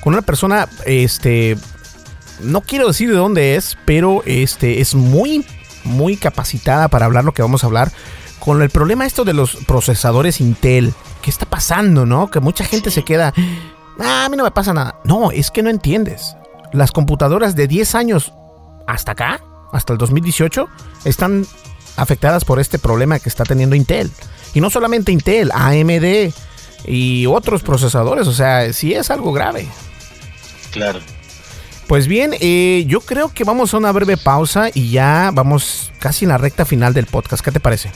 con 0.00 0.12
una 0.12 0.22
persona, 0.22 0.68
este, 0.86 1.58
no 2.40 2.60
quiero 2.60 2.86
decir 2.86 3.10
de 3.10 3.16
dónde 3.16 3.56
es, 3.56 3.76
pero 3.84 4.22
este, 4.24 4.80
es 4.80 4.94
muy, 4.94 5.44
muy 5.82 6.16
capacitada 6.16 6.86
para 6.86 7.06
hablar 7.06 7.24
lo 7.24 7.32
que 7.32 7.42
vamos 7.42 7.64
a 7.64 7.66
hablar. 7.66 7.90
Con 8.48 8.62
el 8.62 8.70
problema 8.70 9.04
esto 9.04 9.26
de 9.26 9.34
los 9.34 9.56
procesadores 9.56 10.40
Intel, 10.40 10.94
¿qué 11.20 11.28
está 11.28 11.44
pasando, 11.44 12.06
no? 12.06 12.30
Que 12.30 12.40
mucha 12.40 12.64
gente 12.64 12.90
se 12.90 13.04
queda, 13.04 13.34
ah, 14.00 14.24
a 14.24 14.28
mí 14.30 14.38
no 14.38 14.44
me 14.44 14.50
pasa 14.50 14.72
nada. 14.72 14.98
No, 15.04 15.30
es 15.30 15.50
que 15.50 15.62
no 15.62 15.68
entiendes. 15.68 16.34
Las 16.72 16.90
computadoras 16.90 17.56
de 17.56 17.68
10 17.68 17.94
años 17.94 18.32
hasta 18.86 19.12
acá 19.12 19.42
hasta 19.70 19.92
el 19.92 19.98
2018 19.98 20.66
están 21.04 21.44
afectadas 21.96 22.46
por 22.46 22.58
este 22.58 22.78
problema 22.78 23.18
que 23.18 23.28
está 23.28 23.44
teniendo 23.44 23.76
Intel. 23.76 24.10
Y 24.54 24.62
no 24.62 24.70
solamente 24.70 25.12
Intel, 25.12 25.50
AMD 25.52 26.32
y 26.86 27.26
otros 27.26 27.62
procesadores. 27.62 28.26
O 28.28 28.32
sea, 28.32 28.72
sí 28.72 28.94
es 28.94 29.10
algo 29.10 29.34
grave. 29.34 29.68
Claro. 30.70 31.00
Pues 31.86 32.06
bien, 32.06 32.34
eh, 32.40 32.86
yo 32.88 33.02
creo 33.02 33.28
que 33.28 33.44
vamos 33.44 33.74
a 33.74 33.76
una 33.76 33.92
breve 33.92 34.16
pausa 34.16 34.70
y 34.72 34.88
ya 34.88 35.32
vamos 35.34 35.92
casi 35.98 36.24
en 36.24 36.30
la 36.30 36.38
recta 36.38 36.64
final 36.64 36.94
del 36.94 37.04
podcast. 37.04 37.44
¿Qué 37.44 37.52
te 37.52 37.60
parece? 37.60 37.90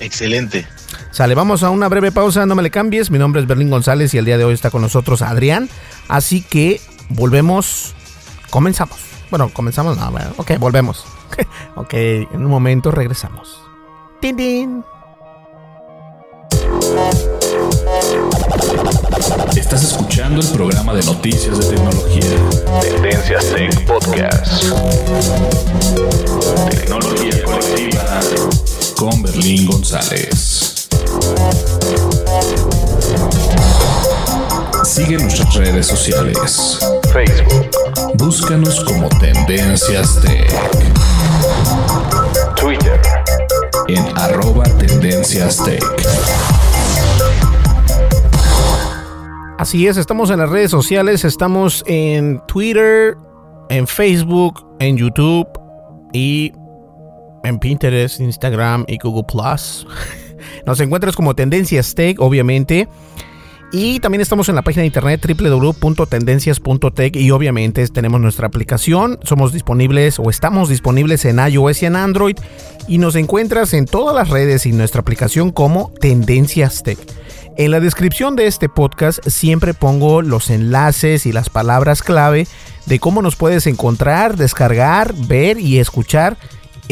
Excelente. 0.00 0.66
Sale, 1.10 1.34
vamos 1.34 1.62
a 1.62 1.70
una 1.70 1.88
breve 1.88 2.12
pausa, 2.12 2.46
no 2.46 2.54
me 2.54 2.62
le 2.62 2.70
cambies. 2.70 3.10
Mi 3.10 3.18
nombre 3.18 3.40
es 3.40 3.46
Berlín 3.46 3.70
González 3.70 4.14
y 4.14 4.18
el 4.18 4.24
día 4.24 4.38
de 4.38 4.44
hoy 4.44 4.54
está 4.54 4.70
con 4.70 4.82
nosotros 4.82 5.22
Adrián. 5.22 5.68
Así 6.08 6.42
que 6.42 6.80
volvemos, 7.08 7.94
comenzamos. 8.50 8.98
Bueno, 9.30 9.50
comenzamos. 9.52 9.96
No, 9.96 10.10
bueno, 10.10 10.32
ok, 10.36 10.58
volvemos. 10.58 11.04
ok, 11.76 11.94
en 11.94 12.36
un 12.36 12.50
momento 12.50 12.90
regresamos. 12.90 13.60
¡Tin, 14.20 14.36
tin! 14.36 14.84
Estás 19.56 19.84
escuchando 19.84 20.40
el 20.40 20.48
programa 20.48 20.94
de 20.94 21.02
noticias 21.04 21.58
de 21.58 21.76
tecnología. 21.76 22.22
Tendencias 22.80 23.46
Tech 23.46 23.86
Podcast. 23.86 24.64
Tecnología 26.70 27.44
colectiva 27.44 28.20
con 29.02 29.20
Berlín 29.20 29.66
González. 29.66 30.88
Sigue 34.84 35.16
nuestras 35.16 35.52
redes 35.56 35.88
sociales. 35.88 36.78
Facebook. 37.12 37.68
Búscanos 38.14 38.84
como 38.84 39.08
Tendencias 39.18 40.20
Tech. 40.20 40.48
Twitter. 42.54 43.00
En 43.88 44.06
arroba 44.16 44.62
Tendencias 44.78 45.64
Tech. 45.64 45.82
Así 49.58 49.88
es, 49.88 49.96
estamos 49.96 50.30
en 50.30 50.38
las 50.38 50.48
redes 50.48 50.70
sociales, 50.70 51.24
estamos 51.24 51.82
en 51.88 52.40
Twitter, 52.46 53.16
en 53.68 53.88
Facebook, 53.88 54.64
en 54.78 54.96
YouTube 54.96 55.48
y 56.12 56.52
en 57.44 57.58
Pinterest, 57.58 58.20
Instagram 58.20 58.84
y 58.88 58.98
Google 58.98 59.24
Plus. 59.24 59.86
Nos 60.66 60.80
encuentras 60.80 61.16
como 61.16 61.34
Tendencias 61.34 61.94
Tech, 61.94 62.20
obviamente. 62.20 62.88
Y 63.74 64.00
también 64.00 64.20
estamos 64.20 64.50
en 64.50 64.54
la 64.54 64.60
página 64.60 64.82
de 64.82 64.88
internet 64.88 65.24
www.tendencias.tech 65.26 67.16
y 67.16 67.30
obviamente 67.30 67.88
tenemos 67.88 68.20
nuestra 68.20 68.46
aplicación. 68.46 69.18
Somos 69.22 69.50
disponibles 69.54 70.18
o 70.18 70.28
estamos 70.28 70.68
disponibles 70.68 71.24
en 71.24 71.38
iOS 71.38 71.82
y 71.82 71.86
en 71.86 71.96
Android. 71.96 72.36
Y 72.86 72.98
nos 72.98 73.16
encuentras 73.16 73.72
en 73.72 73.86
todas 73.86 74.14
las 74.14 74.28
redes 74.28 74.66
y 74.66 74.72
nuestra 74.72 75.00
aplicación 75.00 75.52
como 75.52 75.90
Tendencias 76.00 76.82
Tech. 76.82 76.98
En 77.56 77.70
la 77.70 77.80
descripción 77.80 78.36
de 78.36 78.46
este 78.46 78.68
podcast 78.68 79.26
siempre 79.26 79.72
pongo 79.72 80.20
los 80.20 80.50
enlaces 80.50 81.24
y 81.24 81.32
las 81.32 81.48
palabras 81.48 82.02
clave 82.02 82.46
de 82.84 82.98
cómo 82.98 83.22
nos 83.22 83.36
puedes 83.36 83.66
encontrar, 83.66 84.36
descargar, 84.36 85.14
ver 85.14 85.58
y 85.58 85.78
escuchar 85.78 86.36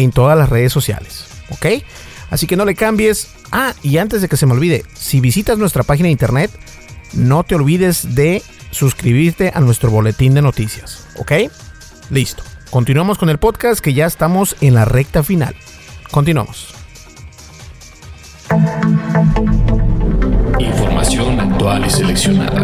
en 0.02 0.12
todas 0.12 0.36
las 0.36 0.48
redes 0.48 0.72
sociales. 0.72 1.26
¿Ok? 1.50 1.66
Así 2.30 2.46
que 2.46 2.56
no 2.56 2.64
le 2.64 2.74
cambies. 2.74 3.28
Ah, 3.50 3.74
y 3.82 3.98
antes 3.98 4.22
de 4.22 4.28
que 4.28 4.36
se 4.36 4.46
me 4.46 4.52
olvide, 4.52 4.84
si 4.94 5.20
visitas 5.20 5.58
nuestra 5.58 5.82
página 5.82 6.06
de 6.06 6.12
internet, 6.12 6.50
no 7.12 7.42
te 7.42 7.56
olvides 7.56 8.14
de 8.14 8.42
suscribirte 8.70 9.50
a 9.54 9.60
nuestro 9.60 9.90
boletín 9.90 10.34
de 10.34 10.42
noticias. 10.42 11.06
¿Ok? 11.16 11.32
Listo. 12.10 12.42
Continuamos 12.70 13.18
con 13.18 13.30
el 13.30 13.38
podcast 13.38 13.80
que 13.80 13.94
ya 13.94 14.06
estamos 14.06 14.56
en 14.60 14.74
la 14.74 14.84
recta 14.84 15.22
final. 15.22 15.56
Continuamos. 16.10 16.74
Información 20.60 21.40
actual 21.40 21.86
y 21.86 21.90
seleccionada. 21.90 22.60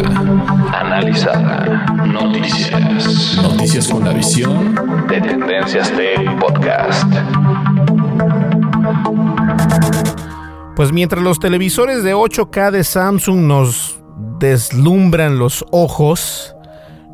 Analizada. 0.71 1.85
Noticias. 2.05 3.39
Noticias 3.41 3.87
con 3.87 4.05
la 4.05 4.13
visión 4.13 4.75
de 5.07 5.19
Tendencias 5.19 5.91
Tech 5.91 6.39
Podcast. 6.39 7.11
Pues 10.75 10.91
mientras 10.91 11.23
los 11.23 11.39
televisores 11.39 12.03
de 12.03 12.13
8K 12.13 12.69
de 12.69 12.83
Samsung 12.83 13.47
nos 13.47 13.99
deslumbran 14.39 15.39
los 15.39 15.65
ojos, 15.71 16.55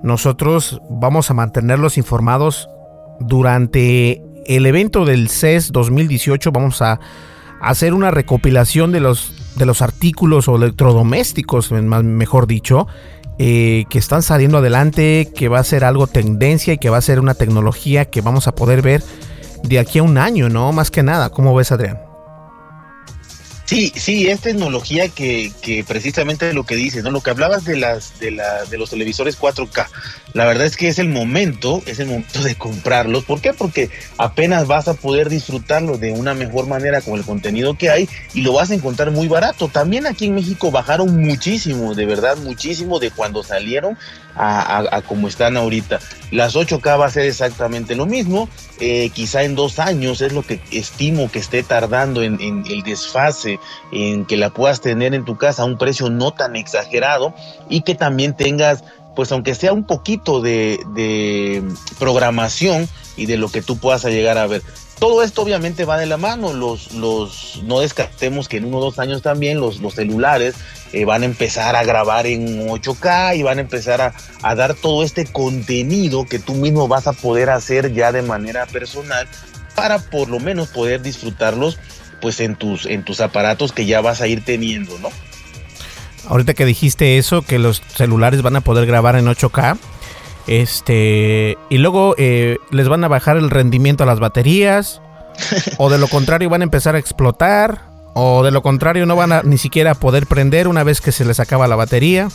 nosotros 0.04 0.82
vamos 0.90 1.32
a 1.32 1.34
mantenerlos 1.34 1.98
informados 1.98 2.68
durante 3.22 4.22
el 4.48 4.66
evento 4.66 5.06
del 5.06 5.30
CES 5.30 5.72
2018. 5.72 6.52
Vamos 6.52 6.82
a 6.82 7.00
hacer 7.62 7.94
una 7.94 8.12
recopilación 8.12 8.92
de 8.92 9.00
los, 9.00 9.43
de 9.56 9.66
los 9.66 9.82
artículos 9.82 10.47
o 10.47 10.56
electrodomésticos, 10.56 11.72
mejor 11.72 12.47
dicho, 12.47 12.88
eh, 13.39 13.86
que 13.89 13.97
están 13.97 14.22
saliendo 14.22 14.60
adelante, 14.60 15.32
que 15.36 15.47
va 15.47 15.60
a 15.60 15.64
ser 15.64 15.84
algo 15.84 16.08
tendencia 16.08 16.74
y 16.74 16.78
que 16.78 16.89
va 16.89 16.97
a 16.97 17.01
ser 17.01 17.20
una 17.20 17.34
tecnología 17.34 18.06
que 18.06 18.22
vamos 18.22 18.47
a 18.47 18.56
poder 18.56 18.82
ver 18.82 19.04
de 19.64 19.80
aquí 19.80 19.99
a 19.99 20.04
un 20.04 20.18
año, 20.18 20.49
¿no? 20.49 20.72
Más 20.72 20.91
que 20.91 21.04
nada. 21.04 21.30
¿Cómo 21.30 21.56
ves, 21.56 21.72
Adrián? 21.72 21.99
Sí, 23.66 23.93
sí, 23.95 24.28
es 24.28 24.41
tecnología 24.41 25.08
que, 25.08 25.51
que 25.62 25.84
precisamente 25.84 26.54
lo 26.54 26.66
que 26.66 26.76
dices, 26.76 27.04
¿no? 27.04 27.12
Lo 27.12 27.22
que 27.22 27.30
hablabas 27.32 27.64
de 27.64 27.78
las 27.78 28.20
de, 28.20 28.32
la, 28.32 28.66
de 28.66 28.78
los 28.78 28.89
televisores 28.89 29.39
4K, 29.39 29.88
la 30.34 30.46
verdad 30.46 30.66
es 30.66 30.78
que 30.78 30.88
es 30.88 30.98
el 30.98 31.10
momento, 31.10 31.84
es 31.86 32.00
el 32.00 32.08
momento 32.08 32.42
de 32.42 32.56
comprarlos. 32.56 33.24
¿Por 33.24 33.40
qué? 33.40 33.54
Porque 33.54 33.90
apenas 34.18 34.68
vas 34.68 34.88
a 34.88 34.96
poder 34.96 35.30
disfrutarlo 35.30 35.98
de 35.98 36.12
una 36.12 36.34
mejor 36.34 36.68
manera 36.68 37.02
con 37.02 37.16
el 37.16 37.24
contenido 37.24 37.78
que 37.78 37.90
hay 37.92 38.10
y 38.34 38.42
lo 38.42 38.54
vas 38.54 38.72
a 38.72 38.74
encontrar 38.74 39.12
muy 39.12 39.28
barato. 39.28 39.68
También 39.68 40.08
aquí 40.08 40.26
en 40.26 40.36
México 40.36 40.72
bajaron 40.72 41.22
muchísimo, 41.22 41.94
de 41.94 42.06
verdad, 42.06 42.38
muchísimo 42.38 43.00
de 43.00 43.12
cuando 43.12 43.44
salieron 43.44 43.98
a, 44.36 45.02
como 45.08 45.28
están 45.28 45.58
ahorita. 45.58 46.00
Las 46.32 46.56
8K 46.56 47.00
va 47.00 47.06
a 47.06 47.12
ser 47.12 47.26
exactamente 47.26 47.96
lo 47.96 48.06
mismo. 48.06 48.50
Eh, 48.80 49.12
quizá 49.14 49.44
en 49.44 49.56
dos 49.56 49.78
años 49.80 50.22
es 50.22 50.34
lo 50.34 50.42
que 50.42 50.60
estimo 50.72 51.32
que 51.32 51.40
esté 51.40 51.62
tardando 51.64 52.24
en, 52.24 52.42
en, 52.42 52.64
el 52.68 52.82
desfase, 52.82 53.60
en 53.92 54.26
que 54.26 54.38
la 54.38 54.50
puedas 54.50 54.82
tener 54.82 55.14
en 55.14 55.26
tu 55.26 55.38
casa 55.38 55.62
a 55.62 55.66
un 55.66 55.78
precio 55.78 56.10
no 56.10 56.32
tan 56.32 56.56
exagerado 56.56 57.36
y 57.70 57.82
que 57.82 57.96
también 57.96 58.36
tengas, 58.36 58.84
pues 59.16 59.32
aunque 59.32 59.55
sea 59.55 59.74
un 59.74 59.86
poquito 59.86 60.41
de, 60.41 61.64
programación 61.99 62.88
y 63.16 63.26
de 63.26 63.38
lo 63.38 63.49
que 63.49 63.61
tú 63.61 63.78
puedas 63.78 64.03
llegar 64.05 64.38
a 64.38 64.47
ver. 64.47 64.61
Todo 64.99 65.24
esto 65.24 65.41
obviamente 65.41 65.86
va 65.86 65.97
de 65.97 66.05
la 66.05 66.18
mano, 66.18 66.53
los, 66.53 66.93
los, 66.93 67.61
no 67.64 67.80
descartemos 67.80 68.47
que 68.47 68.57
en 68.57 68.66
uno 68.66 68.78
o 68.78 68.82
dos 68.82 68.99
años 68.99 69.22
también 69.22 69.59
los, 69.59 69.82
los 69.82 69.95
celulares 69.95 70.55
eh, 70.93 71.03
van 71.03 71.24
a 71.24 71.26
empezar 71.26 71.76
a 71.76 71.84
grabar 71.84 72.26
en 72.26 72.68
8K 72.68 73.38
y 73.38 73.43
van 73.43 73.57
a 73.57 73.61
empezar 73.61 74.01
a, 74.01 74.14
a, 74.41 74.55
dar 74.55 74.76
todo 74.76 75.03
este 75.03 75.26
contenido 75.26 76.26
que 76.26 76.39
tú 76.39 76.53
mismo 76.53 76.88
vas 76.88 77.07
a 77.07 77.14
poder 77.14 77.49
hacer 77.49 77.91
ya 77.93 78.11
de 78.11 78.22
manera 78.22 78.66
personal 78.68 79.28
para 79.76 79.99
por 79.99 80.30
lo 80.30 80.39
menos 80.39 80.70
poder 80.70 81.01
disfrutarlos 81.01 81.80
pues 82.22 82.39
en 82.39 82.55
tus, 82.55 82.86
en 82.86 83.03
tus 83.03 83.20
aparatos 83.20 83.74
que 83.74 83.86
ya 83.86 83.99
vas 83.99 84.22
a 84.22 84.28
ir 84.28 84.45
teniendo, 84.45 84.97
¿no? 84.99 85.09
Ahorita 86.28 86.53
que 86.53 86.65
dijiste 86.65 87.17
eso, 87.17 87.41
que 87.41 87.59
los 87.59 87.82
celulares 87.95 88.41
van 88.41 88.55
a 88.55 88.61
poder 88.61 88.86
grabar 88.86 89.15
en 89.15 89.26
8K, 89.26 89.78
este, 90.47 91.57
y 91.69 91.78
luego 91.78 92.15
eh, 92.17 92.57
les 92.71 92.88
van 92.88 93.03
a 93.03 93.07
bajar 93.07 93.38
el 93.38 93.49
rendimiento 93.49 94.03
a 94.03 94.07
las 94.07 94.19
baterías. 94.19 95.01
o 95.78 95.89
de 95.89 95.97
lo 95.97 96.07
contrario 96.07 96.49
van 96.49 96.61
a 96.61 96.63
empezar 96.65 96.95
a 96.95 96.99
explotar. 96.99 97.91
o 98.13 98.43
de 98.43 98.51
lo 98.51 98.61
contrario 98.61 99.07
no 99.07 99.15
van 99.15 99.32
a 99.32 99.41
ni 99.41 99.57
siquiera 99.57 99.95
poder 99.95 100.28
prender 100.28 100.67
una 100.67 100.84
vez 100.84 101.01
que 101.01 101.11
se 101.11 101.26
les 101.26 101.39
acaba 101.39 101.67
la 101.67 101.76
batería. 101.76 102.30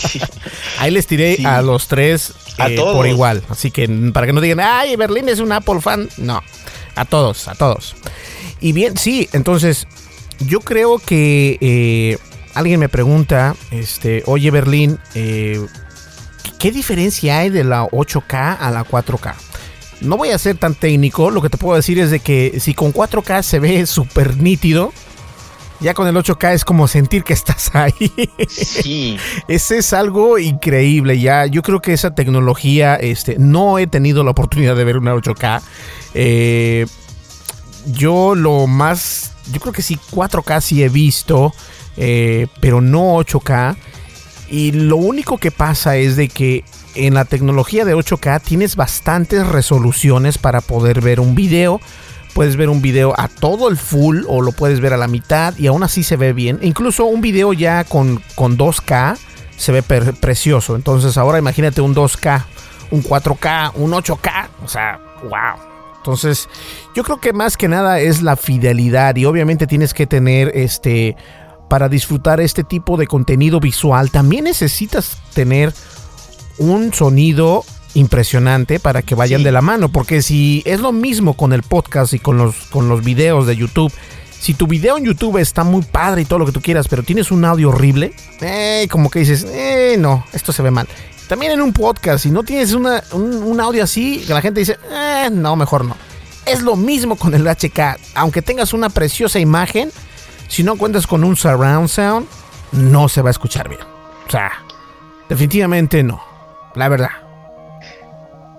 Ahí 0.78 0.90
les 0.90 1.06
tiré 1.06 1.38
a 1.46 1.62
los 1.62 1.88
tres 1.88 2.34
a 2.58 2.68
eh, 2.68 2.76
todos. 2.76 2.94
por 2.94 3.06
igual. 3.06 3.42
Así 3.48 3.70
que 3.70 3.88
para 4.12 4.26
que 4.26 4.32
no 4.32 4.40
digan, 4.40 4.60
ay, 4.60 4.96
Berlín 4.96 5.28
es 5.28 5.40
un 5.40 5.52
Apple 5.52 5.80
fan. 5.80 6.08
No, 6.18 6.42
a 6.94 7.04
todos, 7.04 7.48
a 7.48 7.54
todos. 7.54 7.96
Y 8.60 8.72
bien, 8.72 8.96
sí, 8.96 9.28
entonces 9.32 9.86
yo 10.40 10.60
creo 10.60 10.98
que 10.98 11.56
eh, 11.60 12.18
alguien 12.58 12.80
me 12.80 12.88
pregunta, 12.88 13.54
este, 13.70 14.22
oye 14.26 14.50
Berlín, 14.50 14.98
eh, 15.14 15.64
¿qué 16.58 16.72
diferencia 16.72 17.38
hay 17.38 17.50
de 17.50 17.62
la 17.62 17.84
8K 17.84 18.56
a 18.58 18.70
la 18.70 18.84
4K? 18.84 19.34
No 20.00 20.16
voy 20.16 20.30
a 20.30 20.38
ser 20.38 20.56
tan 20.56 20.74
técnico, 20.74 21.30
lo 21.30 21.40
que 21.40 21.50
te 21.50 21.56
puedo 21.56 21.76
decir 21.76 21.98
es 21.98 22.10
de 22.10 22.20
que 22.20 22.58
si 22.60 22.74
con 22.74 22.92
4K 22.92 23.42
se 23.42 23.60
ve 23.60 23.86
súper 23.86 24.36
nítido, 24.38 24.92
ya 25.80 25.94
con 25.94 26.08
el 26.08 26.16
8K 26.16 26.54
es 26.54 26.64
como 26.64 26.88
sentir 26.88 27.22
que 27.22 27.32
estás 27.32 27.70
ahí. 27.74 28.12
Sí. 28.48 29.16
Ese 29.46 29.78
es 29.78 29.92
algo 29.92 30.38
increíble. 30.38 31.20
Ya, 31.20 31.46
yo 31.46 31.62
creo 31.62 31.80
que 31.80 31.92
esa 31.92 32.14
tecnología, 32.14 32.96
este, 32.96 33.36
no 33.38 33.78
he 33.78 33.86
tenido 33.86 34.24
la 34.24 34.32
oportunidad 34.32 34.74
de 34.74 34.84
ver 34.84 34.98
una 34.98 35.14
8K. 35.14 35.62
Eh, 36.14 36.86
yo 37.86 38.34
lo 38.34 38.66
más, 38.66 39.32
yo 39.52 39.60
creo 39.60 39.72
que 39.72 39.82
sí 39.82 39.98
4K 40.10 40.60
sí 40.60 40.82
he 40.82 40.88
visto, 40.88 41.54
eh, 41.98 42.46
pero 42.60 42.80
no 42.80 43.16
8K. 43.16 43.76
Y 44.48 44.72
lo 44.72 44.96
único 44.96 45.36
que 45.36 45.50
pasa 45.50 45.96
es 45.96 46.16
de 46.16 46.28
que 46.28 46.64
en 46.94 47.14
la 47.14 47.24
tecnología 47.24 47.84
de 47.84 47.94
8K 47.94 48.40
tienes 48.40 48.76
bastantes 48.76 49.46
resoluciones 49.46 50.38
para 50.38 50.60
poder 50.60 51.00
ver 51.00 51.20
un 51.20 51.34
video. 51.34 51.80
Puedes 52.34 52.56
ver 52.56 52.68
un 52.68 52.80
video 52.80 53.14
a 53.18 53.28
todo 53.28 53.68
el 53.68 53.76
full 53.76 54.22
o 54.28 54.40
lo 54.40 54.52
puedes 54.52 54.80
ver 54.80 54.92
a 54.92 54.96
la 54.96 55.08
mitad 55.08 55.54
y 55.58 55.66
aún 55.66 55.82
así 55.82 56.02
se 56.04 56.16
ve 56.16 56.32
bien. 56.32 56.58
Incluso 56.62 57.04
un 57.04 57.20
video 57.20 57.52
ya 57.52 57.84
con, 57.84 58.22
con 58.36 58.56
2K 58.56 59.18
se 59.56 59.72
ve 59.72 59.82
precioso. 59.82 60.76
Entonces 60.76 61.18
ahora 61.18 61.38
imagínate 61.38 61.80
un 61.80 61.94
2K, 61.94 62.44
un 62.92 63.02
4K, 63.02 63.72
un 63.74 63.90
8K. 63.90 64.48
O 64.64 64.68
sea, 64.68 65.00
wow. 65.24 65.68
Entonces, 65.98 66.48
yo 66.94 67.02
creo 67.02 67.20
que 67.20 67.32
más 67.32 67.56
que 67.56 67.68
nada 67.68 67.98
es 68.00 68.22
la 68.22 68.36
fidelidad 68.36 69.16
y 69.16 69.26
obviamente 69.26 69.66
tienes 69.66 69.92
que 69.92 70.06
tener 70.06 70.52
este 70.54 71.16
para 71.68 71.88
disfrutar 71.88 72.40
este 72.40 72.64
tipo 72.64 72.96
de 72.96 73.06
contenido 73.06 73.60
visual, 73.60 74.10
también 74.10 74.44
necesitas 74.44 75.18
tener 75.34 75.72
un 76.58 76.92
sonido 76.92 77.64
impresionante 77.94 78.80
para 78.80 79.02
que 79.02 79.14
vayan 79.14 79.40
Sí. 79.40 79.44
de 79.44 79.52
la 79.52 79.60
mano, 79.62 79.88
porque 79.90 80.22
si 80.22 80.62
es 80.66 80.80
lo 80.80 80.92
mismo 80.92 81.34
con 81.34 81.52
el 81.52 81.62
podcast 81.62 82.12
y 82.14 82.18
con 82.18 82.36
los 82.38 82.54
con 82.70 82.88
los 82.88 83.04
videos 83.04 83.46
de 83.46 83.56
YouTube, 83.56 83.92
si 84.40 84.54
tu 84.54 84.66
video 84.66 84.96
en 84.98 85.04
YouTube 85.04 85.38
está 85.38 85.64
muy 85.64 85.82
padre 85.82 86.22
y 86.22 86.24
todo 86.24 86.38
lo 86.38 86.46
que 86.46 86.52
tú 86.52 86.60
quieras, 86.60 86.86
pero 86.88 87.02
tienes 87.02 87.30
un 87.30 87.44
audio 87.44 87.70
horrible, 87.70 88.12
eh, 88.40 88.86
como 88.90 89.10
que 89.10 89.20
dices, 89.20 89.44
eh, 89.50 89.96
no, 89.98 90.24
esto 90.32 90.52
se 90.52 90.62
ve 90.62 90.70
mal. 90.70 90.86
También 91.28 91.52
en 91.52 91.60
un 91.60 91.72
podcast, 91.72 92.22
si 92.22 92.30
no 92.30 92.42
tienes 92.44 92.72
una- 92.72 93.02
un, 93.12 93.34
un 93.42 93.60
audio 93.60 93.84
así, 93.84 94.24
la 94.28 94.40
gente 94.40 94.60
dice, 94.60 94.78
eh, 94.92 95.28
no, 95.30 95.56
mejor 95.56 95.84
no. 95.84 95.96
Es 96.46 96.62
lo 96.62 96.76
mismo 96.76 97.16
con 97.16 97.34
el 97.34 97.46
HK. 97.46 97.98
Aunque 98.14 98.40
tengas 98.40 98.72
una 98.72 98.88
preciosa 98.88 99.38
imagen, 99.38 99.90
si 100.48 100.62
no 100.62 100.76
cuentas 100.76 101.06
con 101.06 101.22
un 101.24 101.36
surround 101.36 101.88
sound, 101.88 102.26
no 102.72 103.08
se 103.08 103.22
va 103.22 103.30
a 103.30 103.32
escuchar 103.32 103.68
bien. 103.68 103.80
O 104.26 104.30
sea, 104.30 104.50
definitivamente 105.28 106.02
no. 106.02 106.22
La 106.74 106.88
verdad. 106.88 107.10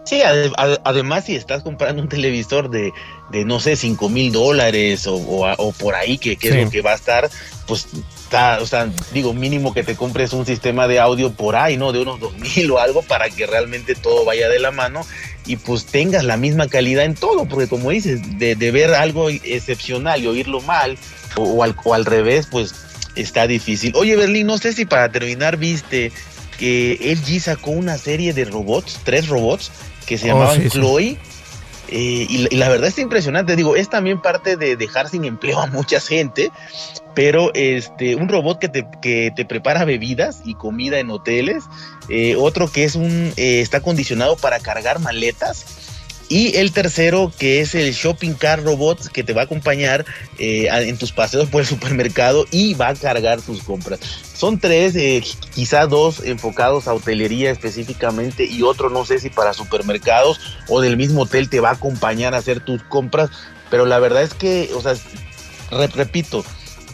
Sí, 0.06 0.22
ade- 0.24 0.52
ade- 0.58 0.80
además 0.86 1.26
si 1.26 1.36
estás 1.36 1.62
comprando 1.62 2.02
un 2.02 2.10
televisor 2.10 2.70
de, 2.72 2.92
de 3.30 3.46
no 3.46 3.60
sé, 3.60 3.76
5 3.76 4.10
mil 4.10 4.32
dólares 4.32 5.06
o, 5.06 5.16
o 5.16 5.72
por 5.74 5.94
ahí, 5.94 6.18
que, 6.18 6.36
que 6.36 6.52
Sí. 6.52 6.58
es 6.58 6.66
lo 6.66 6.72
que 6.72 6.82
va 6.82 6.92
a 6.94 6.96
estar, 6.96 7.30
pues 7.68 7.88
está, 8.24 8.58
o 8.60 8.66
sea, 8.66 8.90
digo, 9.14 9.34
mínimo 9.36 9.72
que 9.72 9.84
te 9.84 9.96
compres 9.96 10.34
un 10.34 10.48
sistema 10.48 10.88
de 10.88 11.00
audio 11.00 11.32
por 11.34 11.56
ahí, 11.56 11.78
¿no? 11.78 11.92
De 11.92 12.00
unos 12.02 12.20
2 12.20 12.34
mil 12.40 12.72
o 12.72 12.80
algo 12.80 13.04
para 13.04 13.30
que 13.30 13.46
realmente 13.46 13.94
todo 13.94 14.26
vaya 14.26 14.50
de 14.50 14.58
la 14.60 14.72
mano 14.72 15.02
y 15.46 15.58
pues 15.58 15.86
tengas 15.86 16.24
la 16.24 16.38
misma 16.38 16.68
calidad 16.68 17.06
en 17.06 17.14
todo, 17.14 17.46
porque 17.46 17.68
como 17.68 17.92
dices, 17.92 18.40
de, 18.40 18.56
de 18.56 18.72
ver 18.72 18.96
algo 18.96 19.30
excepcional 19.30 20.24
y 20.24 20.28
oírlo 20.28 20.60
mal 20.62 20.98
o, 21.36 21.44
o 21.44 21.64
al, 21.64 21.76
o 21.84 21.94
al 21.94 22.06
revés, 22.06 22.48
pues 22.50 22.74
está 23.16 23.48
difícil. 23.48 23.94
Oye, 23.96 24.16
Berlín, 24.16 24.48
no 24.48 24.58
sé 24.58 24.74
si 24.74 24.86
para 24.86 25.12
terminar 25.12 25.58
viste 25.58 26.12
que 26.58 26.98
LG 27.02 27.40
sacó 27.42 27.72
una 27.72 27.98
serie 27.98 28.34
de 28.34 28.46
robots, 28.46 29.00
tres 29.04 29.28
robots, 29.28 29.72
que 30.06 30.18
se 30.18 30.26
Oh, 30.26 30.34
llamaban 30.36 30.58
sí, 30.58 30.64
sí. 30.64 30.70
Chloe. 30.70 31.18
eh, 31.92 32.28
y, 32.30 32.38
la- 32.40 32.48
y 32.52 32.56
la 32.58 32.70
verdad 32.70 32.88
es 32.90 33.00
impresionante, 33.00 33.56
digo, 33.56 33.76
es 33.76 33.90
también 33.90 34.22
parte 34.22 34.56
de 34.58 34.76
dejar 34.76 35.10
sin 35.10 35.26
empleo 35.26 35.60
a 35.60 35.66
mucha 35.68 36.00
gente, 36.00 36.52
pero 37.16 37.52
este, 37.56 38.16
un 38.16 38.30
robot 38.30 38.60
que 38.60 38.70
te, 38.70 38.86
que 39.02 39.32
te 39.36 39.44
prepara 39.44 39.86
bebidas 39.86 40.42
y 40.46 40.54
comida 40.54 41.00
en 41.00 41.10
hoteles, 41.10 41.64
eh, 42.10 42.36
otro 42.38 42.72
que 42.72 42.84
es 42.84 42.94
un, 42.96 43.34
eh, 43.38 43.62
está 43.62 43.82
condicionado 43.82 44.36
para 44.38 44.60
cargar 44.60 45.00
maletas, 45.00 45.66
y 46.30 46.56
el 46.58 46.72
tercero 46.72 47.34
que 47.38 47.60
es 47.60 47.74
el 47.76 47.92
shopping 47.94 48.34
car 48.34 48.64
robot 48.64 49.08
que 49.12 49.24
te 49.24 49.34
va 49.34 49.42
a 49.42 49.46
acompañar 49.46 50.06
eh, 50.38 50.68
en 50.72 50.98
tus 50.98 51.12
paseos 51.12 51.50
por 51.50 51.62
el 51.62 51.68
supermercado 51.68 52.46
y 52.52 52.76
va 52.76 52.90
a 52.90 52.94
cargar 52.96 53.42
tus 53.42 53.64
compras. 53.64 54.00
Son 54.34 54.60
tres, 54.60 54.96
eh, 54.96 55.24
quizá 55.54 55.88
dos 55.88 56.22
enfocados 56.24 56.88
a 56.88 56.94
hotelería 56.94 57.52
específicamente 57.52 58.46
y 58.46 58.62
otro 58.62 58.90
no 58.90 59.04
sé 59.06 59.20
si 59.20 59.30
para 59.30 59.54
supermercados 59.54 60.40
o 60.70 60.80
del 60.80 60.96
mismo 60.96 61.24
hotel 61.24 61.50
te 61.50 61.60
va 61.60 61.70
a 61.70 61.74
acompañar 61.74 62.36
a 62.36 62.38
hacer 62.38 62.60
tus 62.60 62.84
compras, 62.84 63.32
pero 63.70 63.86
la 63.86 64.00
verdad 64.00 64.24
es 64.24 64.34
que, 64.34 64.70
o 64.76 64.82
sea, 64.82 64.94
re- 65.72 65.88
repito, 65.88 66.46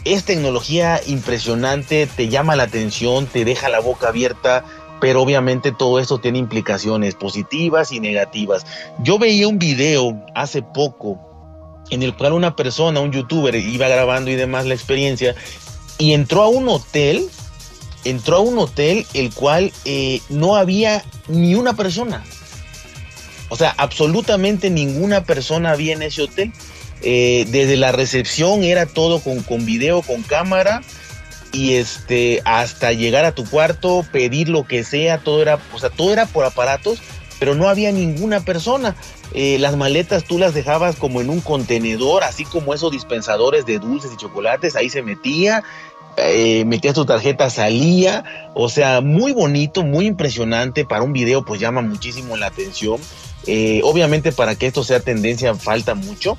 es 0.04 0.24
tecnología 0.24 1.00
impresionante, 1.06 2.06
te 2.06 2.28
llama 2.28 2.56
la 2.56 2.62
atención, 2.62 3.26
te 3.26 3.44
deja 3.44 3.68
la 3.68 3.80
boca 3.80 4.08
abierta, 4.08 4.64
pero 5.00 5.22
obviamente 5.22 5.72
todo 5.72 5.98
esto 6.00 6.18
tiene 6.18 6.38
implicaciones 6.38 7.14
positivas 7.14 7.92
y 7.92 8.00
negativas. 8.00 8.66
Yo 9.00 9.18
veía 9.18 9.48
un 9.48 9.58
video 9.58 10.24
hace 10.34 10.62
poco 10.62 11.20
en 11.90 12.02
el 12.02 12.14
cual 12.14 12.32
una 12.32 12.56
persona, 12.56 13.00
un 13.00 13.12
youtuber, 13.12 13.54
iba 13.54 13.88
grabando 13.88 14.30
y 14.30 14.34
demás 14.34 14.66
la 14.66 14.74
experiencia 14.74 15.34
y 15.98 16.12
entró 16.12 16.42
a 16.42 16.48
un 16.48 16.68
hotel, 16.68 17.28
entró 18.04 18.36
a 18.36 18.40
un 18.40 18.58
hotel 18.58 19.06
el 19.14 19.32
cual 19.32 19.72
eh, 19.84 20.20
no 20.28 20.56
había 20.56 21.04
ni 21.28 21.54
una 21.54 21.74
persona. 21.74 22.24
O 23.48 23.56
sea, 23.56 23.74
absolutamente 23.78 24.70
ninguna 24.70 25.24
persona 25.24 25.70
había 25.70 25.94
en 25.94 26.02
ese 26.02 26.22
hotel. 26.22 26.52
Eh, 27.02 27.46
desde 27.50 27.76
la 27.76 27.92
recepción 27.92 28.64
era 28.64 28.86
todo 28.86 29.20
con, 29.20 29.42
con 29.42 29.64
video, 29.64 30.02
con 30.02 30.22
cámara 30.22 30.82
y 31.52 31.74
este 31.74 32.42
hasta 32.44 32.92
llegar 32.92 33.24
a 33.24 33.32
tu 33.32 33.48
cuarto, 33.48 34.04
pedir 34.12 34.48
lo 34.48 34.66
que 34.66 34.84
sea, 34.84 35.18
todo 35.18 35.42
era, 35.42 35.58
o 35.74 35.78
sea, 35.78 35.90
todo 35.90 36.12
era 36.12 36.26
por 36.26 36.44
aparatos, 36.44 37.00
pero 37.38 37.54
no 37.54 37.68
había 37.68 37.92
ninguna 37.92 38.40
persona. 38.40 38.96
Eh, 39.32 39.58
las 39.58 39.76
maletas 39.76 40.24
tú 40.24 40.38
las 40.38 40.54
dejabas 40.54 40.96
como 40.96 41.20
en 41.20 41.30
un 41.30 41.40
contenedor, 41.40 42.24
así 42.24 42.44
como 42.44 42.74
esos 42.74 42.92
dispensadores 42.92 43.66
de 43.66 43.78
dulces 43.78 44.12
y 44.12 44.16
chocolates, 44.16 44.76
ahí 44.76 44.88
se 44.88 45.02
metía, 45.02 45.62
eh, 46.16 46.64
metías 46.64 46.94
tu 46.94 47.04
tarjeta, 47.04 47.50
salía, 47.50 48.50
o 48.54 48.68
sea, 48.68 49.00
muy 49.00 49.32
bonito, 49.32 49.82
muy 49.82 50.06
impresionante 50.06 50.84
para 50.84 51.02
un 51.02 51.12
video, 51.12 51.44
pues 51.44 51.60
llama 51.60 51.82
muchísimo 51.82 52.36
la 52.36 52.46
atención. 52.46 53.00
Eh, 53.46 53.80
obviamente 53.84 54.32
para 54.32 54.56
que 54.56 54.66
esto 54.66 54.82
sea 54.82 54.98
tendencia 54.98 55.54
falta 55.54 55.94
mucho, 55.94 56.36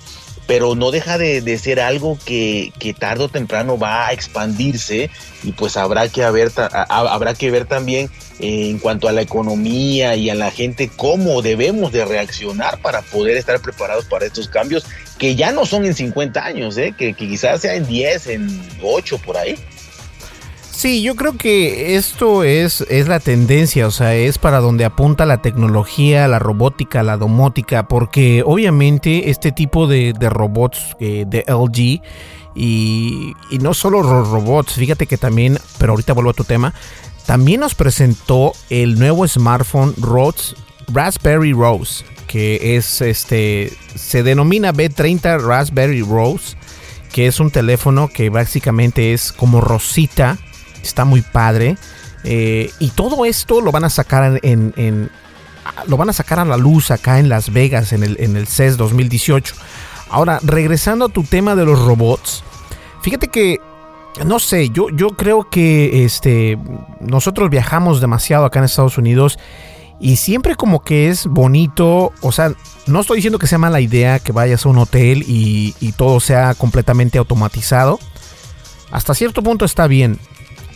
pero 0.47 0.75
no 0.75 0.91
deja 0.91 1.17
de, 1.17 1.41
de 1.41 1.57
ser 1.57 1.79
algo 1.81 2.17
que, 2.25 2.71
que, 2.79 2.93
tarde 2.93 3.25
o 3.25 3.29
temprano 3.29 3.77
va 3.77 4.07
a 4.07 4.13
expandirse 4.13 5.11
y 5.43 5.51
pues 5.51 5.75
habrá 5.75 6.07
que, 6.07 6.23
haber, 6.23 6.51
habrá 6.89 7.33
que 7.33 7.51
ver 7.51 7.65
también 7.65 8.09
eh, 8.39 8.69
en 8.69 8.79
cuanto 8.79 9.09
a 9.09 9.11
la 9.11 9.21
economía 9.21 10.15
y 10.15 10.29
a 10.29 10.35
la 10.35 10.49
gente 10.49 10.89
cómo 10.95 11.41
debemos 11.41 11.91
de 11.91 12.05
reaccionar 12.05 12.79
para 12.79 13.01
poder 13.01 13.35
estar 13.35 13.59
preparados 13.59 14.05
para 14.05 14.25
estos 14.25 14.47
cambios 14.47 14.85
que 15.17 15.35
ya 15.35 15.51
no 15.51 15.65
son 15.65 15.85
en 15.85 15.93
50 15.93 16.43
años, 16.43 16.77
¿eh? 16.77 16.93
que, 16.97 17.13
que 17.13 17.27
quizás 17.27 17.61
sea 17.61 17.75
en 17.75 17.85
10, 17.85 18.27
en 18.27 18.69
8 18.81 19.19
por 19.19 19.35
ahí. 19.35 19.55
Sí, 20.77 21.01
yo 21.01 21.15
creo 21.15 21.35
que 21.35 21.95
esto 21.95 22.43
es, 22.43 22.81
es 22.81 23.07
la 23.07 23.19
tendencia, 23.19 23.87
o 23.87 23.91
sea, 23.91 24.13
es 24.13 24.37
para 24.37 24.59
donde 24.59 24.85
apunta 24.85 25.25
la 25.25 25.41
tecnología, 25.41 26.27
la 26.27 26.37
robótica, 26.37 27.01
la 27.01 27.17
domótica, 27.17 27.87
porque 27.87 28.43
obviamente 28.45 29.31
este 29.31 29.51
tipo 29.51 29.87
de, 29.87 30.13
robots 30.29 30.95
eh, 30.99 31.25
de 31.27 31.43
LG 31.47 32.03
y, 32.53 33.33
no 33.59 33.73
solo 33.73 34.03
robots, 34.03 34.73
fíjate 34.73 35.07
que 35.07 35.17
también, 35.17 35.57
pero 35.79 35.93
ahorita 35.93 36.13
vuelvo 36.13 36.29
a 36.29 36.35
tu 36.35 36.43
tema, 36.43 36.75
también 37.25 37.61
nos 37.61 37.73
presentó 37.73 38.53
el 38.69 38.99
nuevo 38.99 39.27
smartphone 39.27 39.95
Rhodes 39.97 40.55
Raspberry 40.89 41.53
Rose, 41.53 42.05
que 42.27 42.77
es 42.77 43.01
este, 43.01 43.73
se 43.95 44.21
denomina 44.21 44.73
B30 44.73 45.41
Raspberry 45.41 46.03
Rose, 46.03 46.55
que 47.11 47.25
es 47.25 47.39
un 47.39 47.49
teléfono 47.49 48.09
que 48.09 48.29
básicamente 48.29 49.13
es 49.13 49.31
como 49.31 49.59
rosita 49.59 50.37
está 50.83 51.05
muy 51.05 51.21
padre. 51.21 51.77
Eh, 52.23 52.71
y 52.79 52.89
todo 52.89 53.25
esto 53.25 53.61
lo 53.61 53.71
van 53.71 53.85
a 53.85 53.89
sacar 53.89 54.39
en, 54.43 54.73
en, 54.75 55.09
Lo 55.87 55.97
van 55.97 56.09
a 56.09 56.13
sacar 56.13 56.39
a 56.39 56.45
la 56.45 56.57
luz 56.57 56.91
acá 56.91 57.19
en 57.19 57.29
Las 57.29 57.51
Vegas, 57.51 57.93
en 57.93 58.03
el, 58.03 58.17
en 58.19 58.35
el 58.35 58.47
CES 58.47 58.77
2018. 58.77 59.55
Ahora, 60.09 60.39
regresando 60.43 61.05
a 61.05 61.09
tu 61.09 61.23
tema 61.23 61.55
de 61.55 61.65
los 61.65 61.79
robots. 61.79 62.43
Fíjate 63.01 63.27
que 63.27 63.59
no 64.25 64.39
sé, 64.39 64.69
yo, 64.69 64.89
yo 64.89 65.09
creo 65.09 65.49
que 65.49 66.03
este, 66.03 66.57
nosotros 66.99 67.49
viajamos 67.49 68.01
demasiado 68.01 68.45
acá 68.45 68.59
en 68.59 68.65
Estados 68.65 68.97
Unidos 68.97 69.37
y 69.99 70.17
siempre 70.17 70.55
como 70.55 70.81
que 70.81 71.09
es 71.09 71.25
bonito, 71.25 72.13
o 72.21 72.31
sea, 72.31 72.53
no 72.85 73.01
estoy 73.01 73.17
diciendo 73.17 73.39
que 73.39 73.47
sea 73.47 73.57
mala 73.57 73.81
idea 73.81 74.19
que 74.19 74.31
vayas 74.31 74.65
a 74.65 74.69
un 74.69 74.77
hotel 74.77 75.23
y, 75.27 75.73
todo 75.97 76.19
sea 76.19 76.53
completamente 76.53 77.17
automatizado. 77.17 77.99
Hasta 78.91 79.15
cierto 79.15 79.41
punto 79.41 79.65
está 79.65 79.87
bien, 79.87 80.19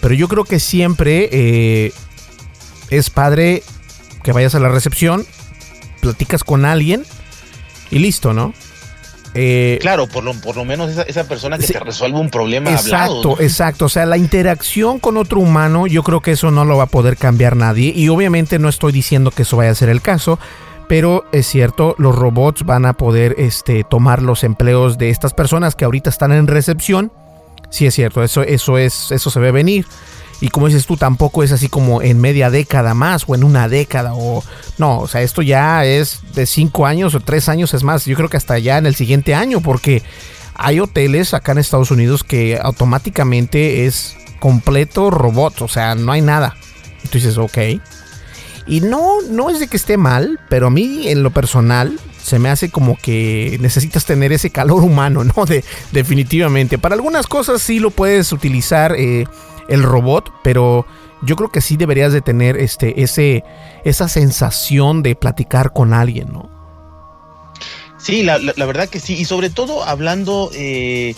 pero 0.02 0.14
yo 0.14 0.28
creo 0.28 0.44
que 0.44 0.60
siempre 0.60 1.30
eh, 1.32 1.94
es 2.90 3.10
padre 3.10 3.64
que 4.24 4.32
vayas 4.34 4.56
a 4.56 4.60
la 4.60 4.70
recepción, 4.70 5.26
platicas 6.02 6.44
con 6.44 6.66
alguien 6.66 7.04
y 7.90 8.00
listo, 8.00 8.34
¿no? 8.34 8.54
Eh, 9.34 9.78
claro, 9.80 10.08
por 10.08 10.26
lo, 10.26 10.34
por 10.34 10.58
lo 10.58 10.66
menos 10.66 10.92
esa, 11.08 11.24
persona 11.24 11.58
que 11.58 11.66
te 11.66 11.80
resuelve 11.80 12.20
un 12.20 12.30
problema 12.30 12.70
exacto, 12.70 13.40
Exacto, 13.40 13.86
o 13.86 13.90
sea, 13.90 14.06
la 14.06 14.18
interacción 14.18 15.00
con 15.00 15.16
otro 15.16 15.40
humano, 15.40 15.88
yo 15.88 16.04
creo 16.04 16.20
que 16.20 16.32
eso 16.32 16.52
no 16.52 16.66
lo 16.66 16.78
va 16.78 16.84
a 16.84 16.88
poder 16.88 17.16
cambiar 17.16 17.56
nadie. 17.56 17.94
Y 17.96 18.10
obviamente 18.10 18.60
no 18.60 18.68
estoy 18.68 18.92
diciendo 18.92 19.32
que 19.32 19.44
eso 19.44 19.56
vaya 19.56 19.72
a 19.72 19.76
ser 19.76 19.88
el 19.88 20.02
caso, 20.02 20.38
pero 20.90 21.24
es 21.32 21.48
cierto, 21.48 21.96
los 21.98 22.14
robots 22.14 22.66
van 22.66 22.86
a 22.86 22.94
poder 22.94 23.36
este, 23.38 23.86
tomar 23.86 24.22
los 24.22 24.44
empleos 24.44 24.98
de 24.98 25.10
estas 25.10 25.34
personas 25.34 25.76
que 25.76 25.86
ahorita 25.86 26.10
están 26.10 26.34
en 26.34 26.48
recepción. 26.48 27.14
Sí 27.72 27.88
es 27.88 27.96
cierto, 27.96 28.22
eso, 28.24 28.44
eso, 28.44 28.78
es, 28.78 29.12
eso 29.12 29.32
se 29.32 29.40
ve 29.40 29.52
venir. 29.52 29.88
Y 30.42 30.50
como 30.50 30.68
dices 30.68 30.86
tú, 30.86 30.98
tampoco 30.98 31.44
es 31.44 31.52
así 31.52 31.70
como 31.70 32.02
en 32.02 32.20
media 32.20 32.50
década 32.50 32.94
más 32.94 33.24
o 33.28 33.36
en 33.36 33.44
una 33.44 33.68
década 33.68 34.14
o... 34.14 34.44
No, 34.78 35.00
o 35.00 35.08
sea, 35.08 35.22
esto 35.22 35.42
ya 35.42 35.86
es 35.86 36.20
de 36.34 36.46
cinco 36.46 36.86
años 36.86 37.16
o 37.16 37.20
tres 37.20 37.48
años, 37.48 37.74
es 37.74 37.84
más, 37.84 38.06
yo 38.06 38.16
creo 38.16 38.28
que 38.28 38.38
hasta 38.38 38.60
ya 38.60 38.78
en 38.78 38.88
el 38.88 38.96
siguiente 38.96 39.36
año, 39.36 39.62
porque 39.62 40.04
hay 40.56 40.80
hoteles 40.80 41.34
acá 41.34 41.54
en 41.54 41.60
Estados 41.60 41.92
Unidos 41.92 42.24
que 42.24 42.60
automáticamente 42.62 43.86
es 43.86 44.18
completo 44.40 45.12
robot, 45.12 45.62
o 45.62 45.68
sea, 45.68 45.96
no 45.96 46.12
hay 46.12 46.22
nada. 46.22 46.56
Entonces, 47.04 47.38
ok. 47.38 47.58
Y 48.68 48.82
no, 48.82 49.22
no 49.30 49.50
es 49.50 49.60
de 49.60 49.68
que 49.68 49.78
esté 49.78 49.98
mal, 49.98 50.40
pero 50.50 50.68
a 50.68 50.72
mí 50.72 51.08
en 51.08 51.24
lo 51.24 51.32
personal 51.32 52.00
se 52.24 52.40
me 52.40 52.50
hace 52.50 52.70
como 52.70 52.98
que 52.98 53.58
necesitas 53.62 54.06
tener 54.06 54.32
ese 54.32 54.50
calor 54.50 54.84
humano, 54.84 55.24
¿no? 55.24 55.46
De, 55.46 55.64
definitivamente. 55.92 56.78
Para 56.78 56.96
algunas 56.96 57.28
cosas 57.28 57.62
sí 57.62 57.80
lo 57.80 57.92
puedes 57.92 58.32
utilizar. 58.32 58.96
Eh, 58.98 59.26
el 59.72 59.84
robot, 59.84 60.32
pero 60.44 60.86
yo 61.24 61.36
creo 61.36 61.50
que 61.50 61.62
sí 61.62 61.78
deberías 61.78 62.14
de 62.14 62.22
tener 62.22 62.58
este, 62.58 63.02
ese, 63.02 63.44
esa 63.86 64.08
sensación 64.08 65.02
de 65.02 65.16
platicar 65.16 65.72
con 65.74 65.94
alguien, 65.94 66.32
¿no? 66.32 66.50
Sí, 67.98 68.24
la, 68.24 68.38
verdad 68.38 68.90
que 68.90 69.00
sí, 69.00 69.14
y 69.14 69.26
sobre 69.26 69.52
todo 69.52 69.84
hablando, 69.84 70.50
eh, 70.56 71.16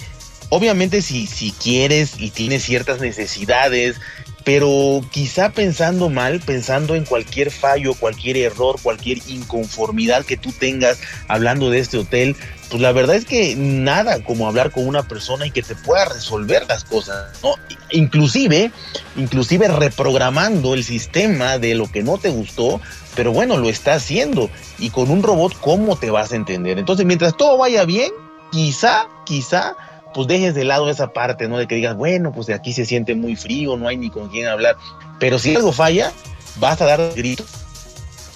obviamente 0.50 1.02
si, 1.02 1.28
si 1.28 1.52
quieres 1.52 2.16
y 2.20 2.30
tienes 2.30 2.64
ciertas 2.64 3.00
necesidades, 3.00 4.02
pero 4.44 5.02
quizá 5.12 5.52
pensando 5.52 6.10
mal, 6.10 6.40
pensando 6.42 6.96
en 6.96 7.06
cualquier 7.06 7.52
fallo, 7.52 7.94
cualquier 7.94 8.38
error, 8.38 8.76
cualquier 8.82 9.20
inconformidad 9.28 10.26
que 10.26 10.38
tú 10.38 10.52
tengas 10.52 11.00
hablando 11.28 11.70
de 11.70 11.80
este 11.80 11.98
hotel, 11.98 12.36
pues 12.70 12.82
la 12.82 12.92
verdad 12.92 13.16
es 13.16 13.26
que 13.26 13.56
nada 13.56 14.24
como 14.24 14.48
hablar 14.48 14.72
con 14.72 14.88
una 14.88 15.04
persona 15.04 15.46
y 15.46 15.52
que 15.52 15.62
te 15.62 15.76
pueda 15.76 16.06
resolver 16.06 16.66
las 16.68 16.84
cosas, 16.84 17.40
¿no? 17.42 17.56
Inclusive, 17.92 18.72
inclusive 19.16 19.68
reprogramando 19.68 20.74
el 20.74 20.84
sistema 20.84 21.58
de 21.58 21.76
lo 21.76 21.90
que 21.92 22.04
no 22.04 22.18
te 22.18 22.30
gustó, 22.30 22.82
pero 23.16 23.32
bueno, 23.32 23.58
lo 23.58 23.70
está 23.70 23.94
haciendo. 23.94 24.50
Y 24.80 24.90
con 24.90 25.12
un 25.12 25.24
robot, 25.24 25.54
¿cómo 25.60 25.96
te 25.98 26.10
vas 26.10 26.34
a 26.34 26.36
entender? 26.36 26.80
Entonces, 26.80 27.06
mientras 27.06 27.38
todo 27.38 27.58
vaya 27.58 27.86
bien, 27.86 28.12
quizá, 28.52 29.08
quizá, 29.26 29.76
pues 30.14 30.28
dejes 30.28 30.56
de 30.56 30.64
lado 30.64 30.90
esa 30.90 31.14
parte, 31.14 31.48
¿no? 31.48 31.58
De 31.58 31.68
que 31.68 31.76
digas, 31.76 31.96
bueno, 31.96 32.32
pues 32.32 32.48
de 32.48 32.54
aquí 32.54 32.74
se 32.74 32.86
siente 32.86 33.16
muy 33.16 33.36
frío, 33.36 33.78
no 33.78 33.88
hay 33.88 33.98
ni 33.98 34.10
con 34.10 34.30
quién 34.30 34.48
hablar. 34.48 34.78
Pero 35.20 35.40
si 35.40 35.56
algo 35.56 35.72
falla, 35.72 36.12
vas 36.58 36.82
a 36.82 36.86
dar 36.86 37.14
grito 37.16 37.44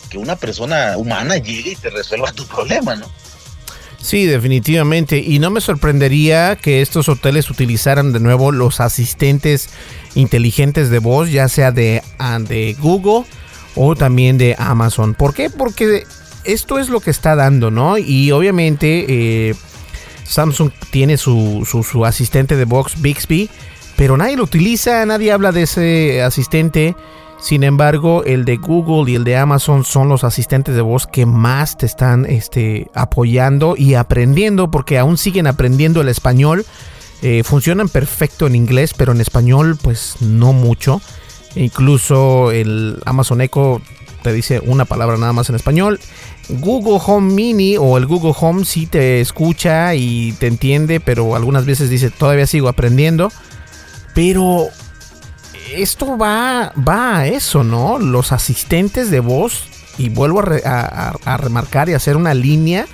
que 0.09 0.17
una 0.17 0.35
persona 0.35 0.97
humana 0.97 1.37
llegue 1.37 1.71
y 1.71 1.75
te 1.75 1.89
resuelva 1.89 2.31
tu 2.31 2.45
problema, 2.47 2.95
¿no? 2.95 3.07
Sí, 4.01 4.25
definitivamente. 4.25 5.17
Y 5.17 5.39
no 5.39 5.49
me 5.49 5.59
sorprendería 5.59 6.55
que 6.55 6.81
estos 6.81 7.09
hoteles 7.09 7.49
utilizaran 7.49 8.13
de 8.13 8.19
nuevo 8.19 8.51
los 8.51 8.79
asistentes 8.79 9.69
inteligentes 10.15 10.89
de 10.89 10.99
voz, 10.99 11.31
ya 11.31 11.49
sea 11.49 11.71
de, 11.71 12.01
ah, 12.19 12.39
de 12.39 12.75
Google 12.79 13.25
o 13.75 13.95
también 13.95 14.37
de 14.37 14.55
Amazon. 14.57 15.13
¿Por 15.13 15.33
qué? 15.33 15.49
Porque 15.49 16.05
esto 16.45 16.79
es 16.79 16.89
lo 16.89 17.01
que 17.01 17.11
está 17.11 17.35
dando, 17.35 17.69
¿no? 17.69 17.97
Y 17.97 18.31
obviamente 18.31 19.05
eh, 19.49 19.55
Samsung 20.27 20.71
tiene 20.91 21.17
su, 21.17 21.65
su, 21.65 22.05
asistente 22.05 22.55
de 22.55 22.65
voz 22.65 23.01
Bixby, 23.01 23.49
pero 23.95 24.17
nadie 24.17 24.37
lo 24.37 24.43
utiliza, 24.43 25.05
nadie 25.05 25.31
habla 25.31 25.51
de 25.51 25.63
ese 25.63 26.21
asistente. 26.21 26.95
Sin 27.39 27.63
embargo, 27.63 28.23
el 28.23 28.45
de 28.45 28.57
Google 28.57 29.11
y 29.11 29.15
el 29.15 29.23
de 29.23 29.37
Amazon 29.37 29.83
son 29.83 30.09
los 30.09 30.23
asistentes 30.23 30.75
de 30.75 30.81
voz 30.81 31.05
que 31.07 31.25
más 31.25 31.77
te 31.77 31.85
están 31.85 32.25
este, 32.25 32.87
apoyando 32.93 33.75
y 33.77 33.93
aprendiendo 33.93 34.71
porque 34.71 34.97
aún 34.97 35.17
siguen 35.17 35.47
aprendiendo 35.47 36.01
el 36.01 36.09
español. 36.09 36.65
Eh, 37.21 37.43
funcionan 37.43 37.89
perfecto 37.89 38.47
en 38.47 38.55
inglés, 38.55 38.93
pero 38.95 39.11
en 39.11 39.21
español 39.21 39.77
pues 39.81 40.15
no 40.19 40.51
mucho. 40.51 40.99
Incluso 41.55 42.51
el 42.51 43.01
Amazon 43.05 43.41
Echo 43.41 43.81
te 44.23 44.33
dice 44.33 44.59
una 44.59 44.85
palabra 44.85 45.17
nada 45.17 45.33
más 45.33 45.49
en 45.49 45.55
español. 45.55 45.99
Google 46.49 46.99
Home 47.05 47.33
Mini 47.33 47.77
o 47.77 47.97
el 47.97 48.05
Google 48.05 48.33
Home 48.39 48.65
sí 48.65 48.85
te 48.85 49.19
escucha 49.21 49.95
y 49.95 50.33
te 50.33 50.47
entiende, 50.47 50.99
pero 50.99 51.35
algunas 51.35 51.65
veces 51.65 51.89
dice 51.89 52.09
todavía 52.09 52.47
sigo 52.47 52.69
aprendiendo. 52.69 53.31
Pero 54.13 54.67
esto 55.73 56.17
va, 56.17 56.73
va 56.75 57.19
a 57.19 57.27
eso, 57.27 57.63
¿no? 57.63 57.99
Los 57.99 58.31
asistentes 58.31 59.11
de 59.11 59.19
voz, 59.19 59.63
y 59.97 60.09
vuelvo 60.09 60.41
a, 60.41 61.37
remarcar 61.37 61.89
y 61.89 61.93
hacer 61.93 62.15
una 62.15 62.33
línea, 62.33 62.87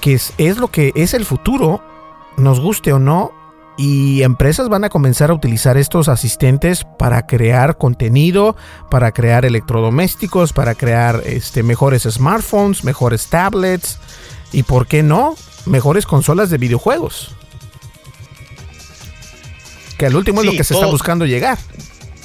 que 0.00 0.14
es, 0.14 0.32
es 0.38 0.58
lo 0.58 0.68
que 0.68 0.92
es 0.94 1.14
el 1.14 1.24
futuro, 1.24 1.82
nos 2.36 2.60
guste 2.60 2.92
o 2.92 2.98
no, 2.98 3.32
y 3.76 4.22
empresas 4.22 4.68
van 4.68 4.84
a 4.84 4.88
comenzar 4.88 5.30
a 5.30 5.34
utilizar 5.34 5.76
estos 5.76 6.08
asistentes 6.08 6.84
para 6.98 7.26
crear 7.26 7.78
contenido, 7.78 8.56
para 8.90 9.12
crear 9.12 9.44
electrodomésticos, 9.44 10.52
para 10.52 10.74
crear 10.74 11.22
este, 11.24 11.62
mejores 11.62 12.02
smartphones, 12.02 12.84
mejores 12.84 13.28
tablets 13.28 13.98
y, 14.52 14.62
¿por 14.62 14.86
qué 14.86 15.02
no? 15.02 15.34
Mejores 15.66 16.06
consolas 16.06 16.50
de 16.50 16.58
videojuegos 16.58 17.34
que 20.02 20.06
al 20.06 20.16
último 20.16 20.40
es 20.40 20.46
lo 20.46 20.52
que 20.52 20.64
se 20.64 20.74
está 20.74 20.86
buscando 20.86 21.26
llegar. 21.26 21.58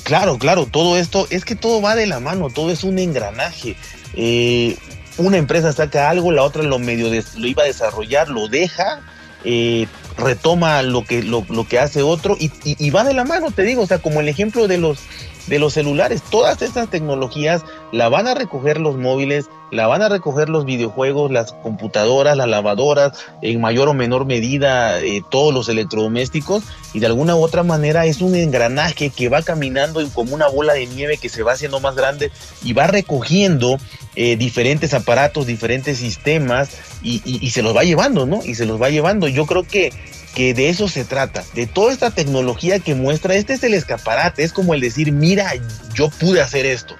Claro, 0.02 0.40
claro, 0.40 0.66
todo 0.66 0.98
esto 0.98 1.28
es 1.30 1.46
que 1.46 1.56
todo 1.56 1.80
va 1.80 1.94
de 1.94 2.08
la 2.08 2.20
mano, 2.20 2.50
todo 2.50 2.72
es 2.72 2.84
un 2.84 2.98
engranaje. 2.98 3.76
Eh, 4.16 4.76
una 5.18 5.38
empresa 5.38 5.72
saca 5.74 6.10
algo, 6.10 6.32
la 6.32 6.42
otra 6.42 6.64
lo 6.64 6.80
medio 6.80 7.12
lo 7.36 7.48
iba 7.48 7.62
a 7.62 7.68
desarrollar, 7.68 8.30
lo 8.30 8.48
deja, 8.48 9.02
eh, 9.50 9.88
retoma 10.18 10.82
lo 10.82 11.06
que, 11.06 11.24
lo, 11.24 11.46
que 11.70 11.80
hace 11.80 12.02
otro 12.02 12.36
y, 12.38 12.52
y, 12.66 12.90
va 12.90 13.06
de 13.06 13.14
la 13.14 13.24
mano, 13.24 13.52
te 13.52 13.64
digo, 13.64 13.84
o 13.84 13.88
sea, 13.88 14.00
como 14.00 14.20
el 14.20 14.28
ejemplo 14.28 14.68
de 14.68 14.78
los, 14.78 15.00
de 15.48 15.60
los 15.60 15.74
celulares, 15.74 16.22
todas 16.30 16.62
estas 16.62 16.90
tecnologías 16.90 17.64
la 17.92 18.10
van 18.10 18.28
a 18.28 18.34
recoger 18.34 18.80
los 18.80 18.98
móviles, 18.98 19.50
la 19.72 19.88
van 19.88 20.02
a 20.02 20.10
recoger 20.10 20.50
los 20.50 20.66
videojuegos, 20.66 21.32
las 21.32 21.54
computadoras, 21.54 22.38
las 22.38 22.48
lavadoras, 22.48 23.14
en 23.42 23.60
mayor 23.60 23.90
o 23.90 23.94
menor 23.94 24.26
medida 24.26 25.00
eh, 25.02 25.22
todos 25.30 25.54
los 25.54 25.70
electrodomésticos 25.70 26.64
y 26.94 27.00
de 27.00 27.08
alguna 27.08 27.36
u 27.36 27.44
otra 27.44 27.64
manera 27.64 28.06
es 28.06 28.22
un 28.22 28.36
engranaje 28.36 29.10
que 29.10 29.30
va 29.30 29.42
caminando 29.42 30.06
como 30.14 30.36
una 30.36 30.48
bola 30.48 30.74
de 30.74 30.86
nieve 30.88 31.18
que 31.18 31.30
se 31.30 31.44
va 31.44 31.54
haciendo 31.54 31.80
más 31.80 31.96
grande 31.96 32.32
y 32.64 32.74
va 32.74 32.88
recogiendo 32.88 33.78
eh, 34.16 34.36
diferentes 34.36 34.94
aparatos, 34.94 35.46
diferentes 35.46 35.98
sistemas 36.00 36.70
y, 37.04 37.22
y, 37.24 37.52
se 37.52 37.62
los 37.62 37.76
va 37.76 37.84
llevando, 37.84 38.26
¿no? 38.26 38.40
Y 38.44 38.56
se 38.56 38.66
los 38.66 38.82
va 38.82 38.90
llevando. 38.90 39.28
Yo 39.28 39.46
creo 39.46 39.64
que 39.64 39.94
que 40.38 40.54
de 40.54 40.70
eso 40.70 40.88
se 40.88 41.04
trata, 41.04 41.44
de 41.54 41.68
toda 41.68 41.92
esta 41.92 42.12
tecnología 42.12 42.80
que 42.80 42.96
muestra, 42.96 43.36
este 43.36 43.54
es 43.54 43.64
el 43.64 43.74
escaparate, 43.74 44.44
es 44.44 44.54
como 44.54 44.74
el 44.74 44.80
decir, 44.80 45.12
mira, 45.12 45.52
yo 45.94 46.10
pude 46.10 46.42
hacer 46.42 46.66
esto 46.66 46.96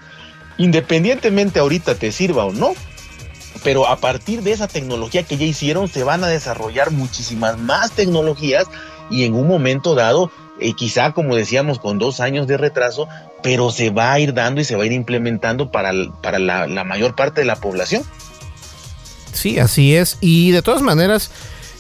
independientemente 0.58 1.60
ahorita 1.60 1.96
te 1.96 2.12
sirva 2.12 2.46
o 2.46 2.52
no, 2.52 2.74
pero 3.64 3.88
a 3.88 3.98
partir 3.98 4.42
de 4.44 4.52
esa 4.52 4.68
tecnología 4.68 5.24
que 5.24 5.38
ya 5.38 5.46
hicieron 5.46 5.88
se 5.88 6.04
van 6.04 6.24
a 6.24 6.28
desarrollar 6.28 6.92
muchísimas 6.92 7.58
más 7.58 7.92
tecnologías 7.92 8.66
y 9.10 9.24
en 9.24 9.36
un 9.36 9.48
momento 9.48 9.96
dado, 9.96 10.32
eh, 10.60 10.74
quizá 10.74 11.14
como 11.14 11.36
decíamos 11.36 11.80
con 11.80 11.98
dos 11.98 12.20
años 12.20 12.48
de 12.48 12.58
retraso, 12.58 13.08
pero 13.44 13.72
se 13.72 13.90
va 13.90 14.14
a 14.14 14.20
ir 14.20 14.34
dando 14.34 14.62
y 14.62 14.64
se 14.64 14.76
va 14.76 14.84
a 14.84 14.86
ir 14.86 14.92
implementando 14.92 15.72
para, 15.72 15.92
para 16.22 16.40
la, 16.40 16.68
la 16.68 16.84
mayor 16.84 17.16
parte 17.16 17.42
de 17.42 17.46
la 17.46 17.56
población. 17.56 18.04
Sí, 19.34 19.60
así 19.60 19.96
es. 19.96 20.18
Y 20.20 20.52
de 20.52 20.64
todas 20.64 20.82
maneras, 20.82 21.30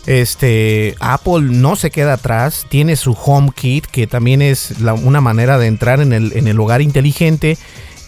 este 0.08 0.96
Apple 1.02 1.42
no 1.42 1.76
se 1.76 1.92
queda 1.92 2.14
atrás, 2.14 2.66
tiene 2.70 2.96
su 2.96 3.12
HomeKit, 3.12 3.86
que 3.86 4.08
también 4.08 4.42
es 4.42 4.74
una 5.04 5.22
manera 5.22 5.58
de 5.58 5.68
entrar 5.68 6.00
en 6.00 6.14
el, 6.14 6.60
hogar 6.60 6.82
inteligente 6.82 7.58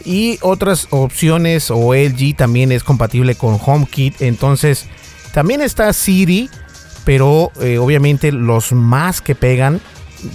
y 0.06 0.40
otras 0.42 0.88
opciones 0.92 1.70
o 1.70 1.94
LG 1.94 2.36
también 2.38 2.72
es 2.72 2.84
compatible 2.84 3.36
con 3.36 3.60
HomeKit. 3.64 4.22
Entonces 4.22 4.86
también 5.34 5.62
está 5.62 5.92
Siri. 5.94 6.50
pero 7.04 7.52
eh, 7.60 7.78
obviamente 7.78 8.32
los 8.32 8.72
más 8.72 9.22
que 9.22 9.36
pegan 9.36 9.82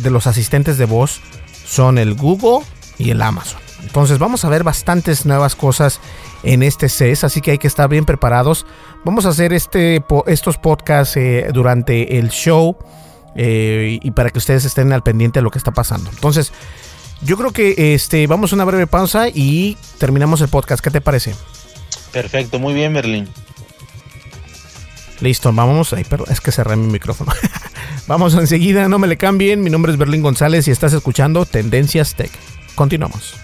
de 0.03 0.11
los 0.11 0.27
asistentes 0.27 0.77
de 0.77 0.85
voz 0.85 1.21
son 1.67 1.97
el 1.97 2.15
Google 2.15 2.67
y 2.99 3.11
el 3.11 3.23
Amazon. 3.23 3.61
Entonces 3.83 4.19
vamos 4.19 4.45
a 4.45 4.51
ver 4.51 4.65
bastantes 4.65 5.25
nuevas 5.25 5.57
cosas 5.57 6.01
en 6.45 6.62
este 6.62 6.88
CES, 6.88 7.24
así 7.24 7.40
que 7.40 7.53
hay 7.53 7.59
que 7.59 7.66
estar 7.66 7.88
bien 7.88 8.05
preparados. 8.05 8.66
Vamos 9.05 9.26
a 9.26 9.30
hacer 9.30 9.53
este, 9.53 10.05
estos 10.26 10.59
podcasts 10.59 11.16
eh, 11.16 11.49
durante 11.53 12.18
el 12.18 12.28
show 12.28 12.76
eh, 13.34 13.99
y 14.01 14.11
para 14.12 14.30
que 14.30 14.38
ustedes 14.38 14.64
estén 14.64 14.92
al 14.92 15.03
pendiente 15.03 15.40
de 15.40 15.42
lo 15.42 15.51
que 15.51 15.59
está 15.59 15.72
pasando. 15.72 16.11
Entonces, 16.11 16.53
yo 17.22 17.36
creo 17.36 17.53
que 17.53 17.95
este, 17.95 18.26
vamos 18.26 18.53
a 18.53 18.57
una 18.57 18.64
breve 18.64 18.86
pausa 18.86 19.28
y 19.28 19.76
terminamos 19.99 20.40
el 20.40 20.49
podcast. 20.49 20.84
¿Qué 20.84 20.90
te 20.90 21.01
parece? 21.01 21.34
Perfecto, 22.12 22.59
muy 22.59 22.74
bien, 22.74 22.92
Berlín. 22.92 23.28
Listo, 25.20 25.53
vamos. 25.53 25.92
Ay, 25.92 26.05
perdón, 26.05 26.28
es 26.30 26.40
que 26.40 26.53
cerré 26.53 26.76
mi 26.76 26.90
micrófono. 26.92 27.32
vamos 28.07 28.34
enseguida, 28.34 28.88
no 28.88 28.99
me 28.99 29.07
le 29.07 29.16
cambien. 29.16 29.62
Mi 29.62 29.70
nombre 29.70 29.92
es 29.92 29.99
Berlín 29.99 30.22
González 30.22 30.68
y 30.68 30.70
estás 30.70 30.92
escuchando 30.92 31.47
Tendencias 31.47 32.14
Tech. 32.14 32.30
Continuamos. 32.74 33.43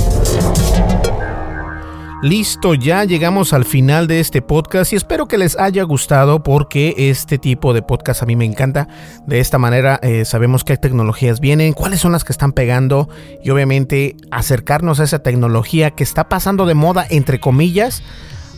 Listo, 2.21 2.75
ya 2.75 3.03
llegamos 3.03 3.51
al 3.51 3.65
final 3.65 4.05
de 4.05 4.19
este 4.19 4.43
podcast 4.43 4.93
y 4.93 4.95
espero 4.95 5.27
que 5.27 5.39
les 5.39 5.57
haya 5.57 5.81
gustado 5.81 6.43
porque 6.43 6.93
este 6.95 7.39
tipo 7.39 7.73
de 7.73 7.81
podcast 7.81 8.21
a 8.21 8.27
mí 8.27 8.35
me 8.35 8.45
encanta. 8.45 8.87
De 9.25 9.39
esta 9.39 9.57
manera 9.57 9.99
eh, 10.03 10.23
sabemos 10.23 10.63
qué 10.63 10.77
tecnologías 10.77 11.39
vienen, 11.39 11.73
cuáles 11.73 11.99
son 11.99 12.11
las 12.11 12.23
que 12.23 12.31
están 12.31 12.51
pegando 12.51 13.09
y 13.43 13.49
obviamente 13.49 14.17
acercarnos 14.29 14.99
a 14.99 15.05
esa 15.05 15.23
tecnología 15.23 15.89
que 15.91 16.03
está 16.03 16.29
pasando 16.29 16.67
de 16.67 16.75
moda 16.75 17.07
entre 17.09 17.39
comillas 17.39 18.03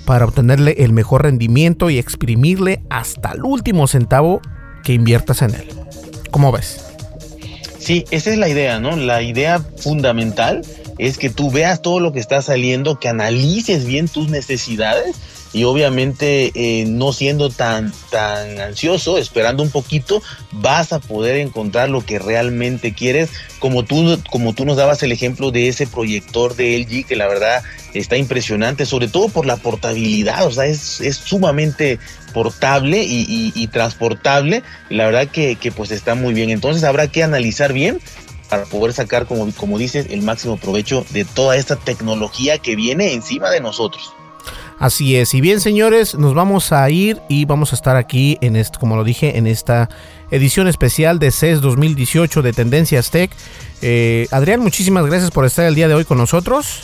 para 0.04 0.26
obtenerle 0.26 0.76
el 0.80 0.92
mejor 0.92 1.24
rendimiento 1.24 1.90
y 1.90 2.00
exprimirle 2.00 2.84
hasta 2.90 3.32
el 3.32 3.46
último 3.46 3.88
centavo 3.88 4.42
que 4.84 4.92
inviertas 4.92 5.42
en 5.42 5.56
él. 5.56 5.70
¿Cómo 6.32 6.52
ves? 6.52 6.84
Sí, 7.80 8.04
esa 8.12 8.32
es 8.32 8.38
la 8.38 8.50
idea, 8.50 8.82
¿no? 8.82 8.98
La 8.98 9.22
idea 9.22 9.60
fundamental 9.78 10.64
es 10.98 11.18
que 11.18 11.30
tú 11.30 11.52
veas 11.52 11.82
todo 11.82 12.00
lo 12.00 12.12
que 12.14 12.20
está 12.20 12.42
saliendo, 12.42 13.00
que 13.00 13.10
analices 13.10 13.86
bien 13.86 14.08
tus 14.08 14.30
necesidades 14.30 15.16
y 15.54 15.66
obviamente 15.66 16.52
eh, 16.56 16.86
no 16.86 17.14
siendo 17.14 17.50
tan, 17.52 17.94
tan 18.10 18.60
ansioso, 18.60 19.20
esperando 19.20 19.62
un 19.62 19.70
poquito, 19.70 20.22
vas 20.52 20.92
a 20.94 21.00
poder 21.00 21.38
encontrar 21.38 21.90
lo 21.90 22.04
que 22.04 22.18
realmente 22.18 22.94
quieres, 22.94 23.30
como 23.60 23.86
tú, 23.86 24.20
como 24.32 24.54
tú 24.54 24.66
nos 24.66 24.78
dabas 24.78 25.04
el 25.04 25.12
ejemplo 25.12 25.52
de 25.52 25.68
ese 25.68 25.86
proyector 25.86 26.56
de 26.56 26.80
LG, 26.80 27.06
que 27.06 27.16
la 27.16 27.28
verdad 27.28 27.62
está 27.94 28.18
impresionante, 28.18 28.88
sobre 28.88 29.08
todo 29.08 29.30
por 29.30 29.46
la 29.46 29.58
portabilidad, 29.58 30.48
o 30.48 30.52
sea, 30.52 30.66
es, 30.66 31.00
es 31.02 31.18
sumamente 31.18 32.00
portable 32.34 33.04
y, 33.08 33.68
transportable, 33.68 34.64
la 34.90 35.06
verdad 35.06 35.28
que, 35.28 35.56
que 35.56 35.72
pues 35.72 35.92
está 35.92 36.16
muy 36.16 36.34
bien, 36.34 36.50
entonces 36.50 36.84
habrá 36.84 37.08
que 37.08 37.22
analizar 37.22 37.74
bien 37.74 38.00
para 38.50 38.66
poder 38.66 38.94
sacar, 38.94 39.26
como, 39.26 39.52
como 39.54 39.78
dices, 39.78 40.08
el 40.10 40.22
máximo 40.22 40.58
provecho 40.58 41.06
de 41.12 41.26
toda 41.26 41.56
esta 41.56 41.76
tecnología 41.76 42.58
que 42.58 42.76
viene 42.76 43.14
encima 43.14 43.50
de 43.50 43.62
nosotros. 43.62 44.14
Así 44.80 45.16
es, 45.16 45.34
y 45.34 45.40
bien 45.40 45.62
señores, 45.62 46.16
nos 46.16 46.34
vamos 46.34 46.74
a 46.74 46.90
ir 46.90 47.22
y 47.30 47.46
vamos 47.46 47.72
a 47.72 47.76
estar 47.76 47.96
aquí 47.96 48.38
en 48.42 48.56
esto, 48.56 48.80
como 48.80 48.96
lo 48.96 49.04
dije, 49.04 49.38
en 49.38 49.48
esta 49.48 49.88
edición 50.30 50.68
especial 50.68 51.20
de 51.20 51.32
CES 51.32 51.62
2018 51.62 52.42
de 52.42 52.54
Tendencias 52.54 53.10
Tech. 53.10 53.32
Eh, 53.82 54.28
Adrián, 54.32 54.60
muchísimas 54.60 55.06
gracias 55.06 55.32
por 55.32 55.46
estar 55.46 55.66
el 55.66 55.76
día 55.76 55.88
de 55.88 55.94
hoy 55.94 56.06
con 56.06 56.18
nosotros. 56.18 56.82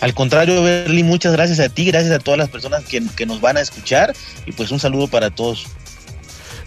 Al 0.00 0.14
contrario, 0.14 0.62
Berly, 0.62 1.02
muchas 1.02 1.32
gracias 1.32 1.60
a 1.60 1.68
ti, 1.68 1.86
gracias 1.86 2.12
a 2.12 2.18
todas 2.18 2.38
las 2.38 2.48
personas 2.48 2.84
que, 2.84 3.02
que 3.16 3.24
nos 3.24 3.40
van 3.40 3.56
a 3.56 3.60
escuchar 3.60 4.14
y 4.46 4.52
pues 4.52 4.70
un 4.70 4.78
saludo 4.78 5.08
para 5.08 5.30
todos. 5.30 5.66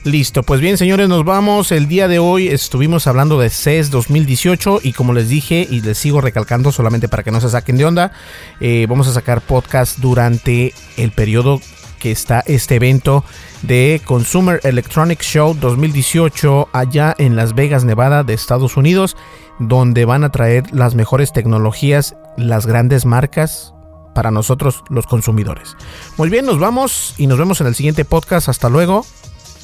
Listo, 0.06 0.44
pues 0.44 0.62
bien 0.62 0.78
señores, 0.78 1.10
nos 1.10 1.26
vamos. 1.26 1.72
El 1.72 1.88
día 1.88 2.08
de 2.08 2.20
hoy 2.20 2.48
estuvimos 2.48 3.08
hablando 3.08 3.40
de 3.40 3.50
CES 3.50 3.90
2018 3.90 4.82
y 4.84 4.94
como 4.94 5.14
les 5.14 5.30
dije 5.30 5.68
y 5.68 5.82
les 5.82 5.98
sigo 5.98 6.22
recalcando 6.22 6.72
solamente 6.72 7.10
para 7.10 7.24
que 7.24 7.32
no 7.32 7.42
se 7.42 7.50
saquen 7.50 7.76
de 7.76 7.86
onda, 7.86 8.12
eh, 8.60 8.86
vamos 8.88 9.08
a 9.08 9.14
sacar 9.14 9.42
podcast 9.42 9.98
durante 9.98 10.76
el 10.98 11.12
periodo 11.12 11.60
que 11.98 12.12
está 12.12 12.44
este 12.46 12.76
evento 12.76 13.26
de 13.64 14.00
Consumer 14.06 14.60
Electronics 14.64 15.26
Show 15.26 15.58
2018 15.60 16.70
allá 16.72 17.16
en 17.18 17.36
Las 17.36 17.56
Vegas, 17.56 17.84
Nevada 17.84 18.24
de 18.24 18.36
Estados 18.36 18.78
Unidos, 18.78 19.18
donde 19.58 20.06
van 20.06 20.24
a 20.24 20.30
traer 20.30 20.72
las 20.72 20.94
mejores 20.94 21.34
tecnologías, 21.34 22.16
las 22.38 22.68
grandes 22.68 23.08
marcas 23.08 23.74
para 24.14 24.30
nosotros 24.30 24.84
los 24.88 25.08
consumidores. 25.08 25.76
Muy 26.16 26.30
bien, 26.30 26.46
nos 26.46 26.60
vamos 26.60 27.16
y 27.18 27.26
nos 27.26 27.40
vemos 27.40 27.60
en 27.60 27.66
el 27.66 27.74
siguiente 27.74 28.06
podcast. 28.06 28.50
Hasta 28.50 28.70
luego. 28.70 29.04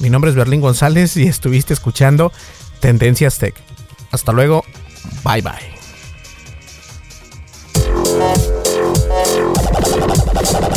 Mi 0.02 0.10
nombre 0.10 0.30
es 0.30 0.36
Berlín 0.36 0.60
González 0.60 1.16
y 1.16 1.28
estuviste 1.28 1.72
escuchando 1.72 2.32
Tendencias 2.80 3.38
Tech. 3.38 3.54
Hasta 4.10 4.32
luego. 4.32 4.64
Bye 5.22 5.42
bye. 5.42 5.52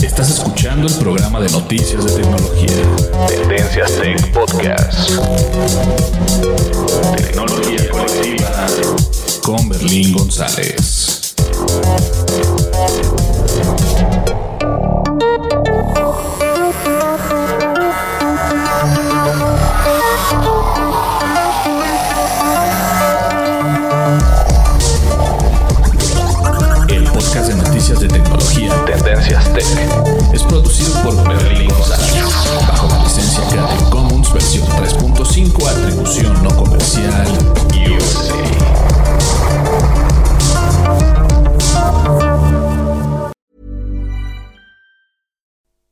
Estás 0.04 0.30
escuchando 0.30 0.88
el 0.88 0.94
programa 0.94 1.40
de 1.40 1.50
noticias 1.50 2.06
de 2.06 2.22
tecnología. 2.22 2.70
Tendencias 3.28 3.94
Tech 4.00 4.32
Podcast. 4.32 5.10
Tecnología 7.18 7.90
colectiva 7.90 8.68
con 9.42 9.68
Berlín 9.70 10.14
González. 10.14 11.34
Tech. 29.56 30.34
Es 30.34 30.44
producido 30.44 30.92
por 31.02 31.16
Berlín 31.28 31.70
bajo 32.68 32.88
la 32.88 33.04
licencia 33.04 33.42
Creative 33.48 33.90
Commons 33.90 34.34
versión 34.34 34.68
3.5, 34.68 35.68
atribución 35.68 36.44
no 36.44 36.50
comercial, 36.58 37.28
USA. 37.88 38.36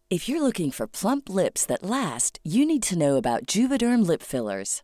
If 0.10 0.30
you're 0.30 0.42
looking 0.44 0.70
for 0.70 0.86
plump 0.86 1.30
lips 1.30 1.66
that 1.66 1.82
last, 1.84 2.40
you 2.44 2.66
need 2.66 2.84
to 2.84 2.98
know 2.98 3.16
about 3.16 3.48
Juvederm 3.48 4.06
lip 4.06 4.22
fillers. 4.22 4.84